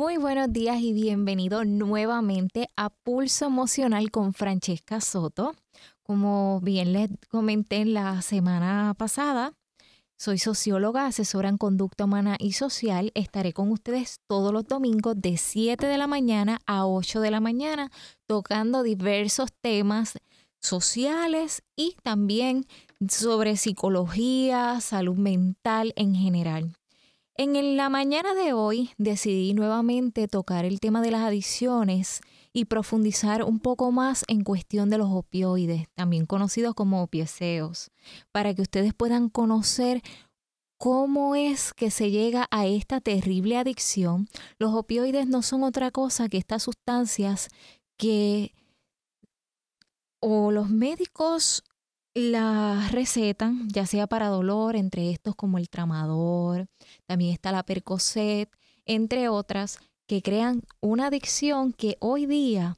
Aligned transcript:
Muy 0.00 0.16
buenos 0.16 0.50
días 0.50 0.80
y 0.80 0.94
bienvenido 0.94 1.62
nuevamente 1.66 2.70
a 2.74 2.88
Pulso 2.88 3.44
Emocional 3.44 4.10
con 4.10 4.32
Francesca 4.32 4.98
Soto. 5.02 5.54
Como 6.02 6.58
bien 6.62 6.94
les 6.94 7.10
comenté 7.28 7.84
la 7.84 8.22
semana 8.22 8.94
pasada, 8.96 9.52
soy 10.16 10.38
socióloga, 10.38 11.04
asesora 11.04 11.50
en 11.50 11.58
conducta 11.58 12.06
humana 12.06 12.36
y 12.38 12.52
social. 12.52 13.12
Estaré 13.14 13.52
con 13.52 13.70
ustedes 13.70 14.20
todos 14.26 14.54
los 14.54 14.66
domingos 14.66 15.20
de 15.20 15.36
7 15.36 15.86
de 15.86 15.98
la 15.98 16.06
mañana 16.06 16.60
a 16.64 16.86
8 16.86 17.20
de 17.20 17.30
la 17.30 17.40
mañana 17.40 17.90
tocando 18.26 18.82
diversos 18.82 19.50
temas 19.60 20.18
sociales 20.62 21.62
y 21.76 21.94
también 22.02 22.64
sobre 23.06 23.58
psicología, 23.58 24.80
salud 24.80 25.18
mental 25.18 25.92
en 25.94 26.14
general. 26.14 26.72
En 27.42 27.78
la 27.78 27.88
mañana 27.88 28.34
de 28.34 28.52
hoy 28.52 28.90
decidí 28.98 29.54
nuevamente 29.54 30.28
tocar 30.28 30.66
el 30.66 30.78
tema 30.78 31.00
de 31.00 31.10
las 31.10 31.22
adicciones 31.22 32.20
y 32.52 32.66
profundizar 32.66 33.44
un 33.44 33.60
poco 33.60 33.92
más 33.92 34.26
en 34.28 34.44
cuestión 34.44 34.90
de 34.90 34.98
los 34.98 35.08
opioides, 35.10 35.88
también 35.94 36.26
conocidos 36.26 36.74
como 36.74 37.02
opioseos, 37.02 37.92
para 38.30 38.52
que 38.52 38.60
ustedes 38.60 38.92
puedan 38.92 39.30
conocer 39.30 40.02
cómo 40.76 41.34
es 41.34 41.72
que 41.72 41.90
se 41.90 42.10
llega 42.10 42.46
a 42.50 42.66
esta 42.66 43.00
terrible 43.00 43.56
adicción. 43.56 44.28
Los 44.58 44.74
opioides 44.74 45.26
no 45.26 45.40
son 45.40 45.62
otra 45.64 45.90
cosa 45.90 46.28
que 46.28 46.36
estas 46.36 46.64
sustancias 46.64 47.48
que 47.96 48.52
o 50.20 50.50
los 50.50 50.68
médicos 50.68 51.64
las 52.14 52.92
recetan, 52.92 53.68
ya 53.68 53.86
sea 53.86 54.06
para 54.06 54.28
dolor, 54.28 54.76
entre 54.76 55.10
estos 55.10 55.36
como 55.36 55.58
el 55.58 55.68
tramador, 55.68 56.66
también 57.06 57.32
está 57.32 57.52
la 57.52 57.62
percocet, 57.62 58.50
entre 58.84 59.28
otras, 59.28 59.78
que 60.06 60.22
crean 60.22 60.62
una 60.80 61.06
adicción 61.06 61.72
que 61.72 61.96
hoy 62.00 62.26
día 62.26 62.76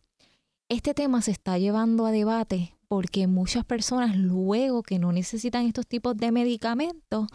este 0.68 0.94
tema 0.94 1.22
se 1.22 1.30
está 1.30 1.58
llevando 1.58 2.06
a 2.06 2.12
debate 2.12 2.76
porque 2.88 3.26
muchas 3.26 3.64
personas 3.64 4.16
luego 4.16 4.82
que 4.82 4.98
no 4.98 5.12
necesitan 5.12 5.64
estos 5.64 5.86
tipos 5.86 6.14
de 6.14 6.30
medicamentos, 6.30 7.28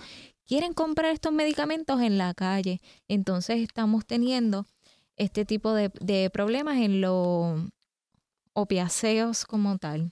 quieren 0.46 0.74
comprar 0.74 1.12
estos 1.12 1.34
medicamentos 1.34 2.00
en 2.02 2.20
la 2.20 2.36
calle. 2.36 2.80
Entonces 3.08 3.62
estamos 3.62 4.06
teniendo 4.06 4.68
este 5.16 5.46
tipo 5.46 5.74
de, 5.74 5.92
de 6.00 6.30
problemas 6.30 6.78
en 6.78 7.02
los 7.02 7.60
opiáceos 8.54 9.46
como 9.46 9.80
tal 9.80 10.12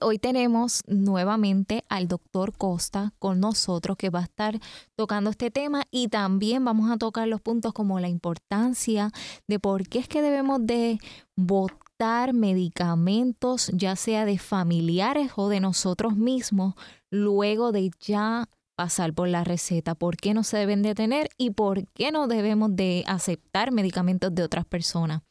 hoy 0.00 0.18
tenemos 0.18 0.82
nuevamente 0.86 1.84
al 1.88 2.08
doctor 2.08 2.56
Costa 2.56 3.12
con 3.18 3.40
nosotros 3.40 3.96
que 3.96 4.10
va 4.10 4.20
a 4.20 4.24
estar 4.24 4.58
tocando 4.96 5.30
este 5.30 5.50
tema 5.50 5.82
y 5.90 6.08
también 6.08 6.64
vamos 6.64 6.90
a 6.90 6.96
tocar 6.96 7.28
los 7.28 7.40
puntos 7.40 7.72
como 7.72 8.00
la 8.00 8.08
importancia 8.08 9.10
de 9.46 9.58
por 9.58 9.88
qué 9.88 9.98
es 9.98 10.08
que 10.08 10.22
debemos 10.22 10.58
de 10.62 10.98
votar 11.36 12.32
medicamentos, 12.32 13.70
ya 13.74 13.96
sea 13.96 14.24
de 14.24 14.38
familiares 14.38 15.32
o 15.36 15.48
de 15.48 15.60
nosotros 15.60 16.16
mismos, 16.16 16.74
luego 17.10 17.72
de 17.72 17.90
ya 18.00 18.48
pasar 18.76 19.12
por 19.12 19.28
la 19.28 19.42
receta, 19.42 19.96
por 19.96 20.16
qué 20.16 20.34
no 20.34 20.44
se 20.44 20.56
deben 20.56 20.82
de 20.82 20.94
tener 20.94 21.30
y 21.36 21.50
por 21.50 21.88
qué 21.88 22.12
no 22.12 22.28
debemos 22.28 22.76
de 22.76 23.02
aceptar 23.08 23.72
medicamentos 23.72 24.32
de 24.34 24.44
otras 24.44 24.64
personas. 24.64 25.22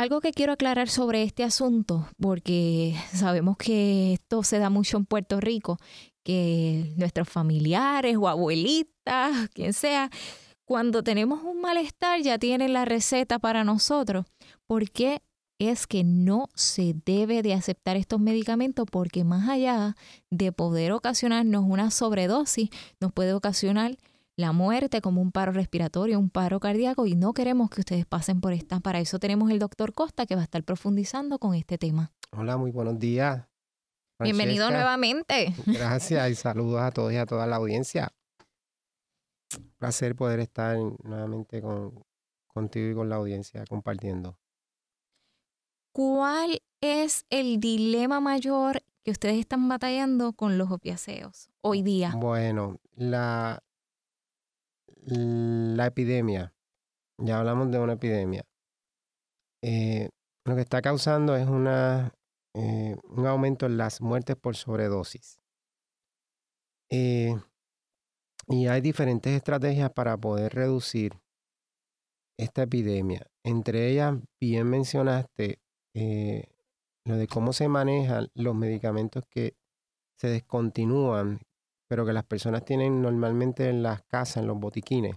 Algo 0.00 0.22
que 0.22 0.32
quiero 0.32 0.54
aclarar 0.54 0.88
sobre 0.88 1.22
este 1.22 1.44
asunto, 1.44 2.08
porque 2.18 2.96
sabemos 3.12 3.58
que 3.58 4.14
esto 4.14 4.42
se 4.42 4.58
da 4.58 4.70
mucho 4.70 4.96
en 4.96 5.04
Puerto 5.04 5.42
Rico, 5.42 5.76
que 6.24 6.94
nuestros 6.96 7.28
familiares 7.28 8.16
o 8.16 8.26
abuelitas, 8.26 9.50
quien 9.52 9.74
sea, 9.74 10.08
cuando 10.64 11.02
tenemos 11.02 11.42
un 11.42 11.60
malestar 11.60 12.22
ya 12.22 12.38
tienen 12.38 12.72
la 12.72 12.86
receta 12.86 13.38
para 13.38 13.62
nosotros. 13.62 14.24
¿Por 14.66 14.90
qué 14.90 15.20
es 15.58 15.86
que 15.86 16.02
no 16.02 16.48
se 16.54 16.94
debe 17.04 17.42
de 17.42 17.52
aceptar 17.52 17.98
estos 17.98 18.20
medicamentos? 18.20 18.86
Porque 18.90 19.22
más 19.22 19.50
allá 19.50 19.96
de 20.30 20.50
poder 20.50 20.92
ocasionarnos 20.92 21.66
una 21.68 21.90
sobredosis, 21.90 22.70
nos 23.00 23.12
puede 23.12 23.34
ocasionar 23.34 23.98
la 24.40 24.52
muerte 24.52 25.00
como 25.00 25.20
un 25.20 25.32
paro 25.32 25.52
respiratorio, 25.52 26.18
un 26.18 26.30
paro 26.30 26.58
cardíaco 26.60 27.06
y 27.06 27.14
no 27.14 27.34
queremos 27.34 27.70
que 27.70 27.80
ustedes 27.80 28.06
pasen 28.06 28.40
por 28.40 28.52
esta. 28.52 28.80
Para 28.80 28.98
eso 28.98 29.18
tenemos 29.18 29.50
el 29.50 29.58
doctor 29.58 29.92
Costa 29.92 30.26
que 30.26 30.34
va 30.34 30.40
a 30.40 30.44
estar 30.44 30.64
profundizando 30.64 31.38
con 31.38 31.54
este 31.54 31.78
tema. 31.78 32.12
Hola, 32.32 32.56
muy 32.56 32.70
buenos 32.70 32.98
días. 32.98 33.46
Bienvenido 34.18 34.70
nuevamente. 34.70 35.54
Gracias 35.66 36.30
y 36.30 36.34
saludos 36.34 36.80
a 36.80 36.90
todos 36.90 37.12
y 37.12 37.16
a 37.16 37.26
toda 37.26 37.46
la 37.46 37.56
audiencia. 37.56 38.12
Un 39.56 39.72
placer 39.78 40.14
poder 40.14 40.40
estar 40.40 40.76
nuevamente 41.02 41.60
con, 41.60 42.04
contigo 42.46 42.90
y 42.90 42.94
con 42.94 43.08
la 43.08 43.16
audiencia 43.16 43.64
compartiendo. 43.68 44.38
¿Cuál 45.92 46.62
es 46.80 47.26
el 47.30 47.60
dilema 47.60 48.20
mayor 48.20 48.82
que 49.02 49.10
ustedes 49.10 49.38
están 49.38 49.68
batallando 49.68 50.32
con 50.34 50.56
los 50.56 50.70
opiáceos 50.70 51.50
hoy 51.62 51.82
día? 51.82 52.12
Bueno, 52.14 52.78
la, 52.94 53.62
la 55.06 55.86
epidemia, 55.86 56.54
ya 57.18 57.38
hablamos 57.38 57.70
de 57.70 57.78
una 57.78 57.94
epidemia, 57.94 58.44
eh, 59.62 60.08
lo 60.46 60.54
que 60.54 60.62
está 60.62 60.80
causando 60.80 61.36
es 61.36 61.46
eh, 61.46 62.96
un 63.04 63.26
aumento 63.26 63.66
en 63.66 63.76
las 63.76 64.00
muertes 64.00 64.36
por 64.36 64.56
sobredosis. 64.56 65.38
Eh, 66.90 67.36
y 68.48 68.66
hay 68.66 68.80
diferentes 68.80 69.32
estrategias 69.32 69.92
para 69.92 70.16
poder 70.16 70.54
reducir 70.54 71.12
esta 72.38 72.62
epidemia. 72.62 73.26
Entre 73.44 73.90
ellas, 73.90 74.16
bien 74.40 74.68
mencionaste 74.68 75.60
lo 77.04 77.16
de 77.16 77.26
cómo 77.26 77.52
se 77.52 77.68
manejan 77.68 78.28
los 78.34 78.54
medicamentos 78.54 79.24
que 79.28 79.54
se 80.18 80.28
descontinúan 80.28 81.40
pero 81.90 82.06
que 82.06 82.12
las 82.12 82.22
personas 82.22 82.64
tienen 82.64 83.02
normalmente 83.02 83.68
en 83.68 83.82
las 83.82 84.00
casas, 84.02 84.36
en 84.36 84.46
los 84.46 84.60
botiquines. 84.60 85.16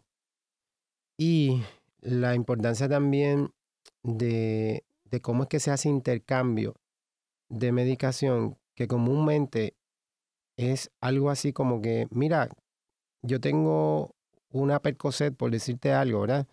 Y 1.19 1.61
la 2.01 2.33
importancia 2.33 2.89
también 2.89 3.53
de, 4.01 4.83
de 5.05 5.21
cómo 5.21 5.43
es 5.43 5.49
que 5.49 5.59
se 5.59 5.69
hace 5.69 5.87
intercambio 5.87 6.73
de 7.47 7.71
medicación, 7.71 8.57
que 8.73 8.87
comúnmente 8.87 9.75
es 10.57 10.89
algo 10.99 11.29
así 11.29 11.53
como 11.53 11.79
que, 11.79 12.07
mira, 12.09 12.49
yo 13.21 13.39
tengo 13.39 14.15
una 14.49 14.79
Percocet, 14.79 15.35
por 15.35 15.51
decirte 15.51 15.93
algo, 15.93 16.21
¿verdad? 16.21 16.47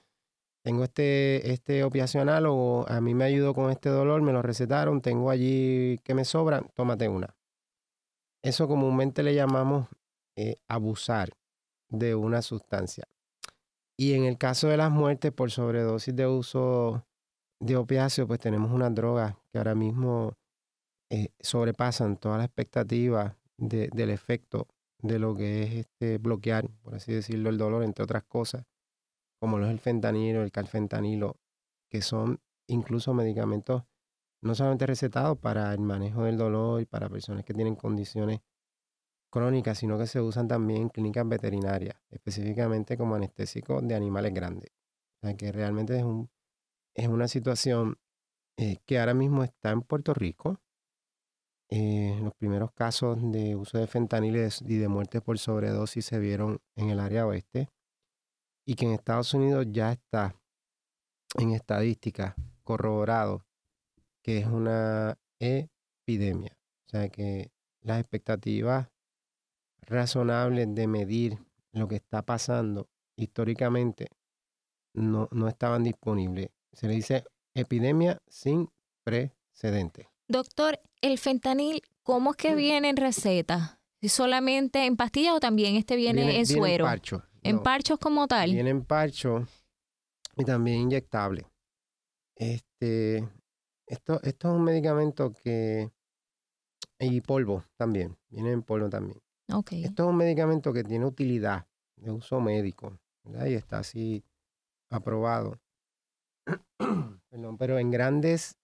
Tengo 0.63 0.85
este, 0.85 1.51
este 1.51 1.83
opiacional 1.83 2.45
o 2.47 2.85
a 2.89 3.01
mí 3.01 3.15
me 3.15 3.25
ayudó 3.25 3.55
con 3.55 3.71
este 3.71 3.89
dolor, 3.89 4.21
me 4.21 4.35
lo 4.35 4.43
recetaron, 4.43 5.01
tengo 5.01 5.31
allí 5.31 5.97
que 6.05 6.13
me 6.13 6.27
sobra, 6.27 6.61
tómate 6.75 7.09
una. 7.09 7.35
Eso 8.43 8.69
comúnmente 8.69 9.23
le 9.23 9.35
llamamos 9.35 9.89
eh, 10.41 10.57
abusar 10.69 11.29
de 11.91 12.15
una 12.15 12.41
sustancia. 12.41 13.05
Y 13.99 14.15
en 14.15 14.25
el 14.25 14.39
caso 14.39 14.69
de 14.69 14.79
las 14.79 14.91
muertes 14.91 15.33
por 15.33 15.51
sobredosis 15.51 16.17
de 16.17 16.27
uso 16.27 17.05
de 17.61 17.77
opiáceos, 17.77 18.27
pues 18.27 18.41
tenemos 18.41 18.71
unas 18.73 18.95
drogas 18.95 19.37
que 19.53 19.59
ahora 19.59 19.75
mismo 19.75 20.39
eh, 21.11 21.29
sobrepasan 21.41 22.17
toda 22.17 22.39
la 22.39 22.45
expectativa 22.45 23.37
del 23.59 24.09
efecto 24.09 24.67
de 25.03 25.19
lo 25.19 25.35
que 25.37 25.65
es 25.65 25.73
este 25.75 26.17
bloquear, 26.17 26.71
por 26.83 26.95
así 26.95 27.13
decirlo, 27.13 27.51
el 27.51 27.59
dolor, 27.59 27.85
entre 27.85 28.05
otras 28.05 28.25
cosas, 28.25 28.65
como 29.39 29.59
lo 29.59 29.67
es 29.67 29.73
el 29.73 29.79
fentanilo, 29.79 30.43
el 30.43 30.53
calfentanilo, 30.53 31.37
que 31.91 32.01
son 32.01 32.41
incluso 32.67 33.13
medicamentos 33.13 33.83
no 34.43 34.55
solamente 34.55 34.87
recetados 34.87 35.37
para 35.37 35.75
el 35.75 35.81
manejo 35.81 36.25
del 36.25 36.39
dolor 36.39 36.81
y 36.81 36.87
para 36.87 37.11
personas 37.11 37.45
que 37.45 37.53
tienen 37.53 37.77
condiciones 37.77 38.41
crónicas, 39.31 39.79
sino 39.79 39.99
que 39.99 40.07
se 40.07 40.21
usan 40.21 40.49
también 40.49 40.83
en 40.83 40.89
clínicas 40.89 41.29
veterinarias, 41.29 41.97
específicamente 42.11 42.97
como 42.97 43.15
anestésicos 43.15 43.87
de 43.87 43.95
animales 43.95 44.35
grandes. 44.35 44.71
O 45.23 45.27
sea 45.27 45.37
que 45.37 45.53
realmente 45.53 45.97
es, 45.97 46.05
un, 46.05 46.31
es 46.95 47.09
una 47.09 47.29
situación 47.29 47.99
eh, 48.57 48.79
que 48.85 48.99
ahora 48.99 49.15
mismo 49.15 49.45
está 49.45 49.71
en 49.71 49.83
Puerto 49.83 50.13
Rico. 50.13 50.61
Eh, 51.71 52.19
los 52.23 52.35
primeros 52.35 52.73
casos 52.73 53.19
de 53.31 53.55
uso 53.55 53.79
de 53.79 53.87
fentanil 53.87 54.49
y 54.67 54.77
de, 54.77 54.89
muertes 54.89 55.23
por 55.23 55.39
sobredosis 55.39 56.05
se 56.05 56.19
vieron 56.19 56.61
en 56.75 56.91
el 56.91 56.99
área 56.99 57.27
oeste 57.27 57.69
y 58.67 58.75
que 58.75 58.87
en 58.87 58.93
Estados 58.93 59.35
Unidos 59.35 59.67
ya 59.71 59.93
está 59.93 60.35
en 61.39 61.53
estadística 61.53 62.35
corroborado 62.65 63.47
que 64.23 64.39
es 64.39 64.47
una 64.47 65.19
epidemia. 65.39 66.57
O 66.87 66.91
sea 66.91 67.09
que 67.09 67.53
las 67.83 68.01
expectativas 68.01 68.90
razonable 69.91 70.67
de 70.67 70.87
medir 70.87 71.39
lo 71.73 71.89
que 71.89 71.97
está 71.97 72.23
pasando 72.23 72.89
históricamente 73.17 74.09
no, 74.95 75.29
no 75.33 75.49
estaban 75.49 75.83
disponibles. 75.83 76.51
Se 76.73 76.89
le 76.89 76.95
dice 76.95 77.25
epidemia 77.55 78.23
sin 78.29 78.71
precedente. 79.05 80.09
Doctor, 80.29 80.81
el 81.01 81.19
fentanil, 81.19 81.83
¿cómo 82.03 82.31
es 82.31 82.37
que 82.37 82.55
viene 82.55 82.89
en 82.89 82.97
receta? 82.97 83.81
¿Solamente 84.03 84.87
en 84.87 84.97
pastillas 84.97 85.35
o 85.35 85.41
también 85.41 85.77
este 85.77 85.97
viene, 85.97 86.39
en 86.39 86.47
suero? 86.47 86.85
En 86.85 86.91
parcho. 86.91 87.23
¿En 87.43 87.63
parchos 87.63 87.99
como 87.99 88.27
tal? 88.29 88.53
Viene 88.53 88.71
en 88.71 88.85
parcho 88.85 89.47
y 90.37 90.45
también 90.45 90.79
inyectable. 90.79 91.47
Este, 92.37 93.29
esto, 93.87 94.21
esto 94.23 94.49
es 94.49 94.55
un 94.55 94.63
medicamento 94.65 95.33
que... 95.33 95.91
Y 96.99 97.21
polvo 97.23 97.65
también, 97.77 98.17
viene 98.29 98.53
en 98.53 98.63
polvo 98.63 98.89
también. 98.89 99.21
Esto 99.85 100.05
es 100.05 100.09
un 100.09 100.17
medicamento 100.17 100.73
que 100.73 100.85
tiene 100.85 101.05
utilidad 101.05 101.67
de 101.97 102.11
uso 102.11 102.41
médico, 102.41 102.99
¿verdad? 103.25 103.47
Y 103.47 103.55
está 103.55 103.79
así 103.79 104.25
aprobado. 104.91 105.59
Perdón, 107.31 107.59
pero 107.59 107.79
en 107.79 107.91
grandes, 107.91 108.57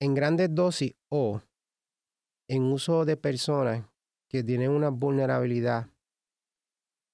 en 0.00 0.14
grandes 0.14 0.54
dosis 0.54 0.94
o 1.08 1.40
en 2.48 2.64
uso 2.64 3.04
de 3.04 3.16
personas 3.16 3.84
que 4.28 4.42
tienen 4.42 4.70
una 4.70 4.90
vulnerabilidad 4.90 5.88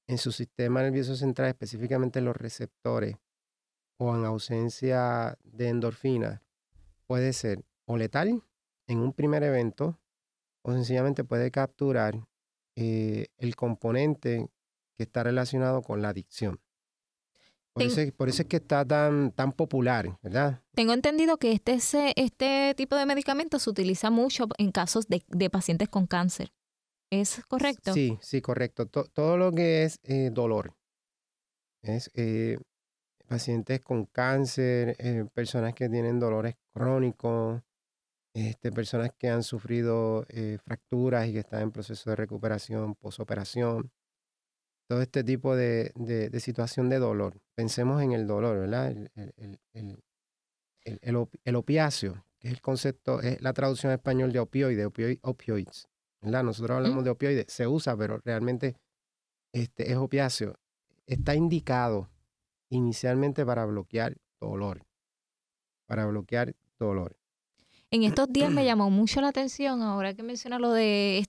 en 0.08 0.19
su 0.19 0.32
sistema 0.32 0.82
nervioso 0.82 1.14
central, 1.14 1.48
específicamente 1.48 2.20
los 2.20 2.37
receptores, 2.37 3.16
o 3.98 4.16
en 4.16 4.25
ausencia 4.25 5.38
de 5.44 5.69
endorfina, 5.69 6.42
puede 7.06 7.32
ser 7.32 7.64
o 7.87 7.96
letal 7.96 8.42
en 8.88 8.98
un 8.98 9.12
primer 9.12 9.42
evento, 9.44 10.00
o 10.62 10.72
sencillamente 10.72 11.22
puede 11.22 11.50
capturar 11.50 12.26
eh, 12.76 13.26
el 13.38 13.56
componente 13.56 14.49
que 14.96 15.05
está 15.05 15.22
relacionado 15.22 15.82
con 15.82 16.02
la 16.02 16.11
adicción. 16.11 16.61
Por, 17.72 17.84
eso, 17.84 18.00
por 18.17 18.28
eso, 18.28 18.43
es 18.43 18.49
que 18.49 18.56
está 18.56 18.84
tan, 18.84 19.31
tan 19.31 19.52
popular, 19.52 20.19
¿verdad? 20.22 20.61
Tengo 20.75 20.93
entendido 20.93 21.38
que 21.38 21.52
este, 21.52 21.78
este 22.17 22.75
tipo 22.76 22.96
de 22.96 23.06
medicamento 23.06 23.61
se 23.61 23.70
utiliza 23.70 24.11
mucho 24.11 24.49
en 24.58 24.72
casos 24.72 25.06
de, 25.06 25.22
de 25.28 25.50
pacientes 25.50 25.88
con 25.88 26.06
cáncer. 26.06 26.52
¿Es 27.11 27.44
correcto? 27.46 27.93
Sí, 27.93 28.19
sí, 28.20 28.40
correcto. 28.40 28.87
todo 28.87 29.37
lo 29.37 29.52
que 29.52 29.84
es 29.84 29.99
eh, 30.05 30.31
dolor. 30.32 30.76
Es 31.82 32.11
eh, 32.14 32.58
pacientes 33.26 33.81
con 33.81 34.06
cáncer, 34.06 34.96
eh, 34.99 35.25
personas 35.34 35.75
que 35.75 35.88
tienen 35.88 36.20
dolores 36.20 36.56
crónicos, 36.73 37.62
este, 38.34 38.70
personas 38.72 39.10
que 39.18 39.28
han 39.28 39.42
sufrido 39.42 40.26
fracturas 40.64 41.28
y 41.28 41.32
que 41.32 41.40
están 41.40 41.62
en 41.62 41.72
proceso 41.72 42.10
de 42.10 42.16
recuperación, 42.16 42.94
posoperación. 42.94 43.90
Todo 44.88 45.02
este 45.02 45.22
tipo 45.22 45.54
de, 45.54 45.92
de, 45.94 46.40
situación 46.40 46.88
de 46.88 46.98
dolor. 46.98 47.40
Pensemos 47.54 48.02
en 48.02 48.12
el 48.12 48.26
dolor, 48.26 48.58
¿verdad? 48.58 48.88
El, 48.88 49.10
el, 49.14 49.58
el, 49.72 51.28
el, 51.44 51.56
opiáceo, 51.56 52.24
que 52.38 52.48
es 52.48 52.54
el 52.54 52.60
concepto, 52.60 53.20
es 53.20 53.40
la 53.40 53.52
traducción 53.52 53.92
en 53.92 53.98
español 53.98 54.32
de 54.32 54.40
opioide, 54.40 54.86
opioids. 55.22 55.88
Nosotros 56.22 56.76
hablamos 56.76 57.04
de 57.04 57.10
opioides, 57.10 57.46
se 57.48 57.66
usa, 57.66 57.96
pero 57.96 58.18
realmente 58.24 58.76
este, 59.52 59.90
es 59.90 59.96
opiáceo. 59.96 60.58
Está 61.06 61.34
indicado 61.34 62.10
inicialmente 62.68 63.44
para 63.44 63.64
bloquear 63.64 64.16
dolor. 64.40 64.86
Para 65.86 66.06
bloquear 66.06 66.54
dolor. 66.78 67.16
En 67.92 68.04
estos 68.04 68.32
días 68.32 68.52
me 68.52 68.64
llamó 68.64 68.88
mucho 68.88 69.20
la 69.20 69.28
atención, 69.28 69.82
ahora 69.82 70.14
que 70.14 70.22
menciona 70.22 70.58
lo 70.58 70.72
de 70.72 71.26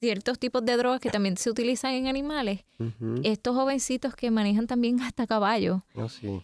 ciertos 0.00 0.38
tipos 0.38 0.64
de 0.64 0.76
drogas 0.76 1.00
que 1.00 1.10
también 1.10 1.36
se 1.36 1.50
utilizan 1.50 1.92
en 1.94 2.08
animales, 2.08 2.64
estos 3.22 3.54
jovencitos 3.54 4.14
que 4.14 4.30
manejan 4.30 4.66
también 4.66 5.00
hasta 5.00 5.26
caballos. 5.26 5.82
Oh, 5.94 6.08
sí 6.08 6.42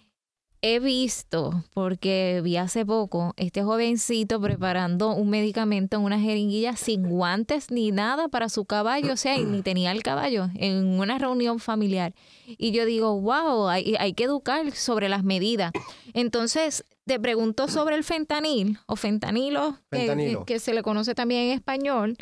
he 0.63 0.79
visto, 0.81 1.65
porque 1.75 2.41
vi 2.43 2.57
hace 2.57 2.85
poco, 2.85 3.33
este 3.37 3.63
jovencito 3.63 4.41
preparando 4.41 5.15
un 5.15 5.31
medicamento 5.31 5.97
en 5.97 6.03
una 6.03 6.19
jeringuilla 6.19 6.77
sin 6.77 7.09
guantes 7.09 7.71
ni 7.71 7.93
nada 7.93 8.29
para 8.29 8.49
su 8.49 8.65
caballo, 8.65 9.13
o 9.13 9.17
sea, 9.17 9.39
ni 9.39 9.63
tenía 9.63 9.93
el 9.93 10.03
caballo 10.03 10.49
en 10.55 10.99
una 10.99 11.19
reunión 11.19 11.59
familiar. 11.59 12.15
Y 12.47 12.73
yo 12.73 12.85
digo, 12.85 13.21
wow, 13.21 13.69
hay, 13.69 13.95
hay 13.99 14.13
que 14.15 14.25
educar 14.25 14.73
sobre 14.73 15.09
las 15.09 15.25
medidas. 15.25 15.73
Entonces, 16.15 16.85
te 17.05 17.21
pregunto 17.21 17.69
sobre 17.69 17.97
el 17.97 18.05
fentanil 18.05 18.79
o 18.87 18.97
fentanilo, 18.97 19.79
Que, 19.91 20.39
que 20.47 20.59
se 20.59 20.75
le 20.75 20.83
conoce 20.83 21.15
también 21.15 21.43
en 21.43 21.51
español. 21.53 22.17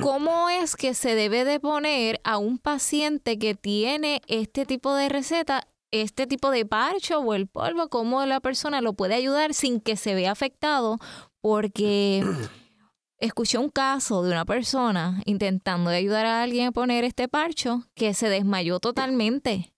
¿Cómo 0.00 0.48
es 0.48 0.76
que 0.76 0.94
se 0.94 1.14
debe 1.14 1.44
de 1.44 1.60
poner 1.60 2.20
a 2.24 2.38
un 2.38 2.58
paciente 2.58 3.38
que 3.38 3.54
tiene 3.54 4.22
este 4.28 4.64
tipo 4.64 4.94
de 4.94 5.08
receta 5.08 5.66
este 5.90 6.26
tipo 6.26 6.50
de 6.50 6.64
parcho 6.64 7.20
o 7.20 7.34
el 7.34 7.46
polvo, 7.46 7.88
cómo 7.88 8.24
la 8.26 8.40
persona 8.40 8.80
lo 8.80 8.94
puede 8.94 9.14
ayudar 9.14 9.54
sin 9.54 9.80
que 9.80 9.96
se 9.96 10.14
vea 10.14 10.32
afectado, 10.32 10.98
porque 11.40 12.24
escuché 13.18 13.58
un 13.58 13.70
caso 13.70 14.22
de 14.22 14.32
una 14.32 14.44
persona 14.44 15.22
intentando 15.26 15.90
ayudar 15.90 16.26
a 16.26 16.42
alguien 16.42 16.68
a 16.68 16.72
poner 16.72 17.04
este 17.04 17.28
parcho 17.28 17.84
que 17.94 18.14
se 18.14 18.28
desmayó 18.28 18.80
totalmente 18.80 19.72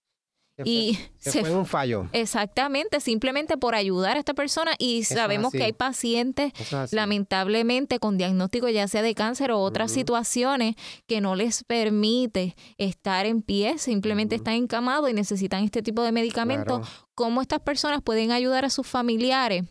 y 0.65 0.99
se, 1.19 1.41
fue 1.41 1.55
un 1.55 1.67
fallo. 1.67 2.09
Exactamente, 2.13 3.01
simplemente 3.01 3.57
por 3.57 3.75
ayudar 3.75 4.17
a 4.17 4.21
esta 4.21 4.35
persona 4.35 4.73
y 4.79 5.05
sabemos 5.05 5.53
que 5.53 5.65
hay 5.65 5.73
pacientes 5.73 6.53
lamentablemente 6.91 7.99
con 7.99 8.19
diagnóstico 8.19 8.69
ya 8.69 8.87
sea 8.89 9.03
de 9.03 9.15
cáncer 9.15 9.51
o 9.51 9.61
otras 9.61 9.91
situaciones 9.93 10.75
que 11.07 11.21
no 11.21 11.35
les 11.35 11.65
permite 11.65 12.55
estar 12.79 13.27
en 13.27 13.43
pie, 13.43 13.79
simplemente 13.79 14.37
están 14.37 14.55
encamados 14.55 15.09
y 15.11 15.15
necesitan 15.15 15.65
este 15.65 15.83
tipo 15.83 16.03
de 16.03 16.13
medicamentos. 16.13 16.89
¿Cómo 17.15 17.43
estas 17.43 17.61
personas 17.61 18.03
pueden 18.03 18.31
ayudar 18.31 18.65
a 18.65 18.71
sus 18.71 18.87
familiares? 18.87 19.65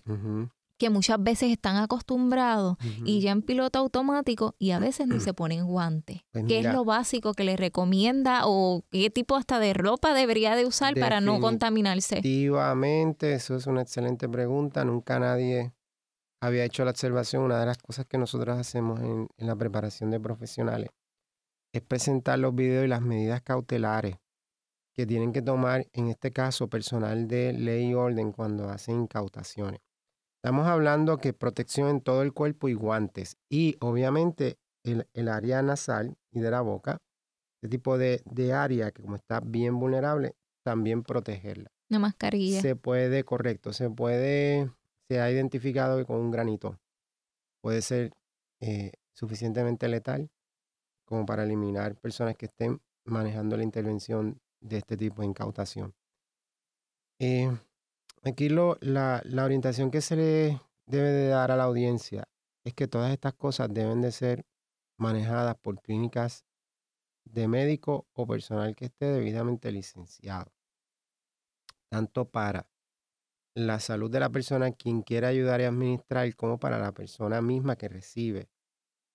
Que 0.81 0.89
muchas 0.89 1.21
veces 1.21 1.51
están 1.51 1.75
acostumbrados 1.75 2.75
y 3.05 3.21
ya 3.21 3.29
en 3.29 3.43
piloto 3.43 3.77
automático 3.77 4.55
y 4.57 4.71
a 4.71 4.79
veces 4.79 5.05
ni 5.05 5.19
se 5.19 5.31
ponen 5.31 5.67
guantes. 5.67 6.21
Pues 6.31 6.45
¿Qué 6.47 6.57
es 6.57 6.73
lo 6.73 6.83
básico 6.83 7.35
que 7.35 7.43
les 7.43 7.59
recomienda 7.59 8.47
o 8.47 8.81
qué 8.89 9.11
tipo 9.11 9.35
hasta 9.35 9.59
de 9.59 9.75
ropa 9.75 10.15
debería 10.15 10.55
de 10.55 10.65
usar 10.65 10.95
para 10.95 11.21
no 11.21 11.39
contaminarse? 11.39 12.15
Efectivamente, 12.15 13.33
eso 13.33 13.55
es 13.55 13.67
una 13.67 13.83
excelente 13.83 14.27
pregunta. 14.27 14.83
Nunca 14.83 15.19
nadie 15.19 15.71
había 16.41 16.65
hecho 16.65 16.83
la 16.83 16.89
observación. 16.89 17.43
Una 17.43 17.59
de 17.59 17.67
las 17.67 17.77
cosas 17.77 18.07
que 18.07 18.17
nosotros 18.17 18.57
hacemos 18.57 19.01
en, 19.01 19.27
en 19.37 19.47
la 19.47 19.55
preparación 19.55 20.09
de 20.09 20.19
profesionales 20.19 20.89
es 21.73 21.83
presentar 21.83 22.39
los 22.39 22.55
videos 22.55 22.85
y 22.85 22.87
las 22.87 23.03
medidas 23.03 23.43
cautelares 23.43 24.15
que 24.95 25.05
tienen 25.05 25.31
que 25.31 25.43
tomar, 25.43 25.85
en 25.93 26.07
este 26.07 26.31
caso, 26.31 26.69
personal 26.71 27.27
de 27.27 27.53
ley 27.53 27.89
y 27.89 27.93
orden 27.93 28.31
cuando 28.31 28.67
hacen 28.67 29.01
incautaciones. 29.01 29.79
Estamos 30.43 30.65
hablando 30.65 31.19
que 31.19 31.33
protección 31.33 31.87
en 31.87 32.01
todo 32.01 32.23
el 32.23 32.33
cuerpo 32.33 32.67
y 32.67 32.73
guantes. 32.73 33.37
Y 33.47 33.77
obviamente 33.79 34.57
el, 34.83 35.07
el 35.13 35.27
área 35.27 35.61
nasal 35.61 36.17
y 36.31 36.39
de 36.39 36.49
la 36.49 36.61
boca, 36.61 36.97
este 37.61 37.77
tipo 37.77 37.99
de, 37.99 38.23
de, 38.25 38.51
área 38.51 38.89
que 38.89 39.03
como 39.03 39.17
está 39.17 39.39
bien 39.39 39.77
vulnerable, 39.79 40.35
también 40.65 41.03
protegerla. 41.03 41.69
Una 41.91 41.99
mascarilla. 41.99 42.59
Se 42.59 42.75
puede, 42.75 43.23
correcto, 43.23 43.71
se 43.71 43.91
puede, 43.91 44.71
se 45.07 45.21
ha 45.21 45.29
identificado 45.29 45.99
que 45.99 46.05
con 46.05 46.17
un 46.17 46.31
granito 46.31 46.79
puede 47.61 47.83
ser 47.83 48.11
eh, 48.61 48.93
suficientemente 49.13 49.87
letal 49.89 50.31
como 51.05 51.23
para 51.27 51.43
eliminar 51.43 51.95
personas 51.97 52.35
que 52.35 52.47
estén 52.47 52.81
manejando 53.05 53.57
la 53.57 53.63
intervención 53.63 54.41
de 54.59 54.77
este 54.77 54.97
tipo 54.97 55.21
de 55.21 55.27
incautación. 55.27 55.93
Eh, 57.19 57.51
Aquí 58.23 58.49
lo, 58.49 58.77
la, 58.81 59.21
la 59.25 59.45
orientación 59.45 59.89
que 59.89 60.01
se 60.01 60.15
le 60.15 60.61
debe 60.85 61.09
de 61.09 61.27
dar 61.27 61.51
a 61.51 61.55
la 61.55 61.63
audiencia 61.63 62.27
es 62.63 62.73
que 62.73 62.87
todas 62.87 63.11
estas 63.11 63.33
cosas 63.33 63.73
deben 63.73 64.01
de 64.01 64.11
ser 64.11 64.45
manejadas 64.99 65.55
por 65.57 65.81
clínicas 65.81 66.45
de 67.25 67.47
médico 67.47 68.07
o 68.13 68.27
personal 68.27 68.75
que 68.75 68.85
esté 68.85 69.05
debidamente 69.05 69.71
licenciado, 69.71 70.51
tanto 71.89 72.29
para 72.29 72.67
la 73.55 73.79
salud 73.79 74.09
de 74.09 74.19
la 74.19 74.29
persona 74.29 74.71
quien 74.71 75.01
quiera 75.01 75.29
ayudar 75.29 75.61
y 75.61 75.65
administrar 75.65 76.35
como 76.35 76.59
para 76.59 76.77
la 76.79 76.93
persona 76.93 77.41
misma 77.41 77.75
que 77.75 77.89
recibe 77.89 78.49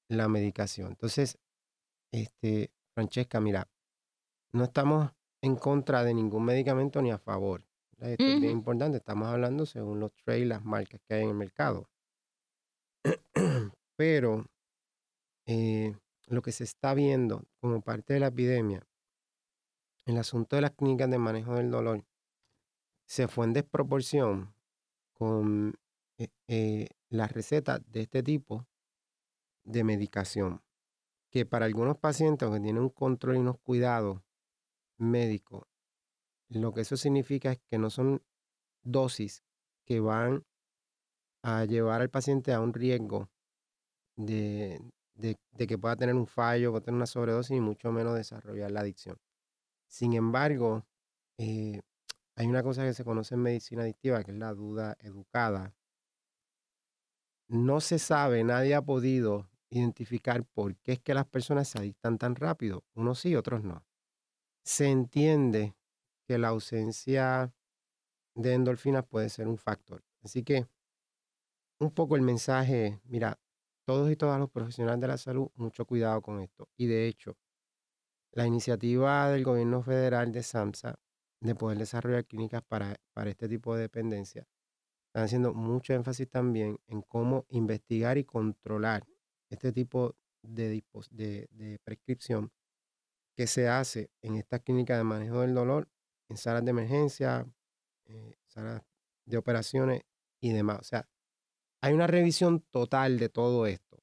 la 0.09 0.29
medicación. 0.29 0.89
Entonces, 0.91 1.39
este, 2.13 2.73
Francesca, 2.95 3.41
mira, 3.41 3.69
no 4.53 4.65
estamos 4.65 5.13
en 5.43 5.57
contra 5.57 6.03
de 6.05 6.15
ningún 6.15 6.45
medicamento 6.45 7.01
ni 7.03 7.11
a 7.11 7.19
favor. 7.19 7.66
Esto 7.99 8.25
es 8.25 8.41
bien 8.41 8.53
importante. 8.53 8.99
Estamos 8.99 9.29
hablando 9.29 9.65
según 9.65 10.01
los 10.01 10.13
trades, 10.15 10.47
las 10.47 10.65
marcas 10.65 11.01
que 11.07 11.15
hay 11.15 11.23
en 11.23 11.31
el 11.31 11.35
mercado. 11.35 11.89
Pero 13.97 14.45
eh, 15.47 15.97
lo 16.27 16.43
que 16.43 16.53
se 16.53 16.65
está 16.65 16.93
viendo 16.93 17.45
como 17.59 17.81
parte 17.81 18.15
de 18.15 18.21
la 18.21 18.27
epidemia, 18.27 18.87
el 20.05 20.19
asunto 20.19 20.57
de 20.57 20.63
las 20.63 20.73
clínicas 20.73 21.11
de 21.11 21.19
manejo 21.19 21.55
del 21.55 21.71
dolor, 21.71 22.05
se 23.07 23.29
fue 23.29 23.47
en 23.47 23.55
desproporción 23.55 24.55
con 25.15 25.75
eh, 26.19 26.29
eh, 26.49 26.89
las 27.09 27.33
recetas 27.33 27.81
de 27.91 28.03
este 28.03 28.23
tipo 28.23 28.67
de 29.65 29.85
medicación, 29.85 30.63
que 31.31 31.47
para 31.47 31.65
algunos 31.65 31.97
pacientes 31.97 32.49
que 32.51 32.61
tienen 32.61 32.83
un 32.83 32.91
control 32.91 33.37
y 33.37 33.39
unos 33.39 33.59
cuidados 33.59 34.21
médicos 34.99 35.65
lo 36.49 36.73
que 36.73 36.83
eso 36.83 36.97
significa 36.97 37.53
es 37.53 37.61
que 37.71 37.79
no 37.79 37.91
son 37.91 38.23
dosis 38.83 39.43
que 39.85 40.01
van 40.01 40.45
a 41.43 41.65
llevar 41.65 42.01
al 42.01 42.11
paciente 42.11 42.53
a 42.53 42.61
un 42.61 42.73
riesgo 42.73 43.31
de, 44.17 44.81
que 45.57 45.79
pueda 45.79 45.97
tener 45.97 46.15
un 46.15 46.27
fallo, 46.27 46.71
pueda 46.71 46.85
tener 46.85 46.97
una 46.97 47.07
sobredosis 47.07 47.57
y 47.57 47.61
mucho 47.61 47.93
menos 47.93 48.15
desarrollar 48.15 48.71
la 48.71 48.81
adicción. 48.81 49.19
Sin 49.89 50.15
embargo, 50.15 50.85
eh, 51.39 51.81
hay 52.35 52.47
una 52.47 52.63
cosa 52.63 52.85
que 52.85 52.95
se 52.95 53.05
conoce 53.05 53.35
en 53.35 53.43
medicina 53.43 53.83
adictiva, 53.83 54.23
que 54.25 54.33
es 54.33 54.37
la 54.37 54.53
duda 54.53 54.97
educada. 55.01 55.75
No 57.49 57.81
se 57.81 57.99
sabe, 57.99 58.43
nadie 58.43 58.75
ha 58.75 58.83
podido 58.83 59.49
identificar 59.71 60.45
por 60.45 60.77
qué 60.77 60.93
es 60.93 61.01
que 61.01 61.15
las 61.15 61.27
personas 61.27 61.69
se 61.69 61.79
adictan 61.79 62.19
tan 62.19 62.35
rápido. 62.35 62.85
Unos 62.95 63.21
sí, 63.21 63.37
otros 63.37 63.63
no. 63.63 63.85
Se 64.65 64.89
entiende 64.89 65.77
que 66.27 66.39
la 66.39 66.49
ausencia 66.49 67.53
de 68.35 68.55
endorfinas 68.55 69.05
puede 69.07 69.29
ser 69.29 69.49
un 69.49 69.59
factor. 69.59 70.03
Así 70.23 70.43
que 70.43 70.67
un 71.79 71.91
poco 71.91 72.17
el 72.17 72.23
mensaje, 72.23 73.01
mira, 73.05 73.39
todos 73.87 74.11
y 74.11 74.17
todas 74.17 74.39
los 74.39 74.51
profesionales 74.51 75.01
de 75.01 75.09
la 75.09 75.19
salud, 75.19 75.51
mucho 75.55 75.87
cuidado 75.87 76.21
con 76.23 76.41
esto. 76.41 76.69
Y 76.77 76.87
de 76.87 77.07
hecho, 77.07 77.37
la 78.33 78.47
iniciativa 78.47 79.31
del 79.31 79.45
gobierno 79.45 79.83
federal 79.83 80.33
de 80.33 80.43
SAMSA 80.43 80.99
de 81.41 81.55
poder 81.55 81.79
desarrollar 81.79 82.25
clínicas 82.25 82.63
para, 82.63 82.97
para 83.13 83.31
este 83.31 83.49
tipo 83.49 83.75
de 83.75 83.83
dependencia, 83.83 84.47
están 85.09 85.25
haciendo 85.25 85.55
mucho 85.55 85.95
énfasis 85.95 86.29
también 86.29 86.79
en 86.89 87.03
cómo 87.03 87.47
investigar 87.49 88.19
y 88.19 88.25
controlar 88.25 89.07
este 89.51 89.73
tipo 89.73 90.17
de, 90.43 90.83
de, 91.11 91.49
de 91.51 91.79
prescripción 91.85 92.53
que 93.37 93.47
se 93.47 93.69
hace 93.69 94.11
en 94.23 94.37
estas 94.37 94.61
clínicas 94.61 94.99
de 94.99 95.05
manejo 95.05 95.41
del 95.41 95.55
dolor, 95.55 95.89
en 96.29 96.37
salas 96.37 96.65
de 96.65 96.71
emergencia, 96.71 97.47
eh, 98.07 98.37
salas 98.47 98.83
de 99.25 99.37
operaciones 99.37 100.03
y 100.41 100.53
demás. 100.53 100.79
O 100.81 100.85
sea, 100.85 101.09
hay 101.81 101.93
una 101.93 102.07
revisión 102.07 102.61
total 102.71 103.19
de 103.19 103.29
todo 103.29 103.67
esto, 103.67 103.99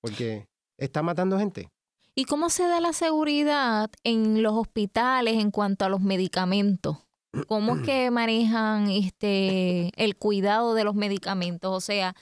porque 0.00 0.48
está 0.76 1.02
matando 1.02 1.38
gente. 1.38 1.70
¿Y 2.14 2.24
cómo 2.24 2.50
se 2.50 2.66
da 2.66 2.80
la 2.80 2.92
seguridad 2.92 3.90
en 4.04 4.42
los 4.42 4.52
hospitales 4.52 5.40
en 5.40 5.50
cuanto 5.50 5.84
a 5.84 5.88
los 5.88 6.00
medicamentos? 6.00 6.98
¿Cómo 7.46 7.76
es 7.76 7.82
que 7.86 8.10
manejan 8.10 8.90
este 8.90 9.90
el 9.96 10.16
cuidado 10.16 10.74
de 10.74 10.84
los 10.84 10.94
medicamentos? 10.94 11.72
O 11.74 11.80
sea, 11.80 12.14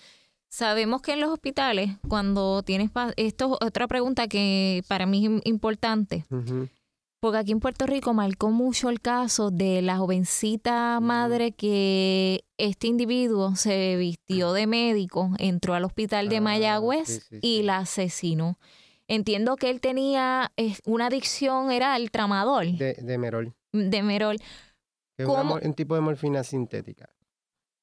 sabemos 0.49 1.02
que 1.02 1.12
en 1.12 1.20
los 1.20 1.30
hospitales, 1.30 1.90
cuando 2.08 2.62
tienes 2.62 2.90
esto 3.16 3.58
es 3.60 3.66
otra 3.66 3.88
pregunta 3.88 4.28
que 4.28 4.82
para 4.88 5.06
mí 5.06 5.26
es 5.26 5.42
importante. 5.44 6.25
Porque 7.21 7.37
aquí 7.37 7.53
en 7.53 7.61
Puerto 7.61 7.87
Rico 7.87 8.15
marcó 8.15 8.50
mucho 8.50 8.89
el 8.89 9.03
caso 9.03 9.50
de 9.50 9.83
la 9.83 9.99
jovencita 9.99 10.99
madre 11.00 11.53
que 11.53 12.45
este 12.57 12.87
individuo 12.87 13.57
se 13.57 13.97
vistió 13.97 14.55
de 14.55 14.67
médico, 14.67 15.31
entró 15.39 15.75
al 15.75 15.85
hospital 15.85 16.31
de 16.31 16.39
ah, 16.39 16.41
Mayagüez 16.41 17.29
y 17.43 17.62
la 17.62 17.79
asesinó. 17.79 18.59
Entiendo 19.07 19.57
que 19.57 19.69
él 19.69 19.83
tenía 19.83 20.50
una 20.87 21.07
adicción, 21.09 21.71
era 21.71 21.95
el 21.97 22.11
tramadol. 22.11 22.79
De, 22.79 22.95
de 22.95 23.19
Merol. 23.19 23.55
De 23.73 24.03
Merol. 24.03 24.37
es 25.19 25.27
un 25.27 25.75
tipo 25.75 25.95
de 25.97 26.00
morfina 26.00 26.43
sintética. 26.43 27.11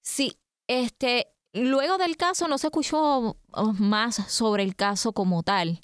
Sí, 0.01 0.39
este, 0.65 1.27
luego 1.53 1.99
del 1.99 2.17
caso 2.17 2.47
no 2.47 2.57
se 2.57 2.67
escuchó 2.67 3.37
oh, 3.51 3.73
más 3.73 4.15
sobre 4.15 4.63
el 4.63 4.75
caso 4.75 5.13
como 5.13 5.43
tal. 5.43 5.79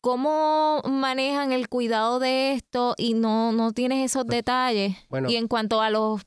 ¿Cómo 0.00 0.80
manejan 0.88 1.52
el 1.52 1.68
cuidado 1.68 2.18
de 2.18 2.52
esto 2.52 2.94
y 2.96 3.14
no, 3.14 3.52
no 3.52 3.72
tienes 3.72 4.04
esos 4.10 4.26
detalles? 4.26 4.96
y 5.28 5.36
en 5.36 5.48
cuanto 5.48 5.80
a 5.80 5.90
los, 5.90 6.22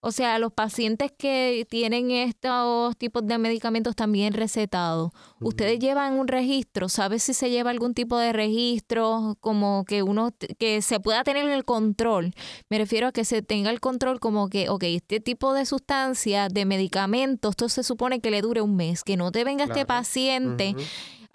o 0.00 0.12
sea, 0.12 0.38
los 0.38 0.52
pacientes 0.52 1.10
que 1.16 1.66
tienen 1.68 2.10
estos 2.12 2.96
tipos 2.96 3.26
de 3.26 3.36
medicamentos 3.38 3.96
también 3.96 4.32
recetados, 4.32 5.10
¿ustedes 5.40 5.80
llevan 5.80 6.14
un 6.14 6.28
registro? 6.28 6.88
¿Sabes 6.88 7.24
si 7.24 7.34
se 7.34 7.50
lleva 7.50 7.70
algún 7.70 7.94
tipo 7.94 8.16
de 8.16 8.32
registro 8.32 9.36
como 9.40 9.84
que 9.84 10.02
uno, 10.04 10.30
que 10.58 10.80
se 10.82 11.00
pueda 11.00 11.24
tener 11.24 11.48
el 11.48 11.64
control? 11.64 12.32
Me 12.70 12.78
refiero 12.78 13.08
a 13.08 13.12
que 13.12 13.24
se 13.24 13.42
tenga 13.42 13.70
el 13.70 13.80
control 13.80 14.20
como 14.20 14.48
que, 14.48 14.68
ok, 14.68 14.84
este 14.84 15.18
tipo 15.18 15.52
de 15.52 15.66
sustancia, 15.66 16.48
de 16.48 16.64
medicamentos, 16.64 17.50
esto 17.50 17.68
se 17.68 17.82
supone 17.82 18.20
que 18.20 18.30
le 18.30 18.40
dure 18.40 18.60
un 18.60 18.76
mes, 18.76 19.02
que 19.02 19.16
no 19.16 19.32
te 19.32 19.42
venga 19.42 19.64
este 19.64 19.84
paciente 19.84 20.76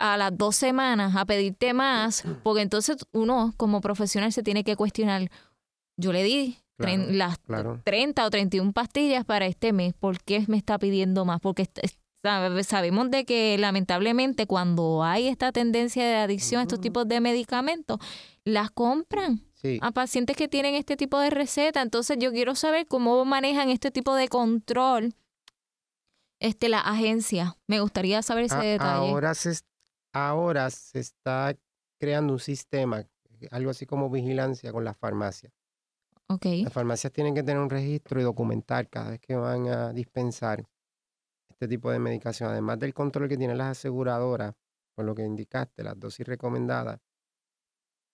a 0.04 0.18
las 0.18 0.38
dos 0.38 0.58
semanas 0.58 1.16
a 1.16 1.24
pedirte 1.24 1.74
más, 1.74 2.26
porque 2.44 2.62
entonces 2.62 2.98
uno 3.14 3.54
como 3.56 3.80
profesional 3.80 4.34
se 4.34 4.44
tiene 4.44 4.66
que 4.66 4.76
cuestionar, 4.76 5.32
yo 5.96 6.12
le 6.12 6.24
di 6.24 6.58
las 6.78 7.40
30 7.86 8.26
o 8.26 8.30
31 8.30 8.74
pastillas 8.74 9.24
para 9.24 9.46
este 9.46 9.72
mes, 9.72 9.94
¿por 9.94 10.22
qué 10.22 10.44
me 10.50 10.58
está 10.58 10.78
pidiendo 10.78 11.24
más? 11.24 11.40
Porque 11.40 11.70
sabemos 12.64 13.12
de 13.12 13.24
que 13.24 13.58
lamentablemente 13.58 14.46
cuando 14.46 15.06
hay 15.06 15.30
esta 15.30 15.54
tendencia 15.54 16.04
de 16.04 16.16
adicción 16.16 16.60
a 16.60 16.64
estos 16.64 16.82
tipos 16.82 17.08
de 17.08 17.22
medicamentos, 17.22 18.00
las 18.44 18.72
compran. 18.72 19.42
a 19.80 19.92
pacientes 19.92 20.36
que 20.36 20.50
tienen 20.50 20.76
este 20.76 20.98
tipo 20.98 21.18
de 21.20 21.30
receta. 21.30 21.82
Entonces 21.82 22.18
yo 22.20 22.34
quiero 22.34 22.56
saber 22.56 22.86
cómo 22.88 23.24
manejan 23.24 23.70
este 23.70 23.90
tipo 23.90 24.14
de 24.16 24.28
control 24.28 25.16
este, 26.42 26.68
la 26.68 26.82
agencia. 26.82 27.56
Me 27.68 27.80
gustaría 27.80 28.22
saber 28.22 28.46
ese 28.46 28.58
detalle. 28.58 29.10
Ahora 29.10 29.34
se, 29.34 29.64
ahora 30.14 30.70
se 30.70 31.00
está 31.00 31.58
creando 32.00 32.34
un 32.34 32.40
sistema, 32.40 33.06
algo 33.52 33.72
así 33.72 33.86
como 33.86 34.10
vigilancia 34.10 34.72
con 34.72 34.84
las 34.84 34.98
farmacias. 34.98 35.52
Okay. 36.30 36.64
Las 36.64 36.74
farmacias 36.74 37.12
tienen 37.12 37.36
que 37.36 37.44
tener 37.44 37.62
un 37.62 37.70
registro 37.70 38.20
y 38.20 38.24
documentar 38.24 38.90
cada 38.90 39.12
vez 39.12 39.20
que 39.20 39.36
van 39.36 39.68
a 39.68 39.92
dispensar 39.92 40.66
este 41.50 41.68
tipo 41.68 41.92
de 41.92 42.00
medicación, 42.00 42.50
además 42.50 42.80
del 42.80 42.94
control 42.94 43.28
que 43.28 43.38
tienen 43.38 43.58
las 43.58 43.78
aseguradoras, 43.78 44.56
por 44.96 45.06
lo 45.06 45.16
que 45.16 45.24
indicaste, 45.24 45.84
las 45.84 46.00
dosis 46.00 46.26
recomendadas. 46.26 47.00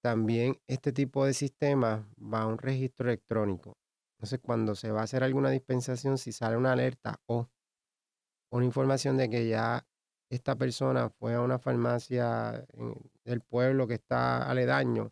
También 0.02 0.58
este 0.68 0.92
tipo 0.92 1.26
de 1.26 1.34
sistema 1.34 2.08
va 2.22 2.42
a 2.42 2.48
un 2.48 2.58
registro 2.58 3.10
electrónico. 3.10 3.78
Entonces, 4.18 4.40
cuando 4.42 4.76
se 4.76 4.92
va 4.92 5.02
a 5.02 5.04
hacer 5.04 5.24
alguna 5.24 5.50
dispensación, 5.50 6.18
si 6.18 6.32
sale 6.32 6.58
una 6.58 6.74
alerta 6.74 7.22
o 7.26 7.50
una 8.52 8.66
información 8.66 9.18
de 9.18 9.30
que 9.30 9.48
ya 9.48 9.86
esta 10.30 10.56
persona 10.56 11.10
fue 11.10 11.34
a 11.34 11.42
una 11.42 11.60
farmacia 11.60 12.66
del 13.24 13.42
pueblo 13.42 13.88
que 13.88 13.96
está 13.96 14.50
aledaño 14.50 15.12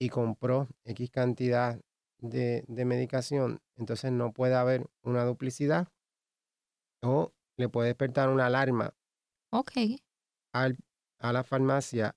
y 0.00 0.08
compró 0.08 0.68
X 0.84 1.10
cantidad 1.10 1.80
de, 2.18 2.64
medicación, 2.68 3.60
entonces 3.76 4.12
no 4.12 4.32
puede 4.32 4.54
haber 4.54 4.88
una 5.02 5.24
duplicidad 5.24 5.88
o 7.02 7.32
le 7.56 7.68
puede 7.68 7.88
despertar 7.88 8.28
una 8.28 8.46
alarma 8.46 8.94
al, 10.52 10.76
a 11.18 11.32
la 11.32 11.44
farmacia 11.44 12.16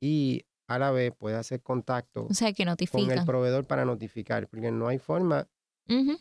y 0.00 0.44
a 0.68 0.78
la 0.78 0.90
vez 0.90 1.12
puede 1.14 1.36
hacer 1.36 1.62
contacto 1.62 2.28
con 2.90 3.10
el 3.10 3.24
proveedor 3.24 3.66
para 3.66 3.84
notificar, 3.84 4.48
porque 4.48 4.70
no 4.70 4.88
hay 4.88 4.98
forma 4.98 5.48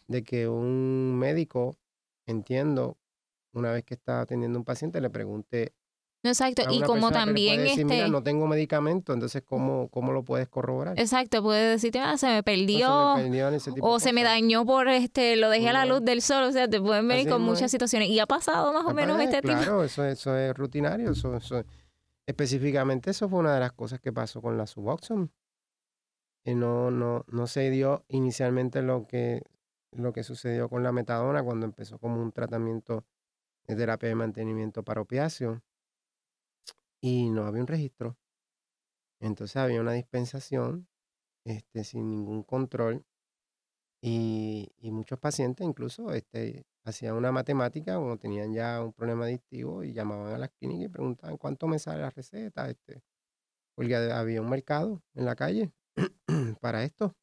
de 0.08 0.24
que 0.24 0.50
un 0.50 1.17
médico, 1.17 1.77
entiendo, 2.25 2.98
una 3.53 3.72
vez 3.72 3.84
que 3.84 3.93
está 3.93 4.22
atendiendo 4.22 4.58
un 4.60 4.65
paciente, 4.65 5.01
le 5.01 5.10
pregunte. 5.10 5.74
Exacto, 6.24 6.62
y 6.70 6.81
como 6.81 7.10
también 7.10 7.62
este... 7.62 8.08
no 8.08 8.22
tengo 8.22 8.46
medicamento, 8.46 9.12
entonces 9.12 9.41
¿cómo, 9.41 9.89
cómo 9.89 10.12
lo 10.12 10.24
puedes 10.24 10.48
corroborar? 10.48 11.00
Exacto, 11.00 11.41
puede 11.41 11.72
decirte, 11.72 12.00
ah, 12.00 12.15
se 12.15 12.27
me 12.27 12.43
perdió, 12.43 13.15
o 13.81 14.00
se 14.00 14.13
me 14.13 14.24
dañó 14.24 14.63
por, 14.63 14.88
este, 14.88 15.36
lo 15.36 15.50
dejé 15.50 15.70
a 15.70 15.74
la 15.74 15.86
luz 15.86 16.03
del 16.03 16.22
sol, 16.22 16.43
o 16.43 16.51
sea, 16.51 16.67
te 16.67 16.79
pueden 16.79 17.08
venir 17.08 17.27
con 17.27 17.41
muchas 17.41 17.72
situaciones. 17.72 18.10
Y 18.10 18.20
ha 18.20 18.27
pasado 18.27 18.72
más 18.72 18.86
o 18.86 18.93
menos 18.93 19.20
este 19.20 19.41
tipo. 19.41 19.53
Claro, 19.53 19.84
eso, 19.84 20.05
eso 20.05 20.38
es 20.38 20.55
rutinario, 20.55 21.12
eso, 21.12 21.36
eso, 21.36 21.63
específicamente 22.27 23.10
eso 23.10 23.27
fue 23.27 23.39
una 23.39 23.55
de 23.55 23.60
las 23.60 23.72
cosas 23.72 24.00
que 24.00 24.13
pasó 24.13 24.41
con 24.41 24.58
la 24.58 24.67
Suboxone. 24.67 25.29
Y 26.43 26.55
no, 26.55 26.91
no, 26.91 27.25
no 27.27 27.48
se 27.48 27.70
dio 27.70 28.03
inicialmente 28.10 28.81
lo 28.81 29.08
que, 29.08 29.43
lo 29.91 30.13
que 30.13 30.24
sucedió 30.24 30.70
con 30.70 30.84
la 30.84 30.91
metadona 30.91 31.43
cuando 31.43 31.65
empezó 31.65 32.00
como 32.00 32.22
un 32.22 32.31
tratamiento 32.31 33.05
de 33.68 33.75
terapia 33.75 34.10
de 34.10 34.15
mantenimiento 34.15 34.84
para 34.84 35.01
opiáceo 35.01 35.62
y 37.01 37.30
no 37.30 37.46
había 37.46 37.62
un 37.62 37.68
registro. 37.68 38.18
Entonces 39.20 39.58
había 39.58 39.82
una 39.82 39.94
dispensación 39.94 40.88
este, 41.46 41.84
sin 41.84 42.10
ningún 42.10 42.44
control 42.44 43.06
y, 44.01 44.72
muchos 44.91 45.20
pacientes 45.20 45.65
incluso 45.65 46.13
este, 46.13 46.65
hacían 46.84 47.15
una 47.15 47.32
matemática 47.32 47.98
cuando 47.98 48.18
tenían 48.18 48.53
ya 48.53 48.84
un 48.84 48.94
problema 48.94 49.25
adictivo 49.25 49.84
y 49.84 49.94
llamaban 49.94 50.34
a 50.34 50.38
las 50.38 50.50
clínicas 50.51 50.86
y 50.86 50.89
preguntaban 50.89 51.38
cuánto 51.38 51.68
me 51.68 51.80
sale 51.80 52.01
la 52.01 52.10
receta, 52.10 52.70
este, 52.70 53.03
porque 53.75 53.96
había 53.96 54.41
un 54.41 54.50
mercado 54.50 55.03
en 55.15 55.25
la 55.25 55.36
calle 55.36 55.72
para 56.62 56.84
esto. 56.84 57.15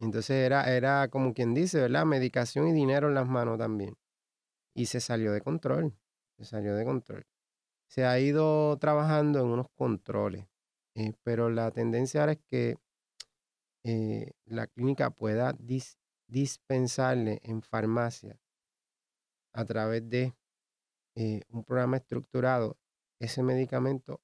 Entonces 0.00 0.30
era, 0.30 0.74
era 0.74 1.08
como 1.08 1.34
quien 1.34 1.54
dice, 1.54 1.80
¿verdad? 1.80 2.06
Medicación 2.06 2.68
y 2.68 2.72
dinero 2.72 3.08
en 3.08 3.14
las 3.14 3.28
manos 3.28 3.58
también 3.58 3.99
y 4.80 4.86
se 4.86 5.00
salió 5.00 5.32
de 5.32 5.42
control, 5.42 5.94
se 6.38 6.46
salió 6.46 6.74
de 6.74 6.86
control. 6.86 7.26
Se 7.86 8.06
ha 8.06 8.18
ido 8.18 8.78
trabajando 8.78 9.40
en 9.40 9.48
unos 9.48 9.66
controles, 9.74 10.46
eh, 10.94 11.12
pero 11.22 11.50
la 11.50 11.70
tendencia 11.70 12.20
ahora 12.20 12.32
es 12.32 12.40
que 12.46 12.78
eh, 13.84 14.30
la 14.46 14.66
clínica 14.66 15.10
pueda 15.10 15.54
dispensarle 16.28 17.40
en 17.42 17.60
farmacia 17.60 18.40
a 19.52 19.66
través 19.66 20.08
de 20.08 20.34
eh, 21.14 21.42
un 21.50 21.62
programa 21.64 21.98
estructurado 21.98 22.78
ese 23.18 23.42
medicamento 23.42 24.22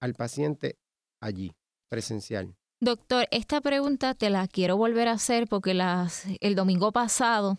al 0.00 0.14
paciente 0.14 0.80
allí, 1.20 1.54
presencial. 1.88 2.56
Doctor, 2.82 3.28
esta 3.30 3.60
pregunta 3.60 4.14
te 4.14 4.30
la 4.30 4.48
quiero 4.48 4.78
volver 4.78 5.08
a 5.08 5.12
hacer 5.12 5.46
porque 5.48 5.74
las, 5.74 6.24
el 6.40 6.54
domingo 6.54 6.92
pasado 6.92 7.58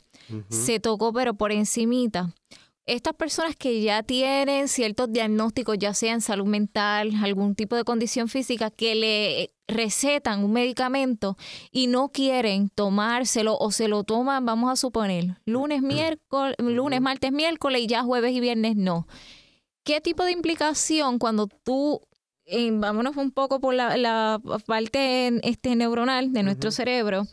se 0.50 0.80
tocó, 0.80 1.14
pero 1.14 1.36
por 1.36 1.52
encimita. 1.52 2.34
Estas 2.88 3.14
personas 3.14 3.56
que 3.56 3.84
ya 3.84 4.02
tienen 4.02 4.68
ciertos 4.68 5.14
diagnósticos, 5.14 5.78
ya 5.78 5.94
sea 5.94 6.14
en 6.14 6.22
salud 6.22 6.48
mental, 6.48 7.12
algún 7.22 7.54
tipo 7.54 7.76
de 7.76 7.84
condición 7.84 8.30
física, 8.30 8.72
que 8.72 8.96
le 8.96 9.54
recetan 9.68 10.44
un 10.44 10.54
medicamento 10.54 11.38
y 11.72 11.86
no 11.86 12.10
quieren 12.10 12.70
tomárselo 12.70 13.56
o 13.60 13.70
se 13.70 13.88
lo 13.88 14.04
toman, 14.04 14.44
vamos 14.44 14.72
a 14.72 14.76
suponer, 14.76 15.38
lunes, 15.46 15.84
miércoles, 15.84 16.56
lunes, 16.58 17.00
martes, 17.00 17.32
miércoles 17.32 17.84
y 17.84 17.88
ya 17.88 18.02
jueves 18.02 18.34
y 18.34 18.40
viernes 18.40 18.76
no. 18.76 19.08
¿Qué 19.84 20.02
tipo 20.02 20.24
de 20.26 20.32
implicación 20.32 21.20
cuando 21.20 21.48
tú 21.48 22.02
vámonos 22.72 23.18
un 23.18 23.32
poco 23.32 23.60
por 23.60 23.74
la, 23.74 24.42
parte 24.66 25.40
este, 25.48 25.76
neuronal 25.76 26.34
de 26.34 26.44
nuestro 26.44 26.72
cerebro, 26.72 27.28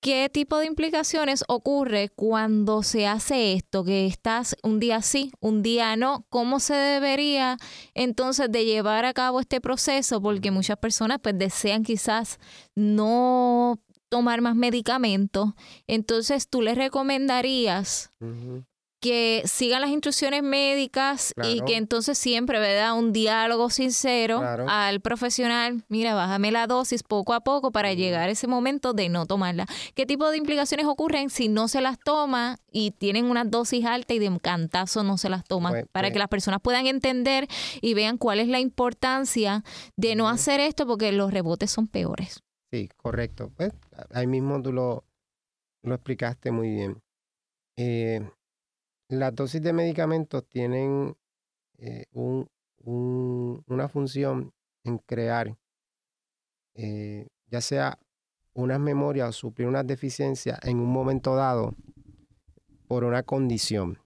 ¿qué 0.00 0.28
tipo 0.32 0.58
de 0.58 0.66
implicaciones 0.66 1.44
ocurre 1.48 2.08
cuando 2.08 2.82
se 2.82 3.06
hace 3.06 3.52
esto? 3.52 3.84
Que 3.84 4.06
estás 4.06 4.56
un 4.62 4.80
día 4.80 5.02
sí, 5.02 5.32
un 5.40 5.62
día 5.62 5.96
no. 5.96 6.26
¿Cómo 6.28 6.60
se 6.60 6.74
debería 6.74 7.56
entonces 7.94 8.50
de 8.50 8.64
llevar 8.64 9.04
a 9.04 9.14
cabo 9.14 9.40
este 9.40 9.60
proceso? 9.60 10.20
Porque 10.20 10.50
muchas 10.50 10.78
personas 10.78 11.18
pues 11.22 11.38
desean 11.38 11.82
quizás 11.82 12.38
no 12.74 13.78
tomar 14.08 14.40
más 14.40 14.56
medicamentos. 14.56 15.50
Entonces, 15.86 16.48
¿tú 16.48 16.62
les 16.62 16.76
recomendarías 16.76 18.12
que 19.06 19.42
sigan 19.46 19.80
las 19.80 19.90
instrucciones 19.90 20.42
médicas 20.42 21.32
y 21.44 21.60
que 21.60 21.76
entonces 21.76 22.18
siempre, 22.18 22.58
¿verdad? 22.58 22.98
Un 22.98 23.12
diálogo 23.12 23.70
sincero 23.70 24.42
al 24.68 25.00
profesional, 25.00 25.84
mira, 25.88 26.14
bájame 26.14 26.50
la 26.50 26.66
dosis 26.66 27.04
poco 27.04 27.32
a 27.32 27.40
poco 27.40 27.70
para 27.70 27.92
llegar 27.94 28.28
a 28.28 28.32
ese 28.32 28.48
momento 28.48 28.94
de 28.94 29.08
no 29.08 29.24
tomarla. 29.24 29.66
¿Qué 29.94 30.06
tipo 30.06 30.28
de 30.28 30.38
implicaciones 30.38 30.86
ocurren 30.86 31.30
si 31.30 31.48
no 31.48 31.68
se 31.68 31.80
las 31.80 32.00
toma 32.00 32.58
y 32.72 32.90
tienen 32.90 33.26
una 33.26 33.44
dosis 33.44 33.84
alta 33.84 34.12
y 34.12 34.18
de 34.18 34.36
cantazo 34.40 35.04
no 35.04 35.18
se 35.18 35.28
las 35.28 35.44
toman? 35.44 35.72
Pues, 35.72 35.86
para 35.92 36.08
que 36.08 36.14
pues 36.14 36.20
las 36.20 36.28
personas 36.28 36.60
puedan 36.60 36.88
entender 36.88 37.46
y 37.80 37.94
vean 37.94 38.18
cuál 38.18 38.40
es 38.40 38.48
la 38.48 38.58
importancia 38.58 39.62
de 39.96 40.16
no 40.16 40.28
hacer 40.28 40.58
esto 40.58 40.84
porque 40.84 41.12
los 41.12 41.32
rebotes 41.32 41.70
son 41.70 41.86
peores. 41.86 42.42
Sí, 42.72 42.88
correcto. 42.96 43.52
Pues 43.56 43.72
ahí 44.12 44.26
mismo 44.26 44.60
tú 44.60 44.72
lo, 44.72 45.04
lo 45.84 45.94
explicaste 45.94 46.50
muy 46.50 46.70
bien. 46.70 47.00
Eh, 47.78 48.28
las 49.08 49.34
dosis 49.34 49.62
de 49.62 49.72
medicamentos 49.72 50.46
tienen 50.48 51.16
eh, 51.78 52.06
un, 52.12 52.48
una 53.66 53.88
función 53.88 54.52
en 54.84 54.98
crear, 54.98 55.56
eh, 56.74 57.26
ya 57.46 57.60
sea 57.60 57.98
unas 58.54 58.80
memorias 58.80 59.28
o 59.28 59.32
suplir 59.32 59.68
unas 59.68 59.86
deficiencias 59.86 60.58
en 60.62 60.78
un 60.78 60.90
momento 60.90 61.34
dado 61.34 61.74
por 62.88 63.04
una 63.04 63.22
condición. 63.22 63.98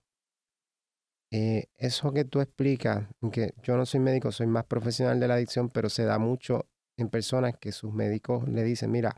Eh, 1.32 1.66
eso 1.76 2.12
que 2.12 2.24
tú 2.24 2.40
explicas, 2.40 3.06
que 3.30 3.54
yo 3.62 3.76
no 3.76 3.86
soy 3.86 4.00
médico, 4.00 4.32
soy 4.32 4.48
más 4.48 4.64
profesional 4.64 5.20
de 5.20 5.28
la 5.28 5.34
adicción, 5.34 5.68
pero 5.68 5.88
se 5.88 6.04
da 6.04 6.18
mucho 6.18 6.68
en 6.96 7.08
personas 7.08 7.56
que 7.58 7.70
sus 7.70 7.92
médicos 7.92 8.48
le 8.48 8.64
dicen, 8.64 8.90
mira, 8.90 9.16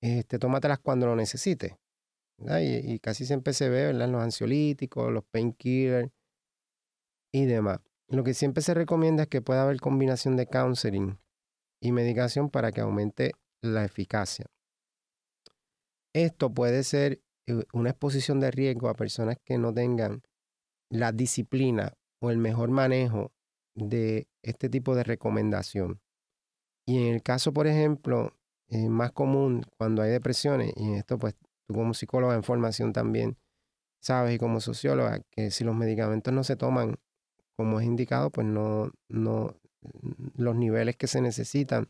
este, 0.00 0.38
tómatelas 0.38 0.78
cuando 0.78 1.06
lo 1.06 1.16
necesites. 1.16 1.74
Y, 2.38 2.98
casi 2.98 3.26
siempre 3.26 3.52
se 3.52 3.68
ve, 3.68 3.86
¿verdad? 3.86 4.08
Los 4.08 4.22
ansiolíticos, 4.22 5.12
los 5.12 5.24
painkillers 5.24 6.10
y 7.32 7.46
demás. 7.46 7.80
Lo 8.08 8.24
que 8.24 8.34
siempre 8.34 8.62
se 8.62 8.74
recomienda 8.74 9.24
es 9.24 9.28
que 9.28 9.40
pueda 9.40 9.62
haber 9.62 9.80
combinación 9.80 10.36
de 10.36 10.46
counseling 10.46 11.18
y 11.80 11.92
medicación 11.92 12.50
para 12.50 12.72
que 12.72 12.80
aumente 12.80 13.32
la 13.62 13.84
eficacia. 13.84 14.46
Esto 16.14 16.52
puede 16.52 16.84
ser 16.84 17.22
eh, 17.46 17.64
una 17.72 17.90
exposición 17.90 18.40
de 18.40 18.50
riesgo 18.50 18.88
a 18.88 18.94
personas 18.94 19.36
que 19.44 19.58
no 19.58 19.72
tengan 19.72 20.22
la 20.90 21.12
disciplina 21.12 21.94
o 22.20 22.30
el 22.30 22.38
mejor 22.38 22.70
manejo 22.70 23.32
de 23.74 24.28
este 24.42 24.68
tipo 24.68 24.94
de 24.94 25.02
recomendación. 25.02 26.00
Y 26.86 26.98
en 26.98 27.14
el 27.14 27.22
caso, 27.22 27.52
por 27.52 27.66
ejemplo, 27.66 28.36
eh, 28.68 28.88
más 28.88 29.12
común 29.12 29.64
cuando 29.76 30.02
hay 30.02 30.10
depresiones, 30.10 30.72
y 30.76 30.84
en 30.84 30.94
esto 30.94 31.18
pues 31.18 31.34
tú 31.66 31.74
como 31.74 31.94
psicóloga 31.94 32.34
en 32.34 32.42
formación 32.42 32.92
también 32.92 33.36
sabes 34.00 34.34
y 34.34 34.38
como 34.38 34.60
socióloga 34.60 35.20
que 35.30 35.50
si 35.50 35.64
los 35.64 35.74
medicamentos 35.74 36.32
no 36.32 36.44
se 36.44 36.56
toman 36.56 36.96
como 37.56 37.80
es 37.80 37.86
indicado, 37.86 38.30
pues 38.30 38.46
no, 38.46 38.90
no, 39.08 39.56
los 40.36 40.56
niveles 40.56 40.96
que 40.96 41.06
se 41.06 41.20
necesitan 41.20 41.88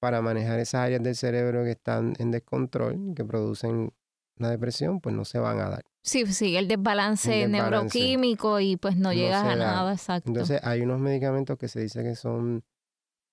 para 0.00 0.22
manejar 0.22 0.58
esas 0.58 0.86
áreas 0.86 1.02
del 1.02 1.14
cerebro 1.14 1.64
que 1.64 1.72
están 1.72 2.14
en 2.18 2.30
descontrol, 2.30 3.14
que 3.14 3.24
producen 3.24 3.92
la 4.38 4.50
depresión, 4.50 5.00
pues 5.00 5.14
no 5.14 5.24
se 5.24 5.38
van 5.38 5.60
a 5.60 5.68
dar. 5.68 5.84
Sí, 6.02 6.26
sí, 6.26 6.56
el 6.56 6.68
desbalance, 6.68 7.48
neuroquímico 7.48 8.60
y 8.60 8.76
pues 8.76 8.96
no, 8.96 9.12
llegas 9.12 9.44
a 9.44 9.56
nada, 9.56 9.92
exacto. 9.92 10.30
Entonces 10.30 10.60
hay 10.62 10.82
unos 10.82 11.00
medicamentos 11.00 11.58
que 11.58 11.68
se 11.68 11.80
dice 11.80 12.02
que 12.02 12.14
son 12.14 12.64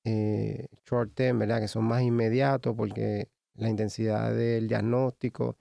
eh, 0.06 0.68
short 0.86 1.14
term, 1.14 1.40
¿verdad? 1.40 1.60
Que 1.60 1.68
son 1.68 1.86
más 1.86 2.02
inmediatos 2.02 2.76
porque 2.76 3.30
la 3.56 3.70
intensidad 3.70 4.34
del 4.34 4.68
diagnóstico 4.68 5.58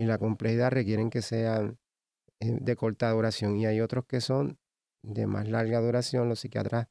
y 0.00 0.06
la 0.06 0.16
complejidad 0.16 0.70
requieren 0.70 1.10
que 1.10 1.20
sean 1.20 1.78
eh, 2.40 2.56
de 2.58 2.74
corta 2.74 3.10
duración 3.10 3.58
y 3.58 3.66
hay 3.66 3.82
otros 3.82 4.06
que 4.06 4.22
son 4.22 4.58
de 5.02 5.26
más 5.26 5.46
larga 5.46 5.78
duración. 5.80 6.30
Los 6.30 6.40
psiquiatras 6.40 6.88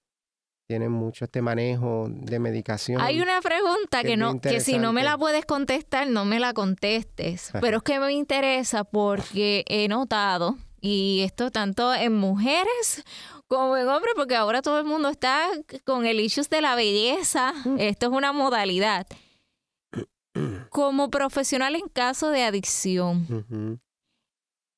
tienen 0.68 0.92
mucho 0.92 1.26
este 1.26 1.42
manejo 1.42 2.08
de 2.08 2.38
medicación. 2.38 3.02
Hay 3.02 3.20
una 3.20 3.42
pregunta 3.42 4.04
que, 4.04 4.16
no, 4.16 4.40
que 4.40 4.60
si 4.60 4.78
no 4.78 4.94
me 4.94 5.04
la 5.04 5.18
puedes 5.18 5.44
contestar, 5.48 6.08
no 6.08 6.24
me 6.24 6.40
la 6.40 6.54
contestes. 6.54 7.52
Pero 7.60 7.78
es 7.78 7.84
que 7.84 8.00
me 8.00 8.14
interesa 8.14 8.84
porque 8.84 9.66
he 9.68 9.88
notado, 9.88 10.56
y 10.80 11.22
esto 11.24 11.50
tanto 11.50 11.96
en 11.96 12.14
mujeres 12.14 13.04
como 13.48 13.76
en 13.76 13.88
hombres, 13.88 14.14
porque 14.16 14.36
ahora 14.36 14.62
todo 14.62 14.78
el 14.78 14.86
mundo 14.86 15.10
está 15.10 15.48
con 15.84 16.06
el 16.06 16.20
issues 16.20 16.52
de 16.52 16.62
la 16.62 16.76
belleza. 16.76 17.54
Mm. 17.66 17.80
Esto 17.80 18.06
es 18.06 18.12
una 18.12 18.34
modalidad. 18.34 19.08
Como 20.70 21.10
profesional 21.10 21.76
en 21.76 21.88
caso 21.90 22.30
de 22.30 22.44
adicción, 22.44 23.80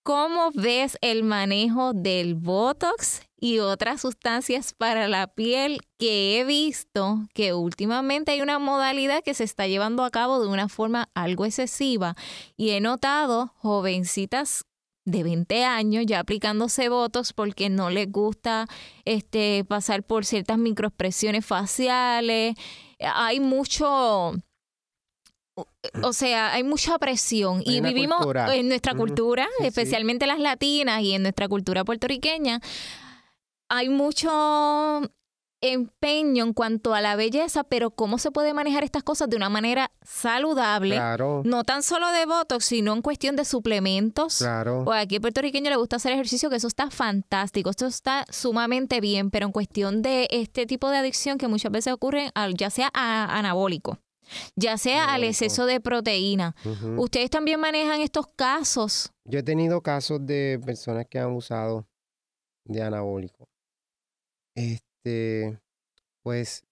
¿cómo 0.03 0.51
ves 0.53 0.97
el 1.01 1.23
manejo 1.23 1.93
del 1.93 2.35
Botox 2.35 3.21
y 3.39 3.59
otras 3.59 4.01
sustancias 4.01 4.73
para 4.73 5.07
la 5.07 5.27
piel 5.27 5.81
que 5.97 6.39
he 6.39 6.43
visto 6.45 7.19
que 7.33 7.53
últimamente 7.53 8.31
hay 8.31 8.41
una 8.41 8.59
modalidad 8.59 9.23
que 9.23 9.33
se 9.33 9.43
está 9.43 9.67
llevando 9.67 10.03
a 10.03 10.11
cabo 10.11 10.39
de 10.39 10.47
una 10.47 10.69
forma 10.69 11.09
algo 11.15 11.45
excesiva 11.45 12.15
y 12.55 12.69
he 12.69 12.81
notado 12.81 13.53
jovencitas 13.57 14.65
de 15.05 15.23
20 15.23 15.65
años 15.65 16.05
ya 16.05 16.19
aplicándose 16.19 16.89
Botox 16.89 17.33
porque 17.33 17.69
no 17.69 17.89
les 17.89 18.11
gusta 18.11 18.67
este 19.05 19.65
pasar 19.65 20.03
por 20.03 20.25
ciertas 20.25 20.59
microexpresiones 20.59 21.43
faciales. 21.45 22.55
Hay 22.99 23.39
mucho 23.39 24.33
o 25.55 26.13
sea, 26.13 26.53
hay 26.53 26.63
mucha 26.63 26.97
presión 26.97 27.61
y 27.65 27.81
vivimos 27.81 28.25
en 28.53 28.67
nuestra 28.67 28.95
cultura, 28.95 29.47
especialmente 29.59 30.25
las 30.25 30.39
latinas 30.39 31.01
y 31.01 31.13
en 31.13 31.23
nuestra 31.23 31.47
cultura 31.47 31.83
puertorriqueña, 31.83 32.61
hay 33.69 33.89
mucho 33.89 35.01
empeño 35.63 36.43
en 36.43 36.53
cuanto 36.53 36.95
a 36.95 37.01
la 37.01 37.15
belleza, 37.15 37.63
pero 37.63 37.91
cómo 37.91 38.17
se 38.17 38.31
puede 38.31 38.53
manejar 38.53 38.83
estas 38.83 39.03
cosas 39.03 39.29
de 39.29 39.35
una 39.35 39.49
manera 39.49 39.91
saludable, 40.01 40.99
no 41.43 41.63
tan 41.63 41.83
solo 41.83 42.11
de 42.11 42.25
votos, 42.25 42.65
sino 42.65 42.93
en 42.93 43.03
cuestión 43.03 43.35
de 43.35 43.45
suplementos. 43.45 44.39
Claro. 44.39 44.83
O 44.87 44.91
aquí 44.91 45.15
al 45.17 45.21
puertorriqueño 45.21 45.69
le 45.69 45.75
gusta 45.75 45.97
hacer 45.97 46.13
ejercicio, 46.13 46.49
que 46.49 46.55
eso 46.55 46.67
está 46.67 46.89
fantástico, 46.89 47.69
esto 47.69 47.85
está 47.85 48.25
sumamente 48.29 49.01
bien, 49.01 49.29
pero 49.29 49.45
en 49.45 49.51
cuestión 49.51 50.01
de 50.01 50.27
este 50.31 50.65
tipo 50.65 50.89
de 50.89 50.97
adicción 50.97 51.37
que 51.37 51.47
muchas 51.47 51.71
veces 51.71 51.93
ocurre, 51.93 52.31
ya 52.55 52.69
sea 52.71 52.89
anabólico 52.93 53.99
ya 54.55 54.77
sea 54.77 55.13
al 55.13 55.23
exceso 55.23 55.65
de 55.65 55.79
proteína. 55.79 56.55
¿Ustedes 56.97 57.29
también 57.29 57.59
manejan 57.59 58.01
estos 58.01 58.27
casos? 58.27 59.11
Yo 59.25 59.39
he 59.39 59.43
tenido 59.43 59.81
casos 59.81 60.25
de 60.25 60.59
personas 60.65 61.05
que 61.07 61.19
han 61.19 61.31
usado 61.31 61.87
de 62.65 62.81
anabólico. 62.81 63.47
Este, 64.55 65.59
pues 66.23 66.63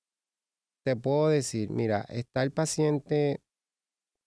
te 0.83 0.95
puedo 0.95 1.29
decir, 1.29 1.69
mira, 1.69 2.05
está 2.09 2.43
el 2.43 2.51
paciente 2.51 3.41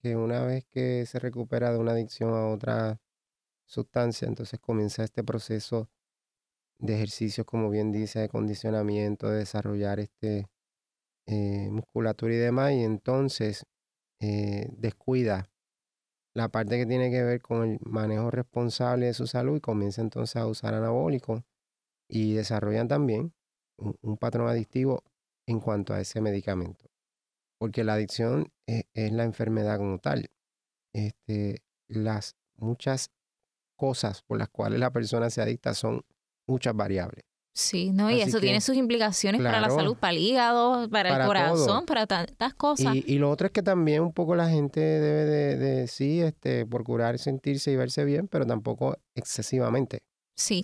que 0.03 0.17
una 0.17 0.45
vez 0.45 0.65
que 0.71 1.07
se 1.07 1.19
recupera 1.19 1.73
de 1.73 1.79
una 1.79 1.93
adicción 1.93 2.35
a 2.35 2.49
otra 2.49 3.01
sustancia, 3.67 4.27
entonces 4.27 4.61
comienza 4.61 5.05
este 5.05 5.23
proceso 5.23 5.89
de 6.79 6.97
ejercicios, 6.97 7.47
como 7.47 7.71
bien 7.71 7.93
dice, 7.93 8.19
de 8.19 8.29
condicionamiento, 8.29 9.29
de 9.29 9.39
desarrollar 9.39 10.01
este 10.01 10.49
eh, 11.27 11.69
musculatura 11.71 12.35
y 12.35 12.39
demás, 12.39 12.73
y 12.73 12.83
entonces 12.83 13.67
eh, 14.21 14.69
descuida 14.73 15.51
la 16.35 16.49
parte 16.49 16.79
que 16.79 16.87
tiene 16.87 17.11
que 17.11 17.23
ver 17.23 17.43
con 17.43 17.73
el 17.73 17.79
manejo 17.83 18.31
responsable 18.31 19.07
de 19.07 19.15
su 19.15 19.27
salud 19.27 19.57
y 19.57 19.61
comienza 19.61 20.01
entonces 20.01 20.37
a 20.37 20.47
usar 20.47 20.75
anabólicos 20.75 21.43
y 22.09 22.35
desarrollan 22.35 22.89
también 22.89 23.35
un, 23.79 24.17
patrón 24.17 24.49
adictivo 24.49 25.03
en 25.47 25.61
cuanto 25.61 25.95
a 25.95 26.01
ese 26.01 26.21
medicamento. 26.21 26.89
porque 27.59 27.85
la 27.85 27.95
adicción 27.95 28.53
es, 28.67 28.85
es 28.95 29.13
la 29.13 29.25
enfermedad 29.25 29.79
como 29.79 29.99
tal. 29.99 30.31
Este, 30.93 31.63
las 31.89 32.37
muchas 32.57 33.11
cosas 33.77 34.23
por 34.23 34.39
las 34.39 34.49
cuales 34.49 34.81
la 34.81 34.93
persona 34.93 35.31
se 35.31 35.43
adicta 35.43 35.75
son 35.75 36.05
muchas 36.47 36.75
variables. 36.75 37.25
Sí, 37.55 37.91
¿no? 37.93 38.11
Y 38.11 38.23
Así 38.23 38.31
eso 38.31 38.41
tiene 38.41 38.61
sus 38.63 38.77
implicaciones 38.77 39.43
para 39.43 39.61
la 39.61 39.69
salud, 39.69 39.97
para 39.97 40.15
el 40.15 40.19
hígado, 40.19 40.89
para, 40.89 41.11
Para 41.11 41.25
el 41.25 41.29
corazón, 41.29 41.67
todo. 41.67 41.87
para 41.87 42.07
tantas 42.07 42.55
cosas. 42.55 42.95
Y, 42.97 43.05
y 43.07 43.19
lo 43.19 43.31
otro 43.31 43.47
es 43.47 43.53
que 43.53 43.63
también 43.63 44.03
un 44.03 44.13
poco 44.13 44.35
la 44.35 44.49
gente 44.49 44.81
debe 44.81 45.25
de, 45.25 45.57
de 45.57 45.87
sí, 45.87 46.23
este, 46.23 46.65
procurar 46.65 47.19
sentirse 47.19 47.71
y 47.71 47.77
verse 47.77 48.05
bien, 48.05 48.27
pero 48.27 48.47
tampoco 48.47 48.97
excesivamente. 49.15 49.99
Sí. 50.35 50.63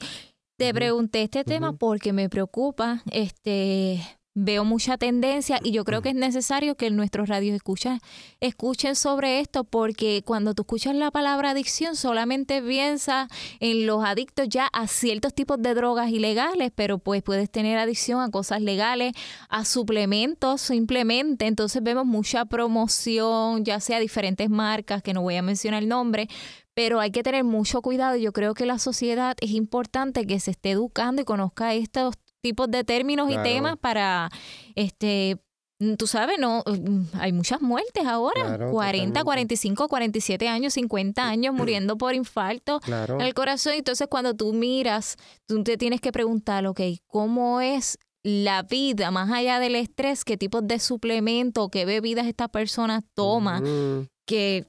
Te 0.58 0.74
pregunté 0.74 1.22
este 1.22 1.44
tema 1.44 1.72
porque 1.74 2.12
me 2.12 2.28
preocupa, 2.28 3.02
este, 3.12 4.00
veo 4.44 4.64
mucha 4.64 4.96
tendencia 4.98 5.58
y 5.62 5.72
yo 5.72 5.84
creo 5.84 6.02
que 6.02 6.10
es 6.10 6.14
necesario 6.14 6.76
que 6.76 6.90
nuestros 6.90 7.28
radios 7.28 7.56
escuchen, 7.56 8.00
escuchen 8.40 8.94
sobre 8.94 9.40
esto 9.40 9.64
porque 9.64 10.22
cuando 10.24 10.54
tú 10.54 10.62
escuchas 10.62 10.94
la 10.94 11.10
palabra 11.10 11.50
adicción 11.50 11.96
solamente 11.96 12.62
piensas 12.62 13.28
en 13.60 13.86
los 13.86 14.04
adictos 14.04 14.48
ya 14.48 14.68
a 14.72 14.86
ciertos 14.86 15.34
tipos 15.34 15.60
de 15.60 15.74
drogas 15.74 16.10
ilegales, 16.10 16.70
pero 16.74 16.98
pues 16.98 17.22
puedes 17.22 17.50
tener 17.50 17.78
adicción 17.78 18.20
a 18.20 18.30
cosas 18.30 18.62
legales, 18.62 19.12
a 19.48 19.64
suplementos 19.64 20.60
simplemente, 20.60 21.46
entonces 21.46 21.82
vemos 21.82 22.06
mucha 22.06 22.44
promoción, 22.44 23.64
ya 23.64 23.80
sea 23.80 23.98
diferentes 23.98 24.48
marcas, 24.50 25.02
que 25.02 25.12
no 25.12 25.22
voy 25.22 25.36
a 25.36 25.42
mencionar 25.42 25.82
el 25.82 25.88
nombre, 25.88 26.28
pero 26.74 27.00
hay 27.00 27.10
que 27.10 27.24
tener 27.24 27.42
mucho 27.42 27.82
cuidado. 27.82 28.16
Yo 28.16 28.32
creo 28.32 28.54
que 28.54 28.64
la 28.64 28.78
sociedad 28.78 29.36
es 29.40 29.50
importante 29.50 30.26
que 30.28 30.38
se 30.38 30.52
esté 30.52 30.70
educando 30.70 31.22
y 31.22 31.24
conozca 31.24 31.74
estos 31.74 32.14
tipos 32.48 32.70
de 32.70 32.84
términos 32.84 33.28
Claro. 33.28 33.48
y 33.48 33.52
temas 33.54 33.76
para, 33.78 34.30
este, 34.74 35.36
mm, 35.80 35.94
tú 35.94 36.06
sabes, 36.06 36.38
no, 36.38 36.62
mm, 36.66 37.02
hay 37.20 37.32
muchas 37.32 37.60
muertes 37.60 38.04
ahora, 38.06 38.42
Claro, 38.42 38.70
40, 38.70 39.20
totalmente. 39.20 39.24
45, 39.24 39.88
47 39.88 40.48
años, 40.48 40.74
50 40.74 41.28
años 41.28 41.54
muriendo 41.72 41.96
por 41.98 42.14
infarto 42.14 42.80
Claro. 42.80 43.18
al 43.20 43.34
corazón. 43.34 43.74
Entonces, 43.74 44.08
cuando 44.08 44.34
tú 44.34 44.52
miras, 44.52 45.16
tú 45.46 45.62
te 45.62 45.76
tienes 45.76 46.00
que 46.00 46.12
preguntar, 46.12 46.66
ok, 46.66 46.80
¿cómo 47.06 47.60
es 47.60 47.98
la 48.24 48.62
vida 48.62 49.10
más 49.10 49.30
allá 49.30 49.58
del 49.60 49.74
estrés? 49.76 50.24
¿Qué 50.24 50.36
tipos 50.36 50.66
de 50.66 50.78
suplementos, 50.80 51.68
qué 51.70 51.84
bebidas 51.84 52.26
estas 52.26 52.48
personas 52.50 53.04
toman? 53.14 53.62
Ujú. 53.62 54.06
que 54.26 54.66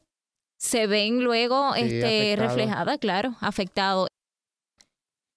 se 0.58 0.88
ven 0.88 1.22
luego 1.24 1.74
Sí, 1.76 1.82
este, 1.82 2.36
reflejadas, 2.38 2.98
claro, 3.00 3.36
afectado. 3.42 4.08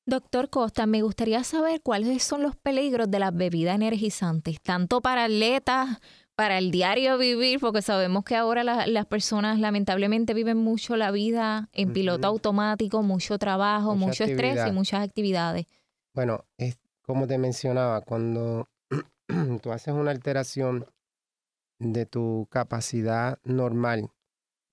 Doctor 0.06 0.50
Costa, 0.50 0.86
me 0.86 1.02
gustaría 1.02 1.44
saber 1.44 1.80
cuáles 1.80 2.22
son 2.24 2.42
los 2.42 2.56
peligros 2.56 3.08
de 3.10 3.20
las 3.20 3.34
bebidas 3.34 3.76
energizantes, 3.76 4.60
tanto 4.60 5.00
para 5.00 5.24
atletas, 5.24 6.00
para 6.34 6.58
el 6.58 6.72
diario 6.72 7.18
vivir, 7.18 7.60
porque 7.60 7.82
sabemos 7.82 8.24
que 8.24 8.34
ahora 8.34 8.64
la- 8.64 8.86
las 8.88 9.06
personas 9.06 9.60
lamentablemente 9.60 10.34
viven 10.34 10.56
mucho 10.58 10.96
la 10.96 11.12
vida 11.12 11.68
en 11.72 11.92
piloto 11.92 12.26
automático, 12.26 13.02
mucho 13.02 13.38
trabajo, 13.38 13.94
Mucha 13.94 14.06
mucho 14.06 14.24
estrés 14.24 14.66
y 14.68 14.72
muchas 14.72 15.04
actividades. 15.04 15.66
Bueno, 16.14 16.44
es 16.58 16.78
como 17.02 17.26
te 17.28 17.38
mencionaba, 17.38 18.00
cuando 18.00 18.68
tú 19.62 19.70
haces 19.72 19.94
una 19.94 20.10
alteración 20.10 20.84
de 21.78 22.06
tu 22.06 22.48
capacidad 22.50 23.38
normal 23.44 24.10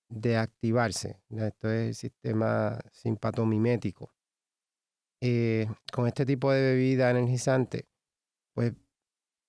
de 0.08 0.36
activarse, 0.38 1.20
esto 1.30 1.70
es 1.70 1.88
el 1.88 1.94
sistema 1.94 2.80
simpatomimético, 2.92 4.10
eh, 5.20 5.68
con 5.92 6.06
este 6.06 6.24
tipo 6.24 6.50
de 6.52 6.60
bebida 6.60 7.10
energizante, 7.10 7.86
pues 8.54 8.72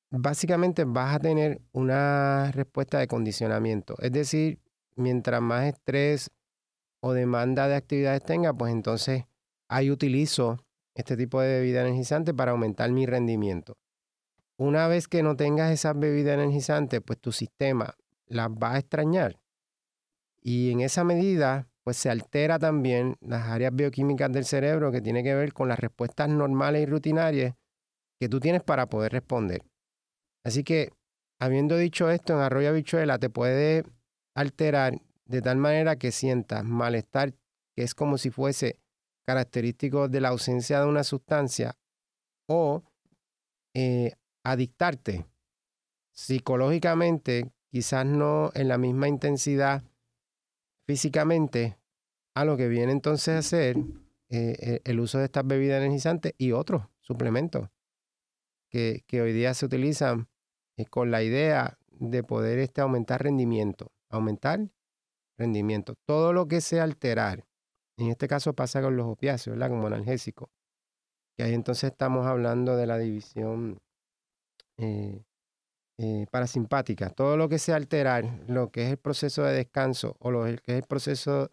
básicamente 0.10 0.84
vas 0.84 1.16
a 1.16 1.20
tener 1.20 1.62
una 1.72 2.52
respuesta 2.52 3.00
de 3.00 3.08
condicionamiento. 3.08 3.96
Es 4.00 4.12
decir, 4.12 4.60
mientras 4.96 5.42
más 5.42 5.66
estrés 5.66 6.32
o 7.02 7.14
demanda 7.14 7.68
de 7.68 7.76
actividades 7.76 8.24
tenga, 8.24 8.54
pues 8.54 8.74
entonces 8.74 9.26
ahí 9.70 9.90
utilizo 9.90 10.60
este 10.94 11.16
tipo 11.16 11.42
de 11.42 11.60
bebida 11.60 11.82
energizante 11.82 12.34
para 12.34 12.52
aumentar 12.52 12.92
mi 12.92 13.06
rendimiento. 13.06 13.78
Una 14.58 14.88
vez 14.88 15.08
que 15.08 15.24
no 15.24 15.36
tengas 15.36 15.72
esas 15.72 15.98
bebidas 15.98 16.36
energizantes, 16.36 17.02
pues 17.02 17.20
tu 17.20 17.32
sistema 17.32 17.96
las 18.28 18.50
va 18.50 18.74
a 18.74 18.80
extrañar. 18.80 19.40
Y 20.42 20.72
en 20.72 20.82
esa 20.82 21.04
medida, 21.04 21.71
pues 21.84 21.98
se 21.98 22.10
altera 22.10 22.60
también 22.60 23.18
las 23.22 23.48
áreas 23.48 23.76
bioquímicas 23.76 24.32
del 24.32 24.46
cerebro 24.46 24.92
que 24.92 25.02
tiene 25.02 25.24
que 25.24 25.34
ver 25.34 25.54
con 25.54 25.68
las 25.68 25.80
respuestas 25.80 26.30
normales 26.30 26.84
y 26.84 26.86
rutinarias 26.86 27.56
que 28.20 28.30
tú 28.30 28.40
tienes 28.40 28.64
para 28.64 28.88
poder 28.88 29.12
responder. 29.12 29.64
Así 30.44 30.64
que, 30.64 30.92
habiendo 31.40 31.78
dicho 31.78 32.10
esto, 32.12 32.34
en 32.34 32.40
arroyo 32.40 32.70
habichuela 32.70 33.18
te 33.18 33.30
puede 33.30 33.84
alterar 34.36 35.02
de 35.26 35.42
tal 35.42 35.58
manera 35.58 35.96
que 35.96 36.12
sientas 36.12 36.64
malestar, 36.64 37.34
que 37.76 37.84
es 37.84 37.96
como 37.96 38.18
si 38.18 38.30
fuese 38.30 38.80
característico 39.26 40.08
de 40.08 40.22
la 40.22 40.30
ausencia 40.30 40.80
de 40.82 40.88
una 40.88 41.04
sustancia, 41.04 41.78
o 42.48 42.84
eh, 43.74 44.14
adictarte 44.44 45.26
psicológicamente, 46.12 47.52
quizás 47.72 48.06
no 48.06 48.52
en 48.54 48.68
la 48.68 48.78
misma 48.78 49.08
intensidad 49.08 49.84
físicamente, 50.92 51.78
a 52.36 52.44
lo 52.44 52.58
que 52.58 52.68
viene 52.68 52.92
entonces 52.92 53.34
a 53.34 53.42
ser 53.42 53.78
eh, 54.28 54.58
eh, 54.60 54.82
el 54.84 55.00
uso 55.00 55.20
de 55.20 55.24
estas 55.26 55.48
bebidas 55.48 55.82
energizantes 55.82 56.34
y 56.38 56.52
otros 56.52 56.84
suplementos 57.00 57.70
que, 58.70 59.06
que 59.08 59.22
hoy 59.22 59.32
día 59.32 59.54
se 59.54 59.66
utilizan 59.66 60.28
eh, 60.76 60.84
con 60.86 61.10
la 61.10 61.24
idea 61.24 61.78
de 61.92 62.24
poder 62.24 62.60
este, 62.60 62.82
aumentar 62.82 63.24
rendimiento, 63.24 63.94
aumentar 64.10 64.70
rendimiento. 65.38 65.96
Todo 66.06 66.34
lo 66.34 66.50
que 66.50 66.60
sea 66.60 66.84
alterar, 66.84 67.46
en 67.96 68.10
este 68.10 68.28
caso 68.28 68.52
pasa 68.54 68.82
con 68.82 68.98
los 68.98 69.08
opiáceos, 69.08 69.56
¿verdad? 69.56 69.70
Como 69.70 69.88
analgésicos, 69.88 70.50
que 71.38 71.44
ahí 71.44 71.54
entonces 71.54 71.92
estamos 71.92 72.28
hablando 72.28 72.76
de 72.76 72.86
la 72.86 72.98
división 72.98 73.80
eh, 74.76 75.24
eh, 76.04 76.26
parasimpática. 76.32 77.12
Todo 77.12 77.38
lo 77.38 77.48
que 77.48 77.60
sea 77.60 77.76
alterar, 77.76 78.26
lo 78.48 78.72
que 78.72 78.86
es 78.86 78.92
el 78.92 78.98
proceso 78.98 79.44
de 79.44 79.54
descanso 79.54 80.16
o 80.20 80.32
lo 80.32 80.46
que 80.46 80.72
es 80.72 80.82
el 80.82 80.84
proceso 80.88 81.52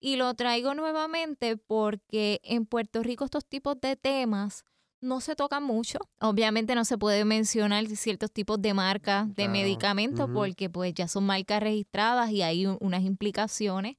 Y 0.00 0.16
lo 0.16 0.34
traigo 0.34 0.74
nuevamente 0.74 1.56
porque 1.56 2.40
en 2.44 2.66
Puerto 2.66 3.02
Rico 3.02 3.24
estos 3.24 3.46
tipos 3.46 3.80
de 3.80 3.96
temas 3.96 4.64
no 5.00 5.20
se 5.20 5.34
tocan 5.36 5.62
mucho. 5.64 5.98
Obviamente 6.20 6.74
no 6.74 6.84
se 6.84 6.96
puede 6.98 7.24
mencionar 7.24 7.86
ciertos 7.88 8.30
tipos 8.32 8.60
de 8.60 8.72
marcas 8.74 9.28
de 9.28 9.34
Claro, 9.34 9.52
medicamentos 9.52 10.30
porque 10.32 10.68
pues 10.70 10.94
ya 10.94 11.08
son 11.08 11.24
marcas 11.26 11.62
registradas 11.62 12.30
y 12.30 12.42
hay 12.42 12.66
un- 12.66 12.78
unas 12.80 13.02
implicaciones 13.02 13.96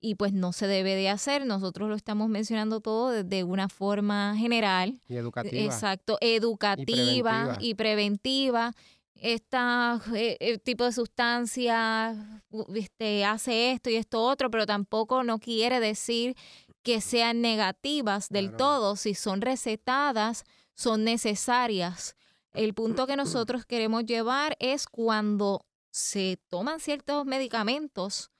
y 0.00 0.14
pues 0.14 0.32
no 0.32 0.52
se 0.52 0.66
debe 0.66 0.94
de 0.94 1.08
hacer. 1.08 1.46
Nosotros 1.46 1.88
lo 1.88 1.94
estamos 1.94 2.28
mencionando 2.28 2.80
todo 2.80 3.10
de, 3.10 3.24
de 3.24 3.44
una 3.44 3.68
forma 3.68 4.34
general. 4.36 5.00
Y 5.08 5.16
educativa. 5.16 5.62
Exacto, 5.62 6.18
educativa 6.20 7.44
preventiva. 7.44 7.58
y 7.60 7.74
preventiva. 7.74 8.72
Esta 9.14 10.00
eh, 10.14 10.58
tipo 10.64 10.84
de 10.84 10.92
sustancia 10.92 12.42
este, 12.74 13.24
hace 13.26 13.72
esto 13.72 13.90
y 13.90 13.96
esto 13.96 14.22
otro, 14.22 14.50
pero 14.50 14.64
tampoco 14.64 15.22
no 15.22 15.38
quiere 15.38 15.78
decir 15.78 16.34
que 16.82 17.02
sean 17.02 17.42
negativas 17.42 18.30
del 18.30 18.48
Claro. 18.48 18.56
todo. 18.56 18.96
Si 18.96 19.14
son 19.14 19.42
recetadas, 19.42 20.44
son 20.74 21.04
necesarias. 21.04 22.16
El 22.54 22.72
punto 22.72 23.06
que 23.06 23.16
nosotros 23.16 23.66
queremos 23.66 24.06
llevar 24.06 24.56
es 24.58 24.86
cuando 24.86 25.66
se 25.90 26.38
toman 26.48 26.80
ciertos 26.80 27.26
medicamentos, 27.26 28.30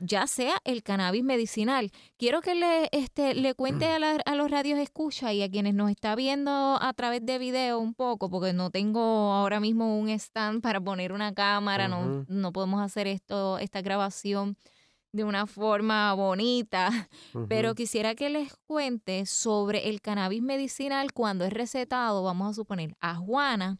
ya 0.00 0.26
sea 0.26 0.58
el 0.64 0.82
cannabis 0.82 1.24
medicinal. 1.24 1.90
Quiero 2.16 2.40
que 2.40 2.54
le, 2.54 2.88
este, 2.92 3.34
le 3.34 3.54
cuente 3.54 3.86
a, 3.86 3.96
a 3.96 4.34
los 4.34 4.50
radios 4.50 4.78
escucha 4.78 5.32
y 5.32 5.42
a 5.42 5.50
quienes 5.50 5.74
nos 5.74 5.90
está 5.90 6.14
viendo 6.14 6.78
a 6.80 6.92
través 6.94 7.24
de 7.24 7.38
video 7.38 7.78
un 7.78 7.94
poco, 7.94 8.30
porque 8.30 8.52
no 8.52 8.70
tengo 8.70 9.32
ahora 9.32 9.60
mismo 9.60 9.98
un 9.98 10.08
stand 10.08 10.62
para 10.62 10.80
poner 10.80 11.12
una 11.12 11.34
cámara, 11.34 11.88
no, 11.88 12.24
no 12.28 12.52
podemos 12.52 12.80
hacer 12.82 13.06
esto, 13.06 13.58
esta 13.58 13.82
grabación 13.82 14.56
de 15.12 15.24
una 15.24 15.46
forma 15.46 16.12
bonita, 16.14 16.90
pero 17.48 17.74
quisiera 17.74 18.14
que 18.14 18.30
les 18.30 18.54
cuente 18.66 19.26
sobre 19.26 19.88
el 19.88 20.00
cannabis 20.00 20.42
medicinal 20.42 21.12
cuando 21.12 21.44
es 21.44 21.52
recetado, 21.52 22.22
vamos 22.22 22.50
a 22.50 22.54
suponer, 22.54 22.96
a 23.00 23.14
Juana 23.14 23.78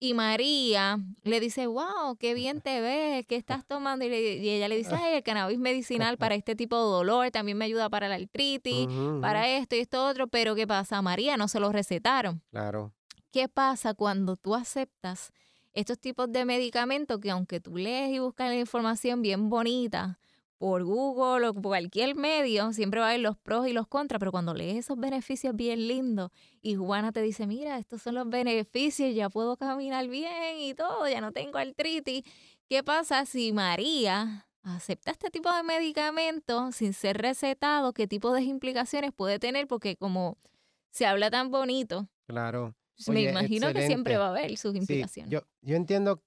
y 0.00 0.14
María 0.14 0.98
le 1.24 1.40
dice, 1.40 1.66
wow, 1.66 2.16
qué 2.18 2.34
bien 2.34 2.60
te 2.60 2.80
ves, 2.80 3.26
¿qué 3.26 3.36
estás 3.36 3.66
tomando? 3.66 4.04
Y, 4.04 4.08
ella 4.08 4.68
le 4.68 4.76
dice, 4.76 4.94
ay, 4.94 5.16
el 5.16 5.22
cannabis 5.22 5.58
medicinal 5.58 6.16
para 6.18 6.34
este 6.34 6.54
tipo 6.54 6.76
de 6.76 6.82
dolor, 6.82 7.30
también 7.30 7.58
me 7.58 7.64
ayuda 7.64 7.88
para 7.88 8.08
la 8.08 8.14
artritis, 8.14 8.86
para 9.20 9.48
esto 9.48 9.76
y 9.76 9.80
esto 9.80 10.06
otro, 10.06 10.28
pero 10.28 10.54
¿qué 10.54 10.66
pasa? 10.66 11.02
María 11.02 11.36
no 11.36 11.48
se 11.48 11.58
lo 11.58 11.72
recetaron. 11.72 12.42
Claro. 12.50 12.92
¿Qué 13.32 13.48
pasa 13.48 13.94
cuando 13.94 14.36
tú 14.36 14.54
aceptas 14.54 15.32
estos 15.74 15.98
tipos 15.98 16.30
de 16.30 16.44
medicamentos 16.44 17.20
que 17.20 17.30
aunque 17.30 17.60
tú 17.60 17.76
lees 17.76 18.10
y 18.10 18.18
buscas 18.20 18.48
la 18.48 18.56
información 18.56 19.20
bien 19.20 19.48
bonita, 19.50 20.18
por 20.58 20.84
Google 20.84 21.48
o 21.48 21.54
por 21.54 21.62
cualquier 21.62 22.16
medio, 22.16 22.72
siempre 22.72 23.00
va 23.00 23.06
a 23.06 23.08
haber 23.10 23.20
los 23.20 23.36
pros 23.38 23.68
y 23.68 23.72
los 23.72 23.86
contras, 23.86 24.18
pero 24.18 24.32
cuando 24.32 24.54
lees 24.54 24.76
esos 24.76 24.98
beneficios 24.98 25.54
bien 25.54 25.86
lindos 25.86 26.30
y 26.60 26.74
Juana 26.74 27.12
te 27.12 27.22
dice, 27.22 27.46
mira, 27.46 27.78
estos 27.78 28.02
son 28.02 28.16
los 28.16 28.28
beneficios, 28.28 29.14
ya 29.14 29.30
puedo 29.30 29.56
caminar 29.56 30.08
bien 30.08 30.58
y 30.58 30.74
todo, 30.74 31.08
ya 31.08 31.20
no 31.20 31.32
tengo 31.32 31.58
artritis, 31.58 32.24
¿qué 32.68 32.82
pasa 32.82 33.24
si 33.24 33.52
María 33.52 34.48
acepta 34.64 35.12
este 35.12 35.30
tipo 35.30 35.52
de 35.52 35.62
medicamentos 35.62 36.74
sin 36.74 36.92
ser 36.92 37.18
recetado? 37.18 37.92
¿Qué 37.92 38.08
tipo 38.08 38.32
de 38.32 38.42
implicaciones 38.42 39.12
puede 39.14 39.38
tener? 39.38 39.68
Porque 39.68 39.96
como 39.96 40.36
se 40.90 41.06
habla 41.06 41.30
tan 41.30 41.50
bonito. 41.50 42.08
Claro. 42.26 42.74
me 43.06 43.22
imagino 43.22 43.72
que 43.72 43.86
siempre 43.86 44.16
va 44.16 44.26
a 44.26 44.30
haber 44.30 44.56
sus 44.56 44.74
implicaciones. 44.74 45.30
yo, 45.30 45.42
yo 45.62 45.76
entiendo 45.76 46.22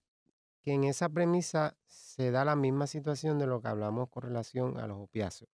que 0.62 0.74
en 0.74 0.84
esa 0.84 1.10
premisa 1.10 1.76
se 1.88 2.32
da 2.32 2.46
la 2.46 2.56
misma 2.56 2.88
situación 2.88 3.40
de 3.40 3.48
lo 3.48 3.62
que 3.62 3.68
hablamos 3.68 4.10
con 4.10 4.24
relación 4.24 4.78
a 4.78 4.88
los 4.88 5.00
opiáceos. 5.00 5.50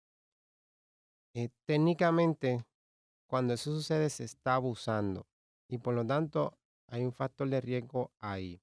Eh, 1.34 1.50
técnicamente, 1.66 2.66
cuando 3.28 3.54
eso 3.54 3.72
sucede, 3.72 4.10
se 4.10 4.24
está 4.24 4.56
abusando 4.56 5.28
y 5.68 5.78
por 5.78 5.94
lo 5.94 6.06
tanto 6.06 6.58
hay 6.88 7.04
un 7.04 7.12
factor 7.12 7.50
de 7.50 7.62
riesgo 7.62 8.12
ahí. 8.20 8.62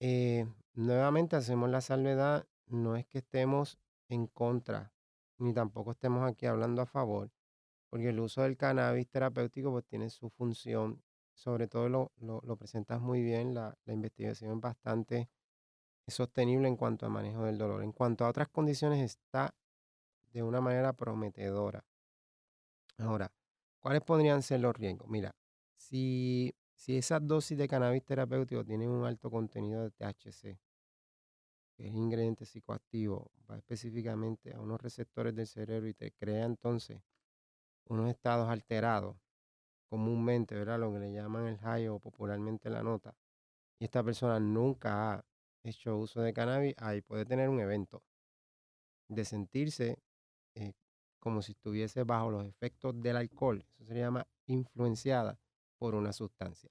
Eh, 0.00 0.46
nuevamente 0.74 1.36
hacemos 1.36 1.70
la 1.70 1.80
salvedad, 1.80 2.46
no 2.66 2.96
es 2.96 3.06
que 3.06 3.18
estemos 3.18 3.78
en 4.08 4.26
contra, 4.26 4.92
ni 5.38 5.52
tampoco 5.52 5.92
estemos 5.92 6.28
aquí 6.30 6.46
hablando 6.46 6.82
a 6.82 6.86
favor, 6.86 7.30
porque 7.90 8.10
el 8.10 8.20
uso 8.20 8.42
del 8.42 8.56
cannabis 8.56 9.08
terapéutico 9.08 9.70
pues 9.70 9.84
tiene 9.86 10.10
su 10.10 10.30
función 10.30 11.02
sobre 11.36 11.68
todo 11.68 11.88
lo, 11.88 12.12
lo, 12.18 12.56
presentas 12.56 13.00
muy 13.00 13.22
bien, 13.22 13.54
la, 13.54 13.76
la, 13.84 13.92
investigación 13.92 14.56
es 14.56 14.60
bastante 14.60 15.28
sostenible 16.08 16.66
en 16.66 16.76
cuanto 16.76 17.04
a 17.06 17.10
manejo 17.10 17.44
del 17.44 17.58
dolor. 17.58 17.82
En 17.82 17.92
cuanto 17.92 18.24
a 18.24 18.30
otras 18.30 18.48
condiciones 18.48 19.00
está 19.00 19.54
de 20.32 20.42
una 20.42 20.62
manera 20.62 20.94
prometedora. 20.94 21.84
Ahora, 22.98 23.30
¿cuáles 23.80 24.02
podrían 24.02 24.42
ser 24.42 24.60
los 24.60 24.74
riesgos? 24.74 25.08
Mira, 25.08 25.36
si, 25.76 26.54
si 26.74 26.96
esas 26.96 27.26
dosis 27.26 27.58
de 27.58 27.68
cannabis 27.68 28.04
terapéutico 28.04 28.64
tienen 28.64 28.88
un 28.88 29.04
alto 29.04 29.30
contenido 29.30 29.82
de 29.82 29.90
THC, 29.90 30.58
que 31.76 31.86
es 31.86 31.94
ingrediente 31.94 32.46
psicoactivo, 32.46 33.30
va 33.50 33.58
específicamente 33.58 34.54
a 34.54 34.60
unos 34.60 34.80
receptores 34.80 35.34
del 35.34 35.46
cerebro 35.46 35.86
y 35.86 35.92
te 35.94 36.12
crea 36.12 36.46
entonces 36.46 37.02
unos 37.88 38.08
estados 38.08 38.48
alterados 38.48 39.16
comúnmente, 39.88 40.54
¿verdad? 40.54 40.78
Lo 40.78 40.92
que 40.92 40.98
le 41.00 41.12
llaman 41.12 41.46
el 41.46 41.58
high 41.58 41.88
o 41.88 41.98
popularmente 41.98 42.70
la 42.70 42.82
nota. 42.82 43.14
Y 43.78 43.84
esta 43.84 44.02
persona 44.02 44.40
nunca 44.40 45.14
ha 45.14 45.24
hecho 45.62 45.96
uso 45.96 46.20
de 46.20 46.32
cannabis, 46.32 46.74
ahí 46.78 47.02
puede 47.02 47.24
tener 47.24 47.48
un 47.48 47.60
evento 47.60 48.02
de 49.08 49.24
sentirse 49.24 49.98
eh, 50.54 50.72
como 51.18 51.42
si 51.42 51.52
estuviese 51.52 52.04
bajo 52.04 52.30
los 52.30 52.46
efectos 52.46 53.00
del 53.00 53.16
alcohol. 53.16 53.64
Eso 53.78 53.92
se 53.92 53.98
llama 53.98 54.26
influenciada 54.46 55.38
por 55.78 55.94
una 55.94 56.12
sustancia. 56.12 56.70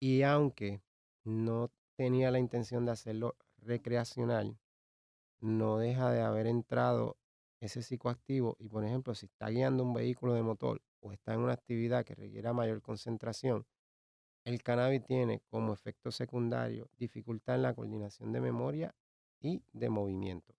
Y 0.00 0.22
aunque 0.22 0.82
no 1.24 1.70
tenía 1.96 2.30
la 2.30 2.38
intención 2.38 2.84
de 2.84 2.92
hacerlo 2.92 3.36
recreacional, 3.58 4.58
no 5.40 5.78
deja 5.78 6.10
de 6.10 6.22
haber 6.22 6.46
entrado 6.46 7.16
ese 7.60 7.82
psicoactivo 7.82 8.56
y, 8.58 8.68
por 8.68 8.84
ejemplo, 8.84 9.14
si 9.14 9.26
está 9.26 9.48
guiando 9.48 9.82
un 9.82 9.94
vehículo 9.94 10.34
de 10.34 10.42
motor 10.42 10.82
o 11.00 11.12
está 11.12 11.34
en 11.34 11.40
una 11.40 11.52
actividad 11.52 12.04
que 12.04 12.14
requiera 12.14 12.52
mayor 12.52 12.82
concentración, 12.82 13.66
el 14.44 14.62
cannabis 14.62 15.02
tiene 15.02 15.40
como 15.48 15.72
efecto 15.72 16.12
secundario 16.12 16.88
dificultad 16.96 17.56
en 17.56 17.62
la 17.62 17.74
coordinación 17.74 18.32
de 18.32 18.40
memoria 18.40 18.94
y 19.40 19.62
de 19.72 19.90
movimiento. 19.90 20.54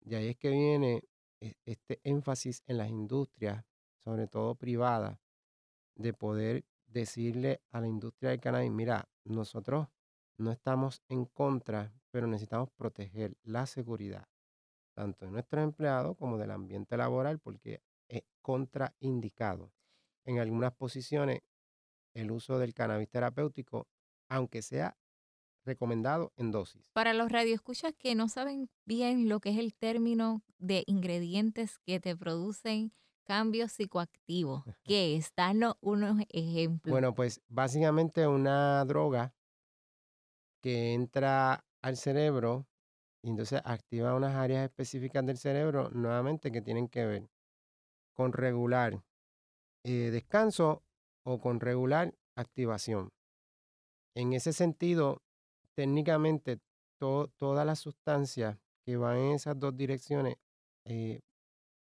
Y 0.00 0.14
ahí 0.14 0.28
es 0.28 0.36
que 0.36 0.50
viene 0.50 1.04
e, 1.40 1.54
este 1.64 2.00
énfasis 2.04 2.62
en 2.66 2.78
las 2.78 2.90
industrias, 2.90 3.64
sobre 4.04 4.26
todo 4.26 4.54
privadas, 4.54 5.18
de 5.94 6.12
poder 6.12 6.64
decirle 6.86 7.62
a 7.70 7.80
la 7.80 7.88
industria 7.88 8.30
del 8.30 8.40
cannabis, 8.40 8.70
mira, 8.70 9.08
nosotros 9.24 9.88
no 10.36 10.52
estamos 10.52 11.02
en 11.08 11.24
contra, 11.24 11.92
pero 12.10 12.26
necesitamos 12.26 12.70
proteger 12.72 13.36
la 13.42 13.66
seguridad, 13.66 14.28
tanto 14.94 15.24
de 15.24 15.32
nuestros 15.32 15.64
empleados 15.64 16.16
como 16.16 16.36
del 16.36 16.50
ambiente 16.50 16.96
laboral, 16.96 17.38
porque 17.38 17.82
es 18.08 18.22
contraindicado 18.42 19.72
en 20.24 20.38
algunas 20.38 20.72
posiciones 20.72 21.40
el 22.14 22.30
uso 22.30 22.58
del 22.58 22.74
cannabis 22.74 23.08
terapéutico, 23.08 23.88
aunque 24.28 24.62
sea 24.62 24.96
recomendado 25.64 26.32
en 26.36 26.50
dosis. 26.50 26.90
Para 26.92 27.14
los 27.14 27.30
radioescuchas 27.30 27.94
que 27.98 28.14
no 28.14 28.28
saben 28.28 28.70
bien 28.84 29.28
lo 29.28 29.40
que 29.40 29.50
es 29.50 29.58
el 29.58 29.74
término 29.74 30.42
de 30.58 30.84
ingredientes 30.86 31.78
que 31.78 32.00
te 32.00 32.16
producen 32.16 32.92
cambios 33.24 33.72
psicoactivos, 33.72 34.62
¿qué 34.84 35.16
es? 35.16 35.32
Danos 35.34 35.74
unos 35.80 36.22
ejemplos. 36.28 36.92
Bueno, 36.92 37.14
pues 37.14 37.40
básicamente 37.48 38.26
una 38.26 38.84
droga 38.84 39.34
que 40.60 40.94
entra 40.94 41.64
al 41.82 41.96
cerebro 41.96 42.66
y 43.22 43.30
entonces 43.30 43.60
activa 43.64 44.14
unas 44.14 44.34
áreas 44.34 44.64
específicas 44.64 45.24
del 45.24 45.38
cerebro, 45.38 45.90
nuevamente 45.90 46.52
que 46.52 46.60
tienen 46.60 46.88
que 46.88 47.06
ver 47.06 47.28
con 48.14 48.32
regular 48.32 49.02
eh, 49.84 50.10
descanso 50.10 50.82
o 51.26 51.40
con 51.40 51.60
regular 51.60 52.14
activación. 52.36 53.10
En 54.16 54.32
ese 54.32 54.52
sentido, 54.52 55.22
técnicamente 55.74 56.60
todas 56.98 57.66
las 57.66 57.80
sustancias 57.80 58.58
que 58.86 58.96
van 58.96 59.18
en 59.18 59.32
esas 59.32 59.58
dos 59.58 59.76
direcciones 59.76 60.36
eh, 60.86 61.20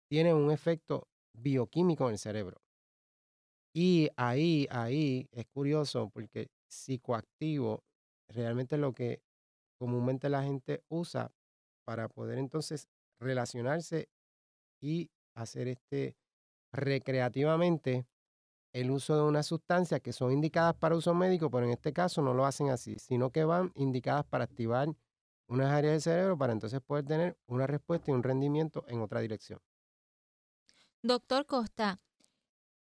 tienen 0.10 0.36
un 0.36 0.52
efecto 0.52 1.08
bioquímico 1.34 2.06
en 2.06 2.14
el 2.14 2.18
cerebro. 2.18 2.62
Y 3.74 4.10
ahí, 4.16 4.68
ahí 4.72 5.28
es 5.32 5.46
curioso 5.48 6.10
porque 6.10 6.50
psicoactivo 6.68 7.84
realmente 8.30 8.76
es 8.76 8.82
lo 8.82 8.94
que 8.94 9.22
comúnmente 9.78 10.30
la 10.30 10.44
gente 10.44 10.84
usa 10.90 11.32
para 11.86 12.08
poder 12.08 12.40
entonces 12.40 12.88
relacionarse 13.20 14.10
y 14.82 15.10
hacer 15.36 15.68
este 15.68 16.16
recreativamente 16.72 18.08
el 18.74 18.92
uso 18.92 19.16
de 19.16 19.24
unas 19.24 19.46
sustancias 19.46 20.02
que 20.02 20.12
son 20.12 20.34
indicadas 20.34 20.76
para 20.76 20.96
uso 20.96 21.14
médico, 21.14 21.50
pero 21.50 21.66
en 21.66 21.72
este 21.72 21.94
caso 21.94 22.22
no 22.22 22.34
lo 22.34 22.46
hacen 22.46 22.70
así, 22.70 22.98
sino 23.00 23.30
que 23.30 23.46
van 23.46 23.72
indicadas 23.76 24.26
para 24.26 24.44
activar 24.44 24.90
unas 25.48 25.72
áreas 25.72 25.94
del 25.94 26.02
cerebro 26.02 26.38
para 26.38 26.52
entonces 26.52 26.82
poder 26.82 27.06
tener 27.06 27.38
una 27.48 27.68
respuesta 27.68 28.12
y 28.12 28.14
un 28.14 28.24
rendimiento 28.24 28.84
en 28.88 29.02
otra 29.02 29.22
dirección. 29.22 29.60
Doctor 31.02 31.46
Costa, 31.46 32.02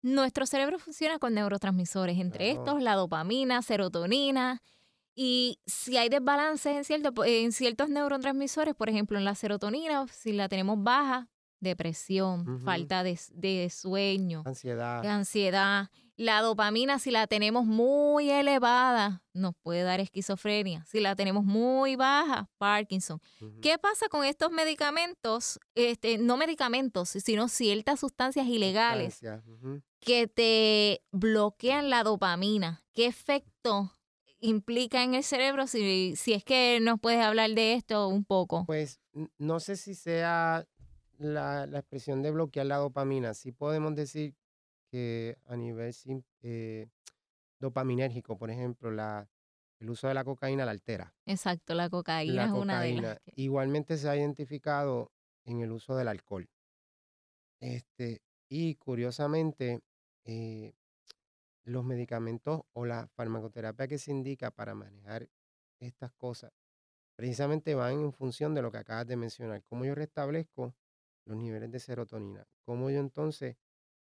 nuestro 0.02 0.46
cerebro 0.46 0.80
funciona 0.80 1.20
con 1.20 1.34
neurotransmisores, 1.34 2.18
entre 2.18 2.52
estos 2.52 2.82
la 2.82 2.96
dopamina, 2.96 3.62
serotonina, 3.62 4.62
y 5.16 5.60
si 5.66 5.98
hay 5.98 6.10
desbalances 6.10 6.76
en, 6.76 6.84
cierto, 6.84 7.24
en 7.24 7.52
ciertos 7.52 7.90
neurotransmisores, 7.90 8.76
por 8.76 8.90
ejemplo 8.90 9.18
en 9.18 9.26
la 9.26 9.36
serotonina, 9.36 10.06
si 10.10 10.34
la 10.34 10.50
tenemos 10.50 10.84
baja, 10.84 11.30
depresión, 11.60 12.60
falta 12.60 13.04
de, 13.04 13.70
sueño, 13.70 14.44
ansiedad. 14.46 15.06
ansiedad. 15.06 15.90
La 16.18 16.42
dopamina, 16.42 16.98
si 16.98 17.12
la 17.12 17.28
tenemos 17.28 17.66
muy 17.66 18.32
elevada, 18.32 19.22
nos 19.34 19.54
puede 19.62 19.84
dar 19.84 20.00
esquizofrenia. 20.00 20.84
Si 20.86 21.00
la 21.00 21.16
tenemos 21.16 21.46
muy 21.46 21.96
baja, 21.96 22.50
Parkinson. 22.58 23.22
¿Qué 23.62 23.78
pasa 23.78 24.10
con 24.10 24.26
estos 24.26 24.52
medicamentos? 24.52 25.60
Este, 25.76 26.18
no 26.18 26.36
medicamentos, 26.36 27.10
sino 27.10 27.48
ciertas 27.48 28.00
sustancias 28.00 28.48
ilegales 28.48 29.22
que 30.00 30.28
te 30.28 31.04
bloquean 31.12 31.92
la 31.92 32.04
dopamina. 32.04 32.84
¿Qué 32.94 33.06
efecto 33.06 33.94
implica 34.40 35.04
en 35.04 35.14
el 35.14 35.24
cerebro? 35.24 35.68
Si, 35.68 36.16
si 36.16 36.34
es 36.34 36.44
que 36.44 36.80
nos 36.82 37.00
puedes 37.00 37.24
hablar 37.24 37.52
de 37.52 37.74
esto 37.74 38.08
un 38.08 38.26
poco. 38.26 38.66
Pues 38.66 39.00
no 39.38 39.60
sé 39.60 39.76
si 39.76 39.94
sea 39.94 40.68
la, 41.18 41.66
expresión 41.66 42.22
de 42.22 42.32
bloquear 42.32 42.66
la 42.66 42.78
dopamina. 42.78 43.34
Sí 43.34 43.52
podemos 43.52 43.96
decir 43.96 44.36
que 44.90 45.38
a 45.46 45.56
nivel 45.56 45.94
eh, 46.42 46.88
dopaminérgico, 47.60 48.38
por 48.38 48.50
ejemplo, 48.50 48.92
la, 48.92 49.30
el 49.80 49.90
uso 49.90 50.08
de 50.08 50.14
la 50.14 50.24
cocaína 50.24 50.66
la 50.66 50.72
altera. 50.72 51.14
Exacto, 51.26 51.74
la 51.74 51.90
cocaína 51.90 52.46
es 52.46 52.52
una 52.52 52.82
de 52.82 53.02
las 53.02 53.22
Igualmente 53.36 53.98
se 53.98 54.10
ha 54.10 54.16
identificado 54.16 55.12
en 55.46 55.62
el 55.62 55.72
uso 55.72 55.96
del 55.96 56.08
alcohol. 56.08 56.50
Este, 57.60 58.22
y 58.50 58.76
curiosamente, 58.76 59.82
eh, 60.26 60.74
los 61.64 61.84
medicamentos 61.84 62.62
o 62.74 62.86
la 62.86 63.08
farmacoterapia 63.08 63.88
que 63.88 63.98
se 63.98 64.12
indica 64.12 64.52
para 64.52 64.74
manejar 64.74 65.28
estas 65.80 66.12
cosas 66.14 66.52
precisamente 67.18 67.74
van 67.74 67.94
en 67.94 68.14
función 68.14 68.54
de 68.54 68.62
lo 68.62 68.72
que 68.72 68.78
acabas 68.78 69.08
de 69.08 69.18
mencionar. 69.18 69.64
Cómo 69.64 69.84
yo 69.84 69.96
restablezco 69.96 70.76
los 71.28 71.38
niveles 71.38 71.72
de 71.72 71.80
serotonina. 71.80 72.48
Cómo 72.64 72.90
yo 72.90 73.00
entonces 73.00 73.58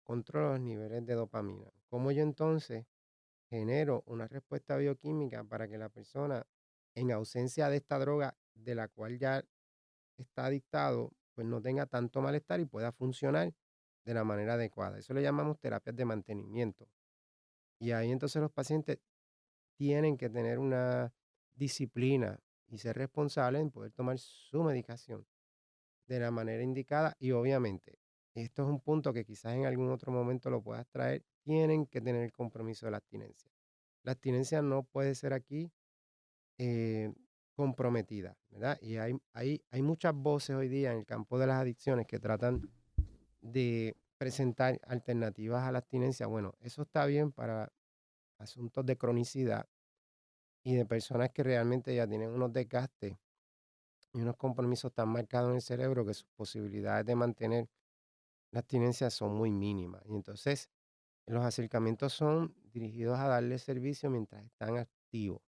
controlo 0.02 0.52
los 0.52 0.61
niveles 0.61 1.04
de 1.06 1.14
dopamina. 1.14 1.70
Cómo 1.88 2.11
yo 2.11 2.22
entonces 2.22 2.87
genero 3.48 4.02
una 4.06 4.26
respuesta 4.26 4.76
bioquímica 4.76 5.44
para 5.44 5.68
que 5.68 5.78
la 5.78 5.88
persona, 5.88 6.46
en 6.94 7.12
ausencia 7.12 7.68
de 7.68 7.76
esta 7.76 7.98
droga 7.98 8.37
de 8.54 8.74
la 8.74 8.88
cual 8.88 9.18
ya 9.18 9.44
está 10.16 10.46
adictado, 10.46 11.12
pues 11.35 11.46
no 11.46 11.61
tenga 11.61 11.87
tanto 11.87 12.20
malestar 12.20 12.61
y 12.61 12.64
pueda 12.64 12.90
funcionar 12.92 13.52
de 14.04 14.14
la 14.14 14.24
manera 14.24 14.54
adecuada. 14.54 14.98
Eso 14.98 15.14
le 15.14 15.22
llamamos 15.22 15.59
terapias 15.59 15.94
de 15.94 16.04
mantenimiento. 16.04 16.88
Y 17.78 17.92
ahí 17.92 18.11
entonces 18.11 18.40
los 18.40 18.50
pacientes 18.50 18.98
tienen 19.76 20.16
que 20.16 20.28
tener 20.28 20.59
una 20.59 21.12
disciplina 21.54 22.40
y 22.68 22.78
ser 22.78 22.96
responsables 22.96 23.61
en 23.62 23.70
poder 23.70 23.92
tomar 23.92 24.18
su 24.18 24.62
medicación 24.62 25.26
de 26.14 26.20
la 26.20 26.31
manera 26.33 26.62
indicada 26.62 27.14
y 27.20 27.31
obviamente 27.31 27.99
esto 28.35 28.62
es 28.62 28.68
un 28.68 28.81
punto 28.81 29.12
que 29.12 29.25
quizás 29.25 29.55
en 29.55 29.64
algún 29.64 29.90
otro 29.90 30.12
momento 30.12 30.51
lo 30.51 30.62
puedas 30.62 30.87
traer, 30.88 31.25
tienen 31.42 31.87
que 31.87 32.01
tener 32.01 32.23
el 32.23 32.33
compromiso 32.33 32.87
de 32.87 32.92
la 32.92 32.99
abstinencia. 32.99 33.51
La 34.03 34.12
abstinencia 34.12 34.62
no 34.62 34.83
puede 34.85 35.14
ser 35.14 35.33
aquí 35.33 35.70
eh, 36.59 37.12
comprometida, 37.55 38.37
¿verdad? 38.51 38.79
Y 38.81 38.96
hay, 38.96 39.16
hay, 39.33 39.62
hay 39.70 39.83
muchas 39.83 40.14
voces 40.14 40.57
hoy 40.57 40.68
día 40.68 40.92
en 40.92 40.99
el 40.99 41.07
campo 41.07 41.38
de 41.38 41.46
las 41.46 41.61
adicciones 41.61 42.07
que 42.07 42.18
tratan 42.18 42.70
de 43.40 43.96
presentar 44.18 44.81
alternativas 44.87 45.64
a 45.64 45.73
la 45.73 45.79
abstinencia. 45.79 46.27
Bueno, 46.27 46.55
eso 46.61 46.83
está 46.83 47.07
bien 47.07 47.33
para 47.33 47.73
asuntos 48.38 48.85
de 48.87 48.96
cronicidad 48.96 49.68
y 50.62 50.75
de 50.75 50.87
personas 50.87 51.31
que 51.31 51.42
realmente 51.42 51.94
ya 51.94 52.07
tienen 52.07 52.31
unos 52.31 52.53
desgastes 52.53 53.16
y 54.12 54.20
unos 54.20 54.37
compromisos 54.37 54.92
tan 54.92 55.09
marcados 55.09 55.51
en 55.51 55.57
el 55.57 55.62
cerebro 55.62 56.05
que 56.05 56.14
sus 56.14 56.29
posibilidades 56.35 57.07
de 57.07 57.14
mantener 57.14 57.68
la 58.51 58.61
abstinencia 58.61 59.11
son 59.11 59.35
muy 59.35 59.51
mínimas. 59.53 60.03
Y 60.07 60.14
entonces 60.14 60.68
los 61.27 61.44
acercamientos 61.44 62.12
son 62.12 62.55
dirigidos 62.73 63.18
a 63.18 63.29
darle 63.29 63.59
servicio 63.59 64.11
mientras 64.11 64.44
están 64.44 64.79
activos. 64.79 65.42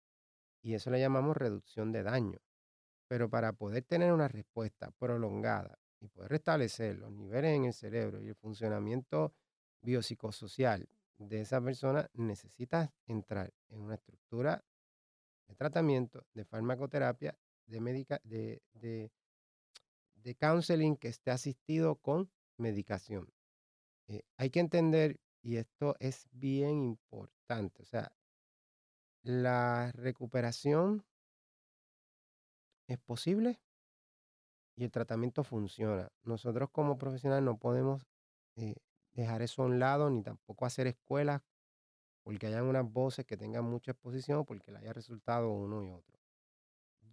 Y 0.62 0.74
eso 0.74 0.90
le 0.90 1.00
llamamos 1.00 1.36
reducción 1.36 1.90
de 1.90 2.02
daño. 2.02 2.38
Pero 3.08 3.28
para 3.28 3.52
poder 3.52 3.82
tener 3.84 4.12
una 4.12 4.28
respuesta 4.28 4.90
prolongada 4.92 5.78
y 6.00 6.08
poder 6.08 6.30
restablecer 6.30 6.96
los 6.96 7.10
niveles 7.10 7.56
en 7.56 7.64
el 7.64 7.72
cerebro 7.72 8.20
y 8.22 8.28
el 8.28 8.34
funcionamiento 8.36 9.34
biopsicosocial 9.82 10.88
de 11.18 11.40
esa 11.40 11.60
persona, 11.60 12.08
necesitas 12.14 12.90
entrar 13.06 13.52
en 13.68 13.80
una 13.80 13.94
estructura 13.94 14.64
de 15.46 15.54
tratamiento, 15.54 16.24
de 16.32 16.44
farmacoterapia, 16.44 17.36
de, 17.80 18.20
de, 18.24 18.62
de, 18.72 19.12
de 20.14 20.34
counseling 20.36 20.96
que 20.96 21.08
esté 21.08 21.30
asistido 21.30 21.96
con 21.96 22.30
medicación. 22.56 23.32
Eh, 24.08 24.22
hay 24.36 24.50
que 24.50 24.60
entender, 24.60 25.20
y 25.42 25.56
esto 25.56 25.96
es 25.98 26.28
bien 26.32 26.82
importante, 26.82 27.82
o 27.82 27.86
sea, 27.86 28.12
la 29.22 29.92
recuperación 29.92 31.04
es 32.88 32.98
posible 32.98 33.60
y 34.76 34.84
el 34.84 34.90
tratamiento 34.90 35.44
funciona. 35.44 36.10
Nosotros 36.24 36.70
como 36.70 36.98
profesionales 36.98 37.44
no 37.44 37.58
podemos 37.58 38.06
eh, 38.56 38.74
dejar 39.12 39.42
eso 39.42 39.62
a 39.62 39.66
un 39.66 39.78
lado 39.78 40.10
ni 40.10 40.22
tampoco 40.22 40.66
hacer 40.66 40.86
escuelas 40.86 41.42
porque 42.22 42.46
hayan 42.46 42.64
unas 42.64 42.90
voces 42.90 43.26
que 43.26 43.36
tengan 43.36 43.64
mucha 43.64 43.92
exposición 43.92 44.44
porque 44.44 44.70
le 44.72 44.78
haya 44.78 44.92
resultado 44.92 45.50
uno 45.50 45.82
y 45.84 45.90
otro. 45.90 46.21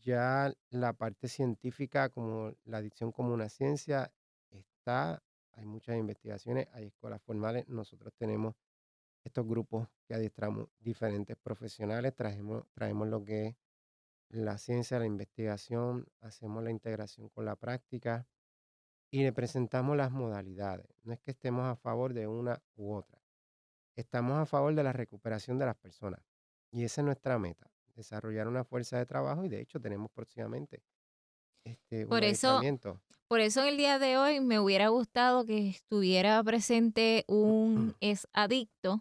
Ya 0.10 0.52
la 0.72 0.94
parte 0.94 1.28
científica, 1.28 2.10
como 2.10 2.52
la 2.66 2.78
adicción 2.78 3.12
como 3.12 3.32
una 3.32 3.48
ciencia, 3.48 4.12
está, 4.50 5.22
hay 5.52 5.68
muchas 5.68 5.98
investigaciones, 5.98 6.68
hay 6.74 6.88
escuelas 6.88 7.22
formales, 7.22 7.68
nosotros 7.68 8.12
tenemos 8.18 8.56
estos 9.24 9.46
grupos 9.46 9.88
que 10.08 10.16
adiestramos 10.16 10.68
diferentes 10.80 11.38
profesionales, 11.38 12.16
traemos, 12.16 12.64
traemos 12.74 13.08
lo 13.08 13.24
que 13.24 13.50
es 13.50 13.56
la 14.30 14.58
ciencia, 14.58 14.98
la 14.98 15.06
investigación, 15.06 16.08
hacemos 16.22 16.64
la 16.64 16.72
integración 16.72 17.30
con 17.30 17.46
la 17.46 17.56
práctica 17.56 18.26
y 19.12 19.22
le 19.22 19.32
presentamos 19.32 19.96
las 19.96 20.10
modalidades. 20.10 20.88
No 21.04 21.14
es 21.14 21.20
que 21.20 21.30
estemos 21.30 21.68
a 21.68 21.76
favor 21.76 22.16
de 22.16 22.26
una 22.26 22.60
u 22.76 22.96
otra. 22.96 23.22
Estamos 23.96 24.40
a 24.40 24.48
favor 24.48 24.74
de 24.74 24.82
la 24.82 24.92
recuperación 24.92 25.60
de 25.60 25.68
las 25.68 25.76
personas. 25.76 26.22
Y 26.72 26.84
esa 26.84 27.02
es 27.02 27.06
nuestra 27.06 27.38
meta, 27.38 27.70
desarrollar 28.00 28.48
una 28.48 28.64
fuerza 28.64 28.98
de 28.98 29.06
trabajo 29.06 29.44
y 29.44 29.50
de 29.50 29.62
hecho 29.62 29.80
tenemos 29.80 30.10
próximamente 30.12 30.82
este, 31.66 32.08
por 32.08 32.24
eso, 32.24 32.62
por 33.28 33.40
eso 33.42 33.62
en 33.62 33.68
el 33.68 33.78
día 33.78 34.00
de 34.00 34.18
hoy 34.18 34.40
me 34.40 34.60
hubiera 34.60 34.88
gustado 34.88 35.46
que 35.46 35.70
estuviera 35.70 36.42
presente 36.44 37.26
un 37.28 37.96
ex 38.02 38.28
adicto 38.34 39.00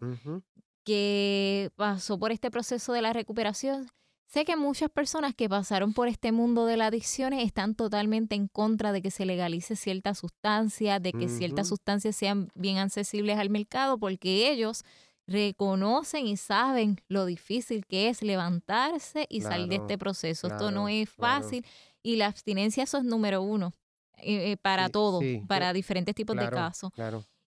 que 0.85 1.71
pasó 1.77 2.19
por 2.19 2.33
este 2.33 2.51
proceso 2.51 2.93
de 2.93 3.03
la 3.03 3.13
recuperación. 3.13 3.89
Sé 4.27 4.45
que 4.45 4.57
muchas 4.57 4.91
personas 4.91 5.35
que 5.35 5.49
pasaron 5.49 5.95
por 5.95 6.09
este 6.09 6.33
mundo 6.33 6.67
de 6.67 6.77
las 6.77 6.89
adicciones 6.89 7.43
están 7.47 7.75
totalmente 7.75 8.35
en 8.35 8.49
contra 8.49 8.93
de 8.93 9.01
que 9.01 9.11
se 9.11 9.25
legalice 9.25 9.75
ciertas 9.75 10.19
sustancias, 10.19 11.03
de 11.03 11.13
que 11.15 11.31
ciertas 11.31 11.69
sustancias 11.69 12.15
sean 12.15 12.51
bien 12.55 12.77
accesibles 12.77 13.39
al 13.39 13.49
mercado, 13.49 13.97
porque 13.97 14.51
ellos 14.51 14.85
reconocen 15.29 16.27
y 16.27 16.37
saben 16.37 17.01
lo 17.07 17.27
difícil 17.27 17.87
que 17.87 18.09
es 18.09 18.23
levantarse 18.23 19.27
y 19.29 19.43
salir 19.43 19.69
de 19.69 19.77
este 19.77 19.99
proceso. 19.99 20.49
Esto 20.49 20.71
no 20.71 20.88
es 20.88 21.09
fácil 21.09 21.64
y 22.03 22.17
la 22.17 22.27
abstinencia 22.27 22.83
eso 22.83 22.99
es 22.99 23.05
número 23.05 23.43
uno 23.43 23.75
eh, 24.17 24.53
eh, 24.53 24.57
para 24.57 24.88
todo, 24.88 25.21
para 25.47 25.73
diferentes 25.73 26.14
tipos 26.14 26.35
de 26.35 26.49
casos. 26.49 26.91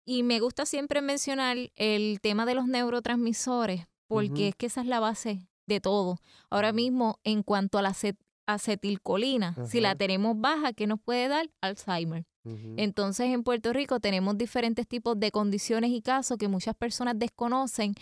Y 0.06 0.24
me 0.24 0.39
gusta 0.39 0.65
siempre 0.65 1.02
mencionar 1.02 1.58
el 1.76 2.20
tema 2.22 2.46
de 2.46 2.56
los 2.56 2.68
neurotransmisores, 2.68 3.86
porque 4.08 4.50
es 4.50 4.56
que 4.56 4.65
esa 4.65 4.82
es 4.82 4.88
la 4.88 5.00
base 5.00 5.48
de 5.65 5.80
todo. 5.80 6.18
Ahora 6.50 6.74
mismo, 6.74 7.20
en 7.24 7.44
cuanto 7.44 7.78
a 7.78 7.82
la 7.82 7.94
acetilcolina, 8.54 9.56
si 9.68 9.80
la 9.80 9.96
tenemos 9.96 10.40
baja, 10.40 10.74
¿qué 10.74 10.88
nos 10.88 11.00
puede 11.00 11.28
dar? 11.28 11.50
Alzheimer. 11.62 12.26
Entonces, 12.78 13.28
en 13.28 13.44
Puerto 13.44 13.74
Rico 13.74 14.00
tenemos 14.00 14.38
diferentes 14.38 14.88
tipos 14.88 15.20
de 15.20 15.30
condiciones 15.30 15.92
y 15.92 16.02
casos 16.02 16.38
que 16.38 16.48
muchas 16.48 16.76
personas 16.76 17.14
desconocen 17.18 17.94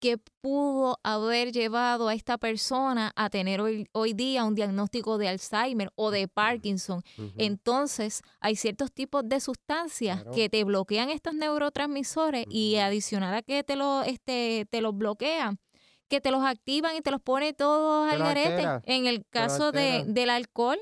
que 0.00 0.16
pudo 0.40 0.98
haber 1.02 1.52
llevado 1.52 2.08
a 2.08 2.14
esta 2.14 2.38
persona 2.38 3.12
a 3.14 3.28
tener 3.28 3.60
hoy, 3.60 3.86
hoy 3.92 4.14
día 4.14 4.44
un 4.44 4.54
diagnóstico 4.54 5.18
de 5.18 5.28
Alzheimer 5.28 5.92
o 5.94 6.10
de 6.10 6.26
Parkinson. 6.26 7.02
Entonces, 7.36 8.22
hay 8.40 8.56
ciertos 8.56 8.90
tipos 8.92 9.28
de 9.28 9.40
sustancias 9.40 10.24
que 10.34 10.48
te 10.48 10.64
bloquean 10.64 11.10
estos 11.10 11.34
neurotransmisores 11.34 12.46
y 12.48 12.76
adicional 12.76 13.34
a 13.34 13.42
que 13.42 13.62
te, 13.62 13.76
lo, 13.76 14.02
este, 14.02 14.66
te 14.70 14.80
los 14.80 14.96
bloquean, 14.96 15.58
que 16.10 16.20
te 16.20 16.30
los 16.30 16.44
activan 16.44 16.96
y 16.96 17.00
te 17.00 17.10
los 17.10 17.22
pone 17.22 17.54
todos 17.54 18.12
al 18.12 18.18
garete. 18.18 18.66
En 18.84 19.06
el 19.06 19.24
caso 19.30 19.72
de, 19.72 20.04
del 20.06 20.28
alcohol, 20.28 20.78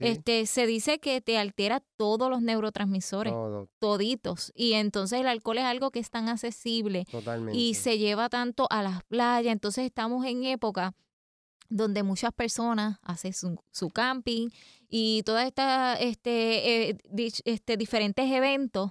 este, 0.00 0.46
se 0.46 0.66
dice 0.66 0.98
que 0.98 1.20
te 1.20 1.38
altera 1.38 1.80
todos 1.96 2.28
los 2.28 2.42
neurotransmisores, 2.42 3.32
toditos. 3.78 4.52
Y 4.54 4.72
entonces 4.72 5.20
el 5.20 5.28
alcohol 5.28 5.58
es 5.58 5.64
algo 5.64 5.90
que 5.92 6.00
es 6.00 6.10
tan 6.10 6.28
accesible 6.28 7.06
y 7.52 7.74
se 7.74 7.98
lleva 7.98 8.28
tanto 8.28 8.66
a 8.70 8.82
las 8.82 9.04
playas. 9.04 9.52
Entonces 9.52 9.84
estamos 9.86 10.26
en 10.26 10.44
época 10.44 10.94
donde 11.68 12.02
muchas 12.02 12.32
personas 12.32 12.98
hacen 13.02 13.32
su, 13.32 13.90
camping 13.90 14.48
y 14.88 15.22
todas 15.22 15.46
estas 15.46 16.00
este, 16.00 16.90
eh, 16.90 16.98
este, 17.44 17.76
diferentes 17.76 18.30
eventos 18.30 18.90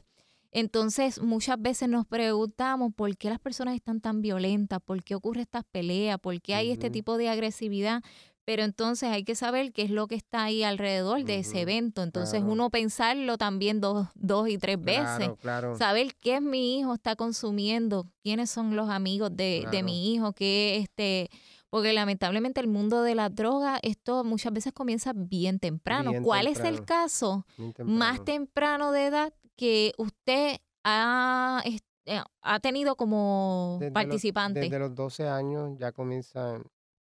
entonces, 0.52 1.22
muchas 1.22 1.62
veces 1.62 1.88
nos 1.88 2.06
preguntamos 2.06 2.94
por 2.94 3.16
qué 3.16 3.30
las 3.30 3.40
personas 3.40 3.76
están 3.76 4.02
tan 4.02 4.22
violentas, 4.22 4.82
por 4.82 5.02
qué 5.04 5.16
ocurre 5.16 5.42
estas 5.42 5.64
peleas, 5.64 6.20
por 6.20 6.40
qué 6.42 6.56
hay 6.56 6.72
este 6.72 6.90
tipo 6.90 7.18
de 7.18 7.30
agresividad. 7.30 8.04
pero 8.44 8.64
entonces 8.64 9.08
hay 9.10 9.24
que 9.24 9.36
saber 9.36 9.72
qué 9.72 9.84
es 9.84 9.92
lo 9.92 10.08
que 10.08 10.16
está 10.16 10.44
ahí 10.44 10.64
alrededor 10.64 11.24
de 11.24 11.40
ese 11.40 11.62
evento. 11.62 12.04
Entonces 12.04 12.44
uno 12.46 12.70
pensarlo 12.70 13.38
también 13.38 13.80
dos, 13.80 14.08
dos 14.16 14.50
y 14.50 14.58
tres 14.58 14.82
veces. 14.82 15.30
Saber 15.78 16.16
qué 16.16 16.36
es 16.36 16.42
mi 16.42 16.80
hijo 16.80 16.96
está 16.96 17.16
consumiendo, 17.16 18.08
quiénes 18.24 18.50
son 18.50 18.76
los 18.76 18.90
amigos 18.90 19.30
de, 19.34 19.66
de 19.72 19.84
mi 19.84 20.14
hijo, 20.14 20.34
qué 20.34 20.78
este 20.78 21.30
porque 21.70 21.94
lamentablemente 21.94 22.60
el 22.60 22.68
mundo 22.68 23.02
de 23.02 23.16
la 23.16 23.30
droga, 23.30 23.80
esto 23.82 24.26
muchas 24.26 24.52
veces 24.52 24.74
comienza 24.74 25.14
bien 25.16 25.58
temprano. 25.58 26.12
¿Cuál 26.22 26.48
es 26.48 26.60
el 26.60 26.84
caso 26.84 27.46
más 27.86 28.26
temprano 28.26 28.92
de 28.92 29.06
edad 29.06 29.34
que 29.56 29.94
usted 29.98 30.58
ha, 30.84 31.64
eh, 32.06 32.22
ha 32.42 32.60
tenido 32.60 32.96
como 32.96 33.80
participante? 33.94 34.62
desde 34.62 34.80
los 34.80 34.96
12 34.96 35.28
años 35.28 35.78
ya 35.78 35.92
comienzan 35.92 36.64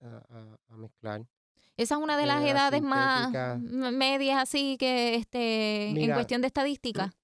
a, 0.00 0.76
mezclar. 0.76 1.26
Esa 1.82 1.96
es 1.96 2.00
una 2.00 2.16
de 2.16 2.26
las 2.26 2.44
edades 2.44 2.82
más 2.82 3.32
medias 3.60 4.40
así 4.40 4.76
que 4.78 5.16
este 5.16 5.90
en 5.90 6.12
cuestión 6.12 6.40
de 6.40 6.46
estadística. 6.46 7.12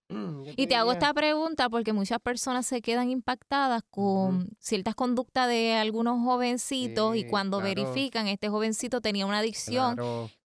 Y 0.56 0.68
te 0.68 0.74
hago 0.74 0.92
esta 0.92 1.12
pregunta 1.12 1.68
porque 1.68 1.92
muchas 1.92 2.18
personas 2.18 2.66
se 2.66 2.80
quedan 2.80 3.10
impactadas 3.10 3.82
con 3.90 4.48
ciertas 4.58 4.94
conductas 4.94 5.48
de 5.48 5.74
algunos 5.74 6.22
jovencitos 6.22 7.14
y 7.14 7.24
cuando 7.24 7.60
verifican, 7.60 8.26
este 8.26 8.48
jovencito 8.48 9.02
tenía 9.02 9.26
una 9.26 9.40
adicción 9.40 9.98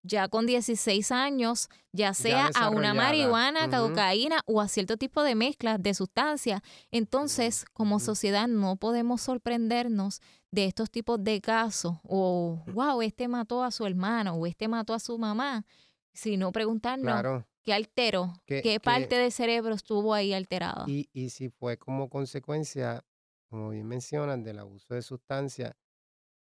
ya 0.02 0.28
con 0.28 0.46
16 0.46 1.12
años, 1.12 1.68
ya 1.92 2.14
sea 2.14 2.50
a 2.54 2.70
una 2.70 2.94
marihuana, 2.94 3.68
cocaína 3.68 4.40
o 4.46 4.60
a 4.60 4.68
cierto 4.68 4.96
tipo 4.96 5.22
de 5.22 5.34
mezclas 5.34 5.82
de 5.82 5.92
sustancias. 5.94 6.62
Entonces, 6.90 7.64
como 7.72 8.00
sociedad 8.00 8.48
no 8.48 8.76
podemos 8.76 9.20
sorprendernos 9.20 10.20
de 10.50 10.64
estos 10.64 10.90
tipos 10.90 11.22
de 11.22 11.40
casos 11.40 11.96
o, 12.02 12.62
wow, 12.72 13.02
este 13.02 13.28
mató 13.28 13.62
a 13.62 13.70
su 13.70 13.86
hermano 13.86 14.34
o 14.34 14.46
este 14.46 14.68
mató 14.68 14.94
a 14.94 14.98
su 14.98 15.16
mamá, 15.18 15.64
sino 16.12 16.52
preguntarnos 16.52 17.44
¿Qué 17.62 17.74
alteró? 17.74 18.32
¿Qué, 18.46 18.80
parte 18.82 19.16
del 19.16 19.30
cerebro 19.30 19.74
estuvo 19.74 20.14
ahí 20.14 20.32
alterada? 20.32 20.84
Y, 20.88 21.10
y 21.12 21.28
si 21.28 21.50
fue 21.50 21.76
como 21.76 22.08
consecuencia, 22.08 23.04
como 23.50 23.70
bien 23.70 23.86
mencionan, 23.86 24.42
del 24.42 24.60
abuso 24.60 24.94
de 24.94 25.02
sustancias, 25.02 25.74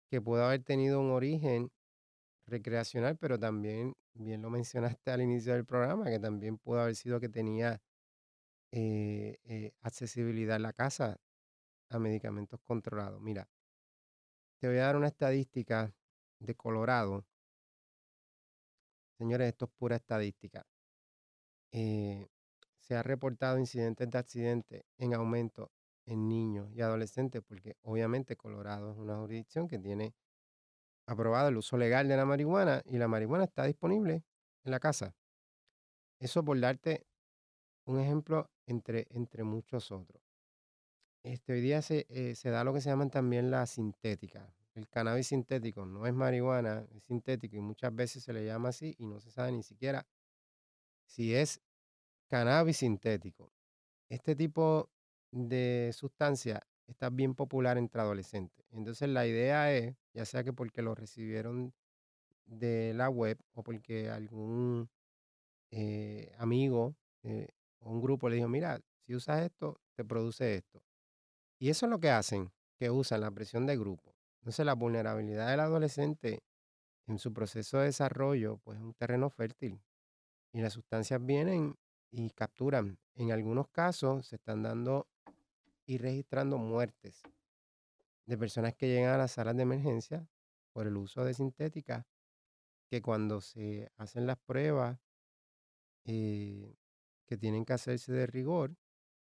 que 0.09 0.21
pudo 0.21 0.45
haber 0.45 0.63
tenido 0.63 1.01
un 1.01 1.11
origen 1.11 1.71
recreacional, 2.45 3.17
pero 3.17 3.37
también, 3.37 3.95
bien 4.13 4.41
lo 4.41 4.49
mencionaste 4.49 5.11
al 5.11 5.21
inicio 5.21 5.53
del 5.53 5.65
programa, 5.65 6.05
que 6.05 6.19
también 6.19 6.57
pudo 6.57 6.79
haber 6.79 6.95
sido 6.95 7.19
que 7.19 7.29
tenía 7.29 7.81
eh, 8.71 9.37
eh, 9.43 9.73
accesibilidad 9.81 10.55
en 10.55 10.63
la 10.63 10.73
casa 10.73 11.17
a 11.89 11.99
medicamentos 11.99 12.61
controlados. 12.61 13.21
Mira, 13.21 13.47
te 14.63 14.69
voy 14.69 14.77
a 14.77 14.83
dar 14.85 14.95
una 14.95 15.07
estadística 15.07 15.93
de 16.39 16.55
Colorado. 16.55 17.25
Señores, 19.17 19.49
esto 19.49 19.65
es 19.65 19.71
pura 19.71 19.97
estadística. 19.97 20.65
Eh, 21.73 22.29
se 22.79 22.95
ha 22.95 23.03
reportado 23.03 23.59
incidentes 23.59 24.09
de 24.09 24.17
accidentes 24.17 24.85
en 24.97 25.15
aumento 25.15 25.69
en 26.05 26.29
niños 26.29 26.71
y 26.71 26.79
adolescentes, 26.79 27.41
porque 27.45 27.75
obviamente 27.81 28.37
Colorado 28.37 28.93
es 28.93 28.97
una 28.97 29.17
jurisdicción 29.17 29.67
que 29.67 29.79
tiene 29.79 30.15
aprobado 31.07 31.49
el 31.49 31.57
uso 31.57 31.75
legal 31.75 32.07
de 32.07 32.15
la 32.15 32.23
marihuana 32.23 32.83
y 32.85 32.97
la 32.99 33.09
marihuana 33.09 33.43
está 33.43 33.65
disponible 33.65 34.23
en 34.63 34.71
la 34.71 34.79
casa. 34.79 35.13
Eso 36.19 36.41
por 36.41 36.57
darte 36.57 37.05
un 37.83 37.99
ejemplo 37.99 38.49
entre, 38.65 39.07
entre 39.09 39.43
muchos 39.43 39.91
otros. 39.91 40.22
Este, 41.23 41.53
hoy 41.53 41.61
día 41.61 41.81
se, 41.81 42.05
eh, 42.09 42.35
se 42.35 42.49
da 42.49 42.63
lo 42.65 42.73
que 42.73 42.81
se 42.81 42.89
llaman 42.89 43.09
también 43.09 43.49
la 43.49 43.65
sintética. 43.65 44.53
El 44.75 44.89
cannabis 44.89 45.27
sintético 45.27 45.85
no 45.85 46.05
es 46.05 46.13
marihuana, 46.13 46.85
es 46.93 47.03
sintético 47.03 47.55
y 47.55 47.61
muchas 47.61 47.95
veces 47.95 48.23
se 48.23 48.33
le 48.33 48.45
llama 48.45 48.69
así 48.69 48.95
y 48.97 49.05
no 49.05 49.19
se 49.19 49.31
sabe 49.31 49.51
ni 49.51 49.63
siquiera 49.63 50.05
si 51.05 51.33
es 51.35 51.61
cannabis 52.27 52.77
sintético. 52.77 53.51
Este 54.09 54.35
tipo 54.35 54.89
de 55.31 55.91
sustancia 55.93 56.61
está 56.87 57.09
bien 57.09 57.35
popular 57.35 57.77
entre 57.77 58.01
adolescentes. 58.01 58.65
Entonces 58.71 59.09
la 59.09 59.25
idea 59.27 59.73
es, 59.73 59.95
ya 60.13 60.25
sea 60.25 60.43
que 60.43 60.53
porque 60.53 60.81
lo 60.81 60.95
recibieron 60.95 61.73
de 62.45 62.93
la 62.95 63.09
web 63.09 63.39
o 63.53 63.63
porque 63.63 64.09
algún 64.09 64.89
eh, 65.71 66.33
amigo 66.37 66.95
eh, 67.23 67.49
o 67.79 67.91
un 67.91 68.01
grupo 68.01 68.29
le 68.29 68.37
dijo, 68.37 68.49
mira, 68.49 68.81
si 69.05 69.15
usas 69.15 69.43
esto, 69.43 69.79
te 69.95 70.05
produce 70.05 70.55
esto. 70.55 70.83
Y 71.63 71.69
eso 71.69 71.85
es 71.85 71.89
lo 71.89 72.01
que 72.01 72.09
hacen, 72.09 72.51
que 72.75 72.89
usan 72.89 73.21
la 73.21 73.31
presión 73.31 73.65
de 73.65 73.77
grupo. 73.77 74.13
Entonces 74.41 74.65
la 74.65 74.73
vulnerabilidad 74.73 75.49
del 75.49 75.61
adolescente 75.61 76.43
en 77.07 77.17
su 77.19 77.31
proceso 77.31 77.77
de 77.77 77.85
desarrollo, 77.85 78.57
pues 78.65 78.79
es 78.79 78.83
un 78.83 78.93
terreno 78.93 79.29
fértil 79.29 79.81
y 80.51 80.59
las 80.59 80.73
sustancias 80.73 81.25
vienen 81.25 81.77
y 82.11 82.31
capturan. 82.31 82.99
En 83.15 83.31
algunos 83.31 83.69
casos 83.69 84.27
se 84.27 84.35
están 84.35 84.61
dando 84.61 85.07
y 85.85 85.99
registrando 85.99 86.57
muertes 86.57 87.23
de 88.25 88.37
personas 88.37 88.75
que 88.75 88.89
llegan 88.89 89.13
a 89.13 89.17
las 89.19 89.31
salas 89.31 89.55
de 89.55 89.63
emergencia 89.63 90.27
por 90.73 90.85
el 90.85 90.97
uso 90.97 91.23
de 91.23 91.33
sintética, 91.33 92.05
que 92.89 93.01
cuando 93.01 93.39
se 93.39 93.89
hacen 93.95 94.27
las 94.27 94.37
pruebas 94.37 94.99
eh, 96.03 96.75
que 97.25 97.37
tienen 97.37 97.63
que 97.63 97.71
hacerse 97.71 98.11
de 98.11 98.27
rigor, 98.27 98.75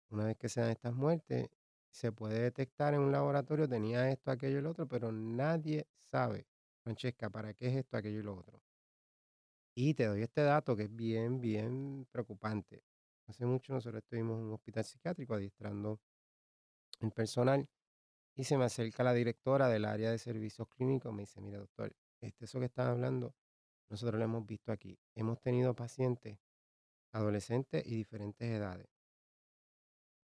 una 0.08 0.24
vez 0.24 0.38
que 0.38 0.48
se 0.48 0.62
dan 0.62 0.70
estas 0.70 0.94
muertes, 0.94 1.50
se 1.94 2.10
puede 2.10 2.40
detectar 2.40 2.92
en 2.92 3.00
un 3.00 3.12
laboratorio, 3.12 3.68
tenía 3.68 4.10
esto, 4.10 4.32
aquello 4.32 4.58
y 4.58 4.62
lo 4.62 4.70
otro, 4.70 4.88
pero 4.88 5.12
nadie 5.12 5.86
sabe, 6.00 6.44
Francesca, 6.82 7.30
para 7.30 7.54
qué 7.54 7.68
es 7.68 7.76
esto, 7.76 7.96
aquello 7.96 8.18
y 8.18 8.22
lo 8.24 8.34
otro. 8.36 8.60
Y 9.76 9.94
te 9.94 10.06
doy 10.06 10.22
este 10.22 10.42
dato 10.42 10.74
que 10.76 10.84
es 10.84 10.94
bien, 10.94 11.40
bien 11.40 12.08
preocupante. 12.10 12.82
Hace 13.28 13.46
mucho 13.46 13.72
nosotros 13.72 14.02
estuvimos 14.02 14.40
en 14.40 14.46
un 14.46 14.54
hospital 14.54 14.84
psiquiátrico 14.84 15.34
adiestrando 15.34 16.00
el 17.00 17.12
personal 17.12 17.68
y 18.34 18.42
se 18.42 18.58
me 18.58 18.64
acerca 18.64 19.04
la 19.04 19.12
directora 19.12 19.68
del 19.68 19.84
área 19.84 20.10
de 20.10 20.18
servicios 20.18 20.66
clínicos 20.68 21.14
me 21.14 21.22
dice, 21.22 21.40
mira 21.40 21.58
doctor, 21.58 21.94
este, 22.20 22.46
eso 22.46 22.58
que 22.58 22.66
están 22.66 22.88
hablando, 22.88 23.36
nosotros 23.88 24.18
lo 24.18 24.24
hemos 24.24 24.44
visto 24.44 24.72
aquí. 24.72 24.98
Hemos 25.14 25.40
tenido 25.40 25.74
pacientes, 25.76 26.40
adolescentes 27.12 27.86
y 27.86 27.94
diferentes 27.94 28.48
edades, 28.50 28.88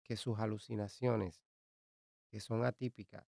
que 0.05 0.17
sus 0.17 0.39
alucinaciones, 0.39 1.46
que 2.31 2.41
son 2.41 2.65
atípicas, 2.65 3.25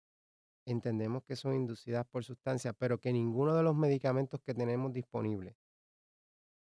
entendemos 0.66 1.24
que 1.24 1.36
son 1.36 1.54
inducidas 1.54 2.06
por 2.06 2.24
sustancias, 2.24 2.76
pero 2.78 3.00
que 3.00 3.14
ninguno 3.14 3.56
de 3.56 3.64
los 3.64 3.76
medicamentos 3.76 4.42
que 4.42 4.54
tenemos 4.54 4.92
disponibles 4.94 5.56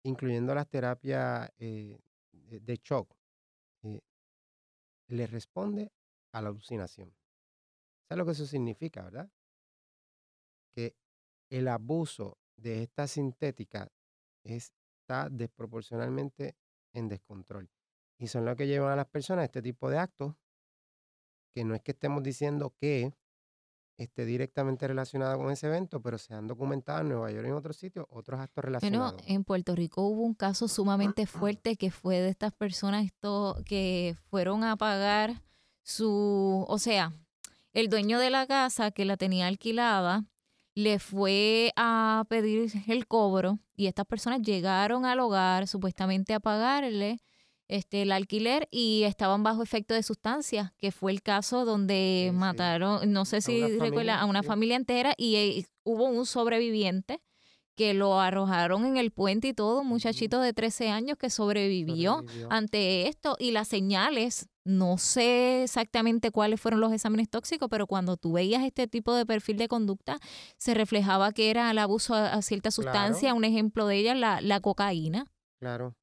incluyendo 0.02 0.54
las 0.54 0.68
terapias 0.68 1.50
eh, 1.58 1.98
de, 2.32 2.80
shock, 2.82 3.14
eh, 3.82 4.00
le 5.08 5.26
responde 5.26 5.92
a 6.32 6.42
la 6.42 6.48
alucinación. 6.48 7.14
¿Sabes 8.08 8.18
lo 8.18 8.24
que 8.24 8.32
eso 8.32 8.46
significa, 8.46 9.02
verdad? 9.02 9.30
Que 10.74 10.96
el 11.50 11.68
abuso 11.68 12.38
de 12.56 12.82
esta 12.82 13.06
sintética 13.06 13.90
está 14.44 15.28
desproporcionalmente 15.30 16.56
en 16.92 17.08
descontrol. 17.08 17.70
Y 18.18 18.28
son 18.28 18.44
lo 18.44 18.56
que 18.56 18.66
llevan 18.66 18.92
a 18.92 18.96
las 18.96 19.08
personas 19.08 19.42
a 19.42 19.46
este 19.46 19.62
tipo 19.62 19.88
de 19.90 19.98
actos, 19.98 20.34
que 21.52 21.64
no 21.64 21.74
es 21.74 21.82
que 21.82 21.92
estemos 21.92 22.22
diciendo 22.22 22.74
que 22.78 23.12
esté 23.96 24.24
directamente 24.24 24.88
relacionada 24.88 25.36
con 25.36 25.50
ese 25.50 25.66
evento, 25.66 26.00
pero 26.00 26.16
se 26.16 26.32
han 26.32 26.46
documentado 26.46 27.00
en 27.00 27.08
Nueva 27.10 27.30
York 27.30 27.44
y 27.44 27.48
en 27.50 27.54
otros 27.54 27.76
sitios 27.76 28.06
otros 28.08 28.40
actos 28.40 28.64
relacionados. 28.64 29.12
Bueno, 29.12 29.28
en 29.28 29.44
Puerto 29.44 29.74
Rico 29.74 30.02
hubo 30.02 30.22
un 30.22 30.34
caso 30.34 30.68
sumamente 30.68 31.26
fuerte 31.26 31.76
que 31.76 31.90
fue 31.90 32.18
de 32.20 32.30
estas 32.30 32.52
personas 32.52 33.04
esto, 33.04 33.62
que 33.66 34.16
fueron 34.30 34.64
a 34.64 34.76
pagar 34.76 35.42
su, 35.82 36.64
o 36.66 36.78
sea, 36.78 37.12
el 37.72 37.88
dueño 37.88 38.18
de 38.18 38.30
la 38.30 38.46
casa 38.46 38.90
que 38.90 39.04
la 39.04 39.16
tenía 39.16 39.46
alquilada 39.46 40.24
le 40.74 40.98
fue 40.98 41.72
a 41.76 42.24
pedir 42.28 42.72
el 42.86 43.06
cobro 43.06 43.58
y 43.76 43.86
estas 43.86 44.06
personas 44.06 44.40
llegaron 44.40 45.04
al 45.04 45.20
hogar 45.20 45.66
supuestamente 45.66 46.32
a 46.32 46.40
pagarle 46.40 47.18
este, 47.70 48.02
el 48.02 48.10
alquiler 48.10 48.68
y 48.72 49.04
estaban 49.04 49.44
bajo 49.44 49.62
efecto 49.62 49.94
de 49.94 50.02
sustancias, 50.02 50.72
que 50.76 50.90
fue 50.90 51.12
el 51.12 51.22
caso 51.22 51.64
donde 51.64 52.32
mataron, 52.34 53.12
no 53.12 53.24
sé 53.24 53.40
si 53.40 53.78
recuerda, 53.78 54.20
a 54.20 54.26
una 54.26 54.42
familia 54.42 54.76
entera 54.76 55.14
y 55.16 55.36
eh, 55.36 55.66
hubo 55.84 56.06
un 56.06 56.26
sobreviviente 56.26 57.22
que 57.76 57.94
lo 57.94 58.20
arrojaron 58.20 58.84
en 58.84 58.96
el 58.96 59.12
puente 59.12 59.48
y 59.48 59.54
todo, 59.54 59.82
un 59.82 59.86
muchachito 59.86 60.40
de 60.40 60.52
13 60.52 60.90
años 60.90 61.16
que 61.16 61.30
sobrevivió, 61.30 62.24
ante 62.50 63.06
esto 63.06 63.36
y 63.38 63.52
las 63.52 63.68
señales, 63.68 64.48
no 64.64 64.98
sé 64.98 65.62
exactamente 65.62 66.32
cuáles 66.32 66.60
fueron 66.60 66.80
los 66.80 66.92
exámenes 66.92 67.30
tóxicos, 67.30 67.68
pero 67.70 67.86
cuando 67.86 68.16
tú 68.16 68.32
veías 68.32 68.64
este 68.64 68.88
tipo 68.88 69.14
de 69.14 69.24
perfil 69.24 69.56
de 69.58 69.68
conducta, 69.68 70.18
se 70.58 70.74
reflejaba 70.74 71.32
que 71.32 71.50
era 71.50 71.70
el 71.70 71.78
abuso 71.78 72.14
a, 72.14 72.42
cierta 72.42 72.72
sustancia, 72.72 73.32
un 73.32 73.44
ejemplo 73.44 73.86
de 73.86 73.96
ella, 73.96 74.14
la, 74.16 74.40
la 74.40 74.60
cocaína. 74.60 75.24
Claro. 75.60 75.94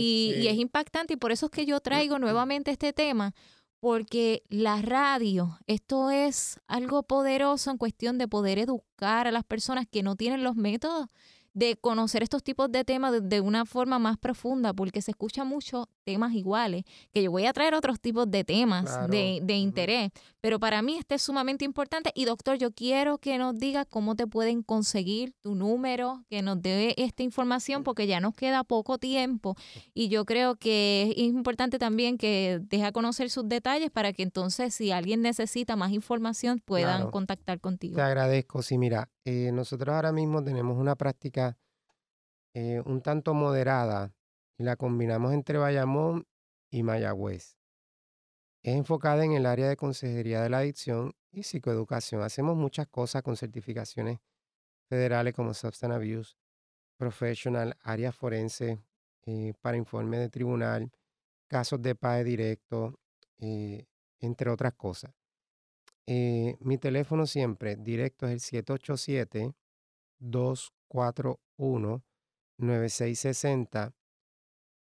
Y, 0.00 0.46
es 0.46 0.46
este 0.46 0.60
impactante 0.60 1.14
y 1.14 1.16
por 1.16 1.32
eso 1.32 1.46
es 1.46 1.52
que 1.52 1.66
yo 1.66 1.80
traigo 1.80 2.18
nuevamente 2.18 2.70
este 2.70 2.92
tema, 2.92 3.34
porque 3.80 4.42
la 4.48 4.80
radio, 4.82 5.58
esto 5.66 6.10
es 6.10 6.60
algo 6.66 7.02
poderoso 7.02 7.70
en 7.70 7.78
cuestión 7.78 8.18
de 8.18 8.28
poder 8.28 8.58
educar 8.58 9.26
a 9.26 9.32
las 9.32 9.44
personas 9.44 9.86
que 9.90 10.02
no 10.02 10.16
tienen 10.16 10.42
los 10.42 10.56
métodos 10.56 11.08
de 11.54 11.76
conocer 11.76 12.22
estos 12.22 12.42
tipos 12.42 12.70
de 12.70 12.84
temas 12.84 13.12
de, 13.22 13.40
una 13.40 13.64
forma 13.64 13.98
más 13.98 14.18
profunda, 14.18 14.72
porque 14.74 15.00
se 15.00 15.12
escucha 15.12 15.44
mucho 15.44 15.88
temas 16.02 16.34
iguales, 16.34 16.84
que 17.12 17.22
yo 17.22 17.30
voy 17.30 17.46
a 17.46 17.52
traer 17.52 17.74
otros 17.74 18.00
tipos 18.00 18.30
de 18.30 18.44
temas 18.44 19.08
de, 19.08 19.38
de, 19.42 19.54
interés, 19.54 20.10
pero 20.40 20.58
para 20.58 20.82
mí 20.82 20.96
este 20.96 21.14
es 21.14 21.22
sumamente 21.22 21.64
importante. 21.64 22.10
Y 22.14 22.24
doctor, 22.24 22.58
yo 22.58 22.72
quiero 22.72 23.18
que 23.18 23.38
nos 23.38 23.56
diga 23.56 23.84
cómo 23.84 24.16
te 24.16 24.26
pueden 24.26 24.62
conseguir 24.62 25.32
tu 25.40 25.54
número, 25.54 26.24
que 26.28 26.42
nos 26.42 26.60
dé 26.60 26.94
esta 26.98 27.22
información, 27.22 27.84
porque 27.84 28.06
ya 28.06 28.20
nos 28.20 28.34
queda 28.34 28.64
poco 28.64 28.98
tiempo 28.98 29.56
y 29.94 30.08
yo 30.08 30.24
creo 30.24 30.56
que 30.56 31.14
es 31.16 31.18
importante 31.18 31.78
también 31.78 32.18
que 32.18 32.60
deje 32.62 32.84
a 32.84 32.92
conocer 32.92 33.30
sus 33.30 33.48
detalles 33.48 33.90
para 33.90 34.12
que 34.12 34.22
entonces 34.22 34.74
si 34.74 34.90
alguien 34.90 35.22
necesita 35.22 35.76
más 35.76 35.92
información 35.92 36.60
puedan 36.64 37.10
contactar 37.10 37.60
contigo. 37.60 37.96
Te 37.96 38.02
agradezco. 38.02 38.62
Sí, 38.62 38.78
mira, 38.78 39.08
eh, 39.24 39.50
nosotros 39.52 39.94
ahora 39.94 40.12
mismo 40.12 40.42
tenemos 40.42 40.76
una 40.76 40.96
práctica 40.96 41.43
eh, 42.54 42.80
un 42.86 43.02
tanto 43.02 43.34
moderada 43.34 44.14
y 44.56 44.62
la 44.62 44.76
combinamos 44.76 45.32
entre 45.32 45.58
Bayamón 45.58 46.26
y 46.70 46.84
Mayagüez. 46.84 47.56
Es 48.62 48.76
enfocada 48.76 49.24
en 49.24 49.32
el 49.32 49.44
área 49.44 49.68
de 49.68 49.76
consejería 49.76 50.40
de 50.40 50.50
la 50.50 50.58
adicción 50.58 51.14
y 51.32 51.42
psicoeducación. 51.42 52.22
Hacemos 52.22 52.56
muchas 52.56 52.86
cosas 52.86 53.22
con 53.22 53.36
certificaciones 53.36 54.20
federales 54.88 55.34
como 55.34 55.52
Substance 55.52 55.94
Abuse 55.96 56.36
Professional, 56.96 57.76
área 57.82 58.12
forense 58.12 58.78
eh, 59.26 59.52
para 59.60 59.76
informe 59.76 60.18
de 60.18 60.28
tribunal, 60.28 60.92
casos 61.48 61.82
de 61.82 61.96
PAE 61.96 62.22
directo, 62.22 63.00
eh, 63.38 63.84
entre 64.20 64.48
otras 64.48 64.74
cosas. 64.74 65.12
mi 66.06 66.78
teléfono 66.78 67.26
siempre 67.26 67.76
directo 67.76 68.26
es 68.26 68.32
el 68.32 68.40
787 68.40 69.54
241 70.18 72.02
9660 72.58 73.94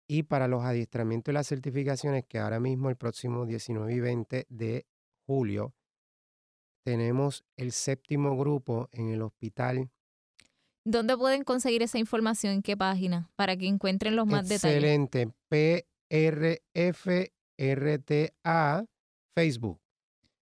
y 0.08 0.24
para 0.24 0.48
los 0.48 0.64
adiestramientos 0.64 1.32
y 1.32 1.34
las 1.34 1.48
certificaciones 1.48 2.26
que 2.26 2.40
ahora 2.40 2.60
mismo 2.60 2.90
el 2.90 2.96
próximo 2.96 3.46
19 3.46 3.94
y 3.94 4.00
20 4.00 4.48
de 4.50 4.88
julio 5.26 5.76
tenemos 6.84 7.46
el 7.56 7.72
séptimo 7.72 8.36
grupo 8.38 8.90
en 8.92 9.10
el 9.10 9.22
hospital. 9.22 9.92
¿Dónde 10.86 11.16
pueden 11.18 11.46
conseguir 11.46 11.82
esa 11.82 11.98
información? 11.98 12.52
¿En 12.54 12.62
qué 12.62 12.76
página? 12.76 13.32
Para 13.36 13.56
que 13.56 13.68
encuentren 13.68 14.18
los 14.18 14.28
más 14.28 14.50
detalles. 14.50 14.84
Excelente. 14.84 15.30
PRFRTA 15.50 15.94
Facebook 19.34 19.83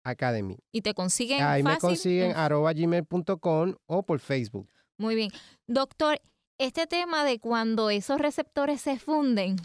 Academy. 0.04 0.58
¿Y 0.70 0.82
te 0.82 0.94
consiguen 0.94 1.42
Ahí 1.42 1.62
me 1.62 1.78
consiguen 1.78 2.36
arroba 2.36 2.72
gmail.com 2.72 3.74
o 3.86 4.02
por 4.04 4.20
Facebook. 4.20 4.68
Muy 4.96 5.16
bien. 5.16 5.30
Doctor, 5.66 6.20
este 6.58 6.86
tema 6.86 7.24
de 7.24 7.40
cuando 7.40 7.90
esos 7.90 8.20
receptores 8.20 8.80
se 8.80 8.98
funden, 8.98 9.56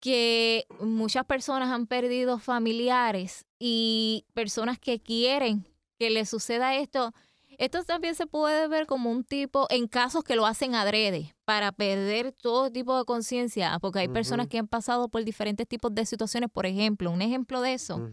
que 0.00 0.66
muchas 0.78 1.24
personas 1.24 1.70
han 1.70 1.86
perdido 1.86 2.38
familiares 2.38 3.46
y 3.58 4.26
personas 4.34 4.78
que 4.78 5.00
quieren 5.00 5.66
que 5.98 6.10
les 6.10 6.28
suceda 6.28 6.76
esto, 6.76 7.12
esto 7.58 7.82
también 7.82 8.14
se 8.14 8.26
puede 8.26 8.68
ver 8.68 8.86
como 8.86 9.10
un 9.10 9.24
tipo, 9.24 9.66
en 9.68 9.88
casos 9.88 10.22
que 10.22 10.36
lo 10.36 10.46
hacen 10.46 10.76
adrede, 10.76 11.34
para 11.44 11.72
perder 11.72 12.32
todo 12.32 12.70
tipo 12.70 12.96
de 12.96 13.04
conciencia, 13.04 13.76
porque 13.80 13.98
hay 13.98 14.08
personas 14.08 14.46
que 14.46 14.58
han 14.58 14.68
pasado 14.68 15.08
por 15.08 15.24
diferentes 15.24 15.66
tipos 15.66 15.92
de 15.92 16.06
situaciones. 16.06 16.50
Por 16.50 16.66
ejemplo, 16.66 17.10
un 17.10 17.20
ejemplo 17.20 17.60
de 17.60 17.74
eso, 17.74 18.08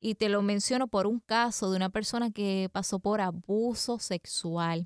y 0.00 0.16
te 0.16 0.28
lo 0.28 0.42
menciono 0.42 0.86
por 0.86 1.06
un 1.06 1.18
caso 1.18 1.70
de 1.70 1.76
una 1.76 1.88
persona 1.88 2.30
que 2.30 2.68
pasó 2.72 2.98
por 2.98 3.22
abuso 3.22 3.98
sexual. 3.98 4.84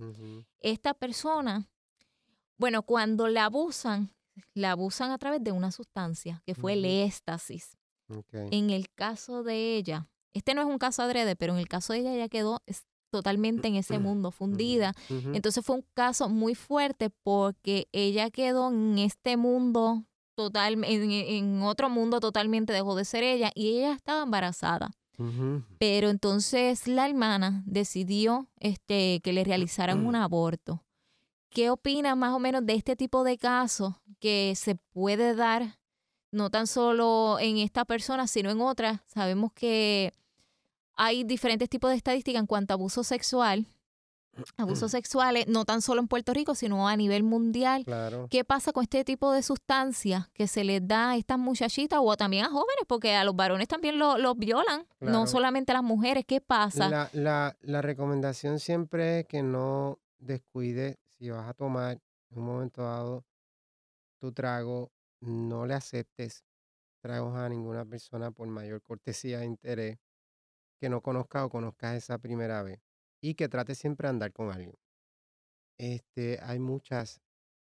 Esta 0.60 0.94
persona, 0.94 1.68
bueno, 2.56 2.82
cuando 2.84 3.26
la 3.26 3.46
abusan, 3.46 4.14
la 4.54 4.70
abusan 4.70 5.10
a 5.10 5.18
través 5.18 5.42
de 5.42 5.50
una 5.50 5.72
sustancia, 5.72 6.40
que 6.46 6.54
fue 6.54 6.74
el 6.74 6.84
éxtasis. 6.84 7.76
En 8.32 8.70
el 8.70 8.90
caso 8.90 9.42
de 9.42 9.76
ella, 9.76 10.06
este 10.34 10.54
no 10.54 10.60
es 10.60 10.68
un 10.68 10.78
caso 10.78 11.02
adrede, 11.02 11.34
pero 11.34 11.54
en 11.54 11.58
el 11.58 11.66
caso 11.66 11.92
de 11.92 11.98
ella 12.00 12.14
ya 12.14 12.28
quedó 12.28 12.62
totalmente 13.14 13.68
en 13.68 13.76
ese 13.76 14.00
mundo, 14.00 14.32
fundida. 14.32 14.92
Entonces 15.08 15.64
fue 15.64 15.76
un 15.76 15.84
caso 15.94 16.28
muy 16.28 16.56
fuerte 16.56 17.10
porque 17.10 17.86
ella 17.92 18.28
quedó 18.30 18.72
en 18.72 18.98
este 18.98 19.36
mundo 19.36 20.02
total, 20.34 20.82
en, 20.82 21.62
otro 21.62 21.88
mundo 21.88 22.18
totalmente 22.18 22.72
dejó 22.72 22.96
de 22.96 23.04
ser 23.04 23.22
ella 23.22 23.52
y 23.54 23.68
ella 23.68 23.92
estaba 23.92 24.24
embarazada. 24.24 24.90
Pero 25.78 26.08
entonces 26.08 26.88
la 26.88 27.06
hermana 27.06 27.62
decidió 27.66 28.48
este, 28.58 29.20
que 29.22 29.32
le 29.32 29.44
realizaran 29.44 30.04
un 30.04 30.16
aborto. 30.16 30.82
¿Qué 31.50 31.70
opina 31.70 32.16
más 32.16 32.32
o 32.32 32.40
menos 32.40 32.66
de 32.66 32.74
este 32.74 32.96
tipo 32.96 33.22
de 33.22 33.38
casos 33.38 33.94
que 34.18 34.54
se 34.56 34.74
puede 34.74 35.36
dar 35.36 35.78
no 36.32 36.50
tan 36.50 36.66
solo 36.66 37.38
en 37.38 37.58
esta 37.58 37.84
persona, 37.84 38.26
sino 38.26 38.50
en 38.50 38.60
otras? 38.60 39.02
Sabemos 39.06 39.52
que 39.52 40.12
hay 40.96 41.24
diferentes 41.24 41.68
tipos 41.68 41.90
de 41.90 41.96
estadísticas 41.96 42.40
en 42.40 42.46
cuanto 42.46 42.72
a 42.72 42.76
abuso 42.76 43.04
sexual. 43.04 43.66
Abusos 44.56 44.90
sexuales, 44.90 45.46
no 45.46 45.64
tan 45.64 45.80
solo 45.80 46.00
en 46.00 46.08
Puerto 46.08 46.34
Rico, 46.34 46.54
sino 46.56 46.88
a 46.88 46.96
nivel 46.96 47.22
mundial. 47.22 47.84
¿Qué 48.30 48.44
pasa 48.44 48.72
con 48.72 48.82
este 48.82 49.04
tipo 49.04 49.30
de 49.32 49.42
sustancias 49.44 50.28
que 50.34 50.48
se 50.48 50.64
les 50.64 50.86
da 50.86 51.10
a 51.10 51.16
estas 51.16 51.38
muchachitas 51.38 52.00
o 52.02 52.16
también 52.16 52.44
a 52.44 52.48
jóvenes? 52.48 52.84
Porque 52.88 53.14
a 53.14 53.22
los 53.22 53.36
varones 53.36 53.68
también 53.68 53.98
los 53.98 54.36
violan, 54.36 54.86
no 55.00 55.26
solamente 55.28 55.70
a 55.70 55.74
las 55.74 55.84
mujeres. 55.84 56.24
¿Qué 56.26 56.40
pasa? 56.40 56.88
La, 56.88 57.10
la, 57.12 57.56
la 57.60 57.80
recomendación 57.80 58.58
siempre 58.58 59.20
es 59.20 59.26
que 59.26 59.42
no 59.42 60.00
descuides 60.18 60.98
si 61.16 61.30
vas 61.30 61.48
a 61.48 61.54
tomar 61.54 62.00
en 62.30 62.38
un 62.38 62.44
momento 62.44 62.82
dado 62.82 63.24
tu 64.18 64.32
trago, 64.32 64.90
no 65.20 65.64
le 65.64 65.74
aceptes 65.74 66.44
tragos 67.00 67.36
a 67.36 67.48
ninguna 67.48 67.84
persona 67.84 68.30
por 68.30 68.48
mayor 68.48 68.82
cortesía 68.82 69.42
e 69.42 69.44
interés 69.44 69.98
que 70.78 70.88
no 70.88 71.00
conozcas 71.00 71.44
o 71.44 71.50
conozcas 71.50 71.96
esa 71.96 72.18
primera 72.18 72.62
vez 72.62 72.80
y 73.20 73.34
que 73.34 73.48
trate 73.48 73.74
siempre 73.74 74.06
de 74.06 74.10
andar 74.10 74.32
con 74.32 74.50
alguien. 74.52 74.74
Este, 75.78 76.38
hay 76.42 76.58
muchas 76.58 77.20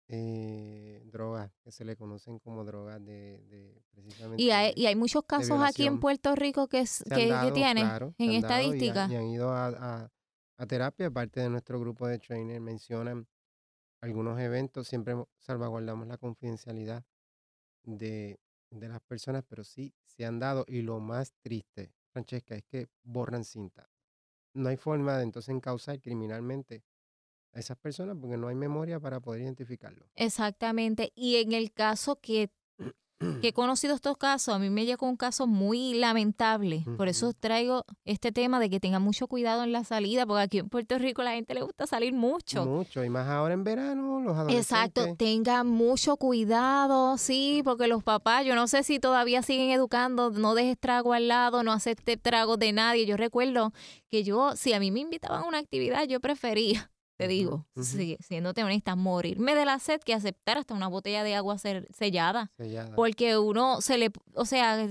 eh, 0.07 1.01
drogas 1.05 1.51
que 1.63 1.71
se 1.71 1.85
le 1.85 1.95
conocen 1.95 2.39
como 2.39 2.65
drogas 2.65 3.03
de, 3.05 3.81
precisamente. 3.91 4.43
Y 4.43 4.51
hay, 4.51 4.73
y 4.75 4.87
hay 4.87 4.95
muchos 4.95 5.23
casos 5.23 5.61
aquí 5.61 5.85
en 5.85 5.99
Puerto 5.99 6.35
Rico 6.35 6.67
que, 6.67 6.83
que, 7.05 7.51
tienen 7.53 7.87
en 8.17 8.31
estadística. 8.31 9.07
Y, 9.09 9.15
han 9.15 9.27
ido 9.27 9.51
a, 9.51 10.11
a, 10.57 10.65
terapia, 10.65 11.09
parte 11.09 11.39
de 11.39 11.49
nuestro 11.49 11.79
grupo 11.79 12.07
de 12.07 12.19
trainers 12.19 12.59
mencionan 12.59 13.27
algunos 14.01 14.39
eventos, 14.39 14.87
siempre 14.87 15.15
salvaguardamos 15.37 16.07
la 16.07 16.17
confidencialidad 16.17 17.05
de, 17.83 18.39
de 18.71 18.89
las 18.89 18.99
personas, 19.01 19.43
pero 19.47 19.63
sí 19.63 19.93
se 20.03 20.25
han 20.25 20.39
dado 20.39 20.65
y 20.67 20.81
lo 20.81 20.99
más 20.99 21.33
triste 21.41 21.93
Francesca, 22.11 22.55
es 22.55 22.63
que 22.63 22.87
borran 23.03 23.43
cinta. 23.43 23.89
No 24.53 24.69
hay 24.69 24.77
forma 24.77 25.17
de 25.17 25.23
entonces 25.23 25.53
encauzar 25.53 25.99
criminalmente 25.99 26.83
a 27.53 27.59
esas 27.59 27.77
personas 27.77 28.17
porque 28.19 28.37
no 28.37 28.47
hay 28.47 28.55
memoria 28.55 28.99
para 28.99 29.19
poder 29.19 29.41
identificarlo. 29.41 30.09
Exactamente. 30.15 31.11
Y 31.15 31.37
en 31.37 31.53
el 31.53 31.71
caso 31.71 32.19
que 32.19 32.51
que 33.41 33.49
he 33.49 33.53
conocido 33.53 33.95
estos 33.95 34.17
casos, 34.17 34.53
a 34.53 34.59
mí 34.59 34.69
me 34.69 34.85
llegó 34.85 35.07
un 35.07 35.17
caso 35.17 35.47
muy 35.47 35.93
lamentable. 35.93 36.83
Por 36.97 37.07
eso 37.07 37.33
traigo 37.33 37.85
este 38.05 38.31
tema 38.31 38.59
de 38.59 38.69
que 38.69 38.79
tengan 38.79 39.01
mucho 39.01 39.27
cuidado 39.27 39.63
en 39.63 39.71
la 39.71 39.83
salida, 39.83 40.25
porque 40.25 40.41
aquí 40.41 40.57
en 40.59 40.69
Puerto 40.69 40.97
Rico 40.97 41.23
la 41.23 41.33
gente 41.33 41.53
le 41.53 41.61
gusta 41.61 41.87
salir 41.87 42.13
mucho. 42.13 42.65
Mucho, 42.65 43.03
y 43.03 43.09
más 43.09 43.27
ahora 43.27 43.53
en 43.53 43.63
verano, 43.63 44.21
los 44.21 44.35
adolescentes. 44.35 44.71
Exacto, 44.71 45.15
tengan 45.15 45.67
mucho 45.67 46.17
cuidado, 46.17 47.17
sí, 47.17 47.61
porque 47.63 47.87
los 47.87 48.03
papás, 48.03 48.45
yo 48.45 48.55
no 48.55 48.67
sé 48.67 48.83
si 48.83 48.99
todavía 48.99 49.41
siguen 49.41 49.71
educando, 49.71 50.31
no 50.31 50.55
dejes 50.55 50.77
trago 50.79 51.13
al 51.13 51.27
lado, 51.27 51.63
no 51.63 51.71
acepte 51.71 52.17
trago 52.17 52.57
de 52.57 52.73
nadie. 52.73 53.05
Yo 53.05 53.17
recuerdo 53.17 53.73
que 54.09 54.23
yo, 54.23 54.55
si 54.55 54.73
a 54.73 54.79
mí 54.79 54.91
me 54.91 55.01
invitaban 55.01 55.43
a 55.43 55.47
una 55.47 55.59
actividad, 55.59 56.05
yo 56.05 56.19
prefería 56.19 56.91
te 57.21 57.27
digo, 57.27 57.67
siéndote 58.19 58.63
honesta, 58.63 58.95
morirme 58.95 59.53
de 59.53 59.65
la 59.65 59.77
sed 59.77 60.01
que 60.01 60.13
aceptar 60.13 60.57
hasta 60.57 60.73
una 60.73 60.87
botella 60.87 61.23
de 61.23 61.35
agua 61.35 61.57
sellada. 61.59 62.51
sellada. 62.57 62.95
Porque 62.95 63.37
uno 63.37 63.79
se 63.81 63.97
le, 63.99 64.11
o 64.33 64.45
sea, 64.45 64.89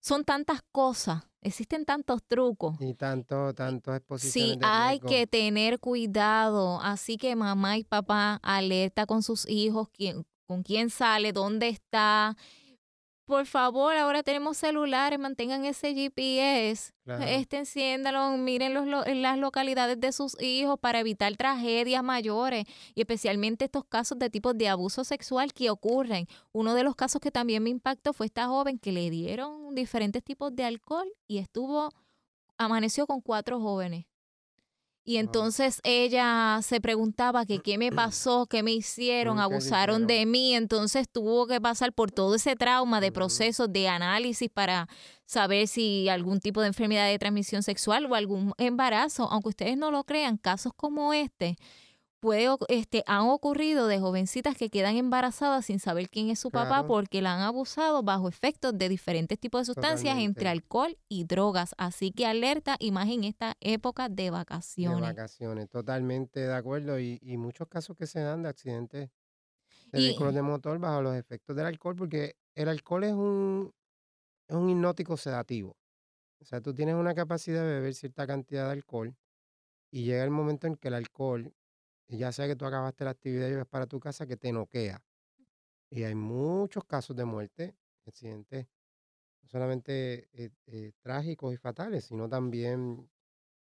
son 0.00 0.24
tantas 0.24 0.62
cosas, 0.72 1.22
existen 1.42 1.84
tantos 1.84 2.24
trucos. 2.24 2.76
Y 2.80 2.94
tanto, 2.94 3.54
tantos 3.54 3.96
exposiciones. 3.96 4.54
Sí, 4.54 4.58
hay 4.62 4.98
que 4.98 5.26
tener 5.28 5.78
cuidado. 5.78 6.80
Así 6.80 7.16
que 7.16 7.36
mamá 7.36 7.78
y 7.78 7.84
papá 7.84 8.40
alerta 8.42 9.06
con 9.06 9.22
sus 9.22 9.48
hijos, 9.48 9.88
quién, 9.92 10.26
con 10.46 10.64
quién 10.64 10.90
sale, 10.90 11.32
dónde 11.32 11.68
está 11.68 12.36
por 13.30 13.46
favor, 13.46 13.96
ahora 13.96 14.24
tenemos 14.24 14.56
celulares, 14.56 15.16
mantengan 15.16 15.64
ese 15.64 15.94
GPS, 15.94 16.92
este 17.20 17.58
enciéndalo, 17.58 18.36
miren 18.36 18.74
los, 18.74 18.84
las 19.06 19.38
localidades 19.38 20.00
de 20.00 20.10
sus 20.10 20.36
hijos 20.42 20.80
para 20.80 20.98
evitar 20.98 21.34
tragedias 21.36 22.02
mayores 22.02 22.64
y 22.92 23.02
especialmente 23.02 23.66
estos 23.66 23.84
casos 23.84 24.18
de 24.18 24.30
tipo 24.30 24.52
de 24.52 24.68
abuso 24.68 25.04
sexual 25.04 25.52
que 25.52 25.70
ocurren. 25.70 26.26
Uno 26.50 26.74
de 26.74 26.82
los 26.82 26.96
casos 26.96 27.20
que 27.20 27.30
también 27.30 27.62
me 27.62 27.70
impactó 27.70 28.12
fue 28.12 28.26
esta 28.26 28.48
joven 28.48 28.80
que 28.80 28.90
le 28.90 29.08
dieron 29.10 29.76
diferentes 29.76 30.24
tipos 30.24 30.54
de 30.56 30.64
alcohol 30.64 31.08
y 31.28 31.38
estuvo, 31.38 31.90
amaneció 32.58 33.06
con 33.06 33.20
cuatro 33.20 33.60
jóvenes. 33.60 34.09
Y 35.04 35.16
entonces 35.16 35.80
ella 35.82 36.60
se 36.62 36.80
preguntaba 36.80 37.46
que 37.46 37.60
qué 37.60 37.78
me 37.78 37.90
pasó, 37.92 38.46
qué 38.46 38.62
me 38.62 38.72
hicieron, 38.72 39.38
abusaron 39.38 40.06
de 40.06 40.26
mí. 40.26 40.54
Entonces 40.54 41.08
tuvo 41.10 41.46
que 41.46 41.60
pasar 41.60 41.92
por 41.92 42.10
todo 42.10 42.34
ese 42.34 42.56
trauma 42.56 43.00
de 43.00 43.12
procesos 43.12 43.72
de 43.72 43.88
análisis 43.88 44.50
para 44.50 44.88
saber 45.24 45.68
si 45.68 46.08
algún 46.08 46.40
tipo 46.40 46.60
de 46.60 46.68
enfermedad 46.68 47.06
de 47.06 47.18
transmisión 47.18 47.62
sexual 47.62 48.06
o 48.06 48.14
algún 48.14 48.52
embarazo. 48.58 49.28
Aunque 49.30 49.50
ustedes 49.50 49.76
no 49.76 49.90
lo 49.90 50.04
crean, 50.04 50.36
casos 50.36 50.72
como 50.76 51.12
este 51.12 51.56
puede, 52.20 52.48
este, 52.68 53.02
han 53.06 53.28
ocurrido 53.28 53.86
de 53.86 53.98
jovencitas 53.98 54.56
que 54.56 54.70
quedan 54.70 54.96
embarazadas 54.96 55.66
sin 55.66 55.80
saber 55.80 56.08
quién 56.08 56.30
es 56.30 56.38
su 56.38 56.50
papá 56.50 56.86
porque 56.86 57.22
la 57.22 57.34
han 57.34 57.40
abusado 57.40 58.02
bajo 58.02 58.28
efectos 58.28 58.76
de 58.76 58.88
diferentes 58.88 59.38
tipos 59.38 59.62
de 59.62 59.64
sustancias 59.64 60.18
entre 60.18 60.48
alcohol 60.48 60.96
y 61.08 61.24
drogas. 61.24 61.74
Así 61.78 62.12
que 62.12 62.26
alerta 62.26 62.76
y 62.78 62.92
más 62.92 63.08
en 63.08 63.24
esta 63.24 63.56
época 63.60 64.08
de 64.08 64.30
vacaciones. 64.30 65.00
De 65.00 65.06
vacaciones, 65.06 65.68
totalmente 65.68 66.40
de 66.40 66.54
acuerdo. 66.54 67.00
Y, 67.00 67.18
y 67.22 67.36
muchos 67.36 67.66
casos 67.68 67.96
que 67.96 68.06
se 68.06 68.20
dan 68.20 68.42
de 68.42 68.50
accidentes 68.50 69.10
de 69.92 69.98
vehículos 69.98 70.34
de 70.34 70.42
motor 70.42 70.78
bajo 70.78 71.02
los 71.02 71.16
efectos 71.16 71.56
del 71.56 71.66
alcohol, 71.66 71.96
porque 71.96 72.36
el 72.54 72.68
alcohol 72.68 73.04
es 73.04 73.12
un, 73.12 73.72
es 74.46 74.56
un 74.56 74.68
hipnótico 74.68 75.16
sedativo. 75.16 75.76
O 76.40 76.44
sea, 76.44 76.60
tú 76.60 76.74
tienes 76.74 76.94
una 76.94 77.14
capacidad 77.14 77.62
de 77.62 77.74
beber 77.74 77.94
cierta 77.94 78.26
cantidad 78.26 78.66
de 78.66 78.72
alcohol 78.72 79.14
y 79.90 80.04
llega 80.04 80.24
el 80.24 80.30
momento 80.30 80.66
en 80.66 80.76
que 80.76 80.88
el 80.88 80.94
alcohol 80.94 81.52
y 82.10 82.18
ya 82.18 82.32
sea 82.32 82.48
que 82.48 82.56
tú 82.56 82.66
acabaste 82.66 83.04
la 83.04 83.10
actividad 83.10 83.48
y 83.48 83.54
vas 83.54 83.68
para 83.68 83.86
tu 83.86 84.00
casa, 84.00 84.26
que 84.26 84.36
te 84.36 84.52
noquea. 84.52 85.00
Y 85.90 86.02
hay 86.02 86.16
muchos 86.16 86.84
casos 86.84 87.14
de 87.14 87.24
muerte, 87.24 87.76
accidentes, 88.04 88.66
no 89.42 89.48
solamente 89.48 90.28
eh, 90.32 90.50
eh, 90.66 90.92
trágicos 91.00 91.54
y 91.54 91.56
fatales, 91.56 92.06
sino 92.06 92.28
también 92.28 93.08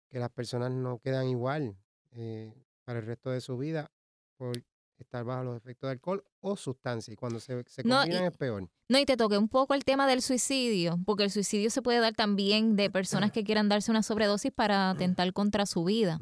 que 0.09 0.17
las 0.17 0.31
personas 0.31 0.71
no 0.71 0.97
quedan 0.97 1.27
igual 1.27 1.77
eh, 2.11 2.51
para 2.83 2.99
el 2.99 3.05
resto 3.05 3.29
de 3.29 3.39
su 3.39 3.55
vida 3.55 3.91
por 4.35 4.57
estar 4.97 5.23
bajo 5.23 5.43
los 5.43 5.55
efectos 5.55 5.87
de 5.87 5.91
alcohol 5.91 6.25
o 6.39 6.55
sustancia. 6.55 7.13
Y 7.13 7.15
cuando 7.15 7.39
se, 7.39 7.63
se 7.67 7.83
combinan 7.83 8.23
es 8.23 8.35
peor. 8.35 8.67
No, 8.89 8.97
y 8.97 9.05
te 9.05 9.15
toqué 9.15 9.37
un 9.37 9.47
poco 9.47 9.75
el 9.75 9.83
tema 9.83 10.07
del 10.07 10.23
suicidio, 10.23 10.97
porque 11.05 11.25
el 11.25 11.31
suicidio 11.31 11.69
se 11.69 11.83
puede 11.83 11.99
dar 11.99 12.15
también 12.15 12.75
de 12.75 12.89
personas 13.29 13.31
que 13.31 13.43
quieran 13.43 13.69
darse 13.69 13.91
una 13.91 14.01
sobredosis 14.01 14.51
para 14.51 14.89
atentar 14.89 15.31
contra 15.33 15.67
su 15.67 15.83
vida. 15.83 16.19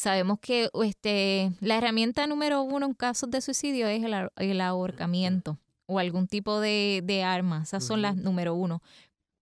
Sabemos 0.00 0.38
que 0.40 0.70
este, 0.82 1.52
la 1.60 1.76
herramienta 1.76 2.26
número 2.26 2.62
uno 2.62 2.86
en 2.86 2.94
casos 2.94 3.30
de 3.30 3.42
suicidio 3.42 3.86
es 3.86 4.02
el, 4.02 4.60
ahorcamiento 4.62 5.58
o 5.84 5.98
algún 5.98 6.26
tipo 6.26 6.58
de, 6.58 7.02
de 7.04 7.22
arma. 7.22 7.64
Esas 7.64 7.84
son 7.84 8.00
las 8.00 8.16
número 8.16 8.54
uno. 8.54 8.80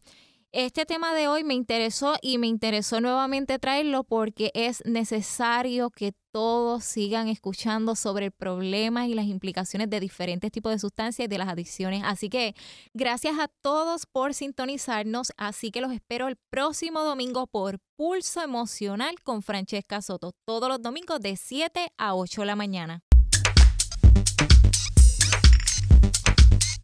Este 0.52 0.86
tema 0.86 1.14
de 1.16 1.28
hoy 1.28 1.44
me 1.44 1.56
interesó 1.56 2.14
y 2.22 2.38
me 2.38 2.46
interesó 2.46 3.02
nuevamente 3.02 3.58
traerlo 3.58 4.04
porque 4.04 4.52
es 4.54 4.86
necesario 4.86 5.90
que 5.90 6.14
todos 6.34 6.84
sigan 6.84 7.28
escuchando 7.28 7.96
sobre 7.96 8.26
el 8.26 8.32
problema 8.32 9.08
y 9.08 9.14
las 9.14 9.28
implicaciones 9.28 9.88
de 9.90 10.00
diferentes 10.00 10.52
tipos 10.52 10.72
de 10.72 10.80
sustancias 10.80 11.26
y 11.26 11.30
de 11.30 11.38
las 11.38 11.48
adicciones. 11.48 12.02
Así 12.04 12.28
que 12.28 12.56
gracias 12.96 13.38
a 13.40 13.48
todos 13.48 14.08
por 14.08 14.34
sintonizarnos. 14.34 15.32
Así 15.38 15.70
que 15.70 15.80
los 15.80 15.92
espero 15.92 16.28
el 16.28 16.38
próximo 16.50 17.04
domingo 17.04 17.46
por 17.46 17.80
Pulso 17.96 18.42
Emocional 18.42 19.22
con 19.24 19.44
Francesca 19.44 20.02
Soto, 20.02 20.34
todos 20.44 20.68
los 20.68 20.82
domingos 20.82 21.20
de 21.22 21.38
7 21.38 21.92
a 21.98 22.16
8 22.16 22.42
de 22.42 22.48
la 22.48 22.56
mañana. 22.56 23.04